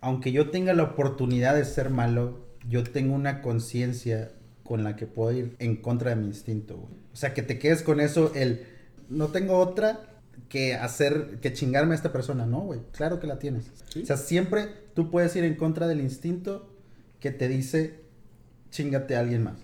aunque 0.00 0.32
yo 0.32 0.50
tenga 0.50 0.72
la 0.72 0.82
oportunidad 0.82 1.54
de 1.54 1.64
ser 1.64 1.90
malo, 1.90 2.40
yo 2.68 2.82
tengo 2.84 3.14
una 3.14 3.42
conciencia 3.42 4.32
con 4.64 4.82
la 4.82 4.96
que 4.96 5.06
puedo 5.06 5.32
ir 5.32 5.56
en 5.58 5.76
contra 5.76 6.10
de 6.10 6.16
mi 6.16 6.26
instinto, 6.26 6.76
güey. 6.76 6.94
O 7.12 7.16
sea, 7.16 7.34
que 7.34 7.42
te 7.42 7.58
quedes 7.58 7.82
con 7.82 8.00
eso, 8.00 8.32
el, 8.34 8.66
no 9.10 9.28
tengo 9.28 9.58
otra 9.58 10.00
que 10.48 10.74
hacer, 10.74 11.38
que 11.42 11.52
chingarme 11.52 11.92
a 11.92 11.96
esta 11.96 12.12
persona, 12.12 12.46
¿no, 12.46 12.60
güey? 12.60 12.80
Claro 12.92 13.20
que 13.20 13.26
la 13.26 13.38
tienes. 13.38 13.70
Sí. 13.90 14.02
O 14.02 14.06
sea, 14.06 14.16
siempre 14.16 14.68
tú 14.94 15.10
puedes 15.10 15.36
ir 15.36 15.44
en 15.44 15.54
contra 15.56 15.86
del 15.86 16.00
instinto 16.00 16.68
que 17.20 17.30
te 17.30 17.48
dice, 17.48 18.00
chingate 18.70 19.16
a 19.16 19.20
alguien 19.20 19.42
más. 19.42 19.58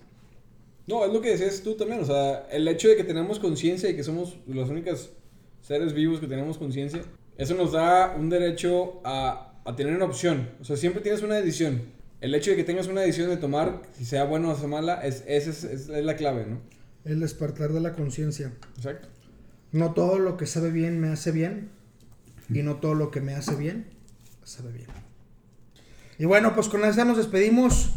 No, 0.89 1.05
es 1.05 1.13
lo 1.13 1.21
que 1.21 1.29
decías 1.29 1.61
tú 1.61 1.75
también, 1.75 2.01
o 2.01 2.05
sea, 2.05 2.47
el 2.51 2.67
hecho 2.67 2.87
de 2.89 2.95
que 2.97 3.03
tenemos 3.03 3.39
conciencia 3.39 3.89
y 3.89 3.95
que 3.95 4.03
somos 4.03 4.37
los 4.47 4.69
únicos 4.69 5.11
seres 5.61 5.93
vivos 5.93 6.19
que 6.19 6.27
tenemos 6.27 6.57
conciencia, 6.57 7.01
eso 7.37 7.53
nos 7.55 7.71
da 7.73 8.15
un 8.17 8.29
derecho 8.29 8.99
a, 9.05 9.53
a 9.65 9.75
tener 9.75 9.95
una 9.95 10.05
opción, 10.05 10.49
o 10.59 10.63
sea, 10.65 10.75
siempre 10.75 11.01
tienes 11.01 11.21
una 11.21 11.35
decisión. 11.35 11.83
El 12.21 12.35
hecho 12.35 12.51
de 12.51 12.57
que 12.57 12.63
tengas 12.65 12.87
una 12.87 13.01
decisión 13.01 13.29
de 13.29 13.37
tomar, 13.37 13.83
si 13.97 14.03
sea 14.03 14.25
buena 14.25 14.49
o 14.49 14.55
sea 14.57 14.67
mala, 14.67 14.95
es, 15.05 15.23
es, 15.27 15.47
es, 15.47 15.63
es- 15.63 15.89
es 15.89 16.03
la 16.05 16.15
clave, 16.17 16.45
¿no? 16.45 16.59
El 17.05 17.21
despertar 17.21 17.71
de 17.71 17.79
la 17.79 17.93
conciencia. 17.93 18.51
Exacto. 18.75 19.07
No 19.71 19.93
todo 19.93 20.19
lo 20.19 20.35
que 20.35 20.45
sabe 20.47 20.69
bien 20.71 20.99
me 20.99 21.07
hace 21.09 21.31
bien. 21.31 21.69
Y 22.53 22.63
no 22.63 22.77
todo 22.77 22.95
lo 22.95 23.11
que 23.11 23.21
me 23.21 23.35
hace 23.35 23.55
bien, 23.55 23.85
sabe 24.43 24.71
bien. 24.73 24.87
Y 26.17 26.25
bueno, 26.25 26.55
pues 26.55 26.67
con 26.67 26.83
esta 26.83 27.05
nos 27.05 27.15
despedimos. 27.17 27.91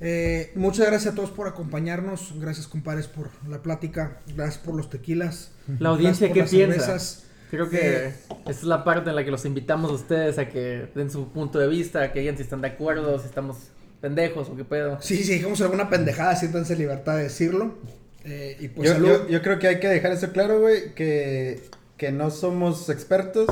Eh, 0.00 0.52
muchas 0.54 0.86
gracias 0.86 1.12
a 1.12 1.16
todos 1.16 1.30
por 1.30 1.48
acompañarnos. 1.48 2.32
Gracias, 2.38 2.66
compadres, 2.68 3.06
por 3.08 3.30
la 3.48 3.62
plática. 3.62 4.18
Gracias 4.34 4.58
por 4.58 4.74
los 4.74 4.90
tequilas. 4.90 5.50
La 5.78 5.88
audiencia, 5.90 6.28
¿qué 6.32 6.44
piensa? 6.44 6.78
cervezas. 6.80 7.24
Creo 7.50 7.70
que 7.70 7.78
Eh, 7.80 8.14
esa 8.42 8.50
es 8.50 8.62
la 8.64 8.84
parte 8.84 9.08
en 9.10 9.16
la 9.16 9.24
que 9.24 9.30
los 9.30 9.44
invitamos 9.44 9.90
a 9.90 9.94
ustedes 9.94 10.38
a 10.38 10.48
que 10.48 10.86
den 10.94 11.10
su 11.10 11.28
punto 11.30 11.58
de 11.58 11.66
vista, 11.66 12.02
a 12.02 12.12
que 12.12 12.20
digan 12.20 12.36
si 12.36 12.42
están 12.42 12.60
de 12.60 12.68
acuerdo, 12.68 13.18
si 13.18 13.26
estamos 13.26 13.56
pendejos 14.00 14.48
o 14.50 14.56
qué 14.56 14.64
pedo. 14.64 14.98
Sí, 15.00 15.24
si 15.24 15.32
dijimos 15.34 15.60
alguna 15.62 15.88
pendejada, 15.88 16.36
siéntanse 16.36 16.76
libertad 16.76 17.16
de 17.16 17.24
decirlo. 17.24 17.78
Eh, 18.24 18.56
y 18.60 18.68
pues 18.68 18.88
yo, 18.88 18.94
salud. 18.94 19.08
yo- 19.08 19.28
yo 19.28 19.42
creo 19.42 19.58
que 19.58 19.66
hay 19.68 19.80
que 19.80 19.88
dejar 19.88 20.12
eso 20.12 20.30
claro, 20.32 20.60
güey, 20.60 20.94
que, 20.94 21.62
que 21.96 22.12
no 22.12 22.30
somos 22.30 22.88
expertos. 22.90 23.46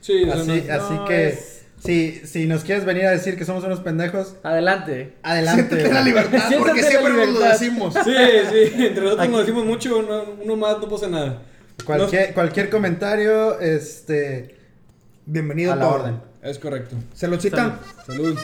Sí, 0.00 0.28
Así, 0.28 0.46
no- 0.48 0.74
así 0.74 0.94
No, 0.94 1.04
que 1.06 1.28
es- 1.28 1.55
si, 1.86 2.20
si 2.26 2.46
nos 2.46 2.62
quieres 2.64 2.84
venir 2.84 3.06
a 3.06 3.10
decir 3.12 3.36
que 3.38 3.44
somos 3.44 3.64
unos 3.64 3.80
pendejos, 3.80 4.36
Adelante. 4.42 5.14
adelante. 5.22 5.62
Siéntate 5.68 5.94
la 5.94 6.02
libertad, 6.02 6.48
Siéntate 6.48 6.58
porque 6.58 6.82
la 6.82 6.88
siempre 6.88 7.12
nos 7.12 7.28
lo 7.28 7.40
decimos. 7.40 7.94
Sí, 8.04 8.14
sí, 8.74 8.86
entre 8.86 9.04
nosotros 9.04 9.28
nos 9.28 9.40
decimos 9.40 9.64
mucho, 9.64 9.98
uno, 9.98 10.24
uno 10.42 10.56
más 10.56 10.78
no 10.78 10.88
pasa 10.88 11.08
nada. 11.08 11.42
Cualquier, 11.84 12.34
cualquier 12.34 12.68
comentario, 12.70 13.58
este, 13.60 14.56
Bienvenido 15.24 15.72
a 15.72 15.76
la 15.76 15.82
todo. 15.82 15.94
orden. 15.94 16.20
Es 16.42 16.58
correcto. 16.58 16.96
Se 17.14 17.26
lo 17.28 17.40
citan. 17.40 17.78
Salud. 18.06 18.38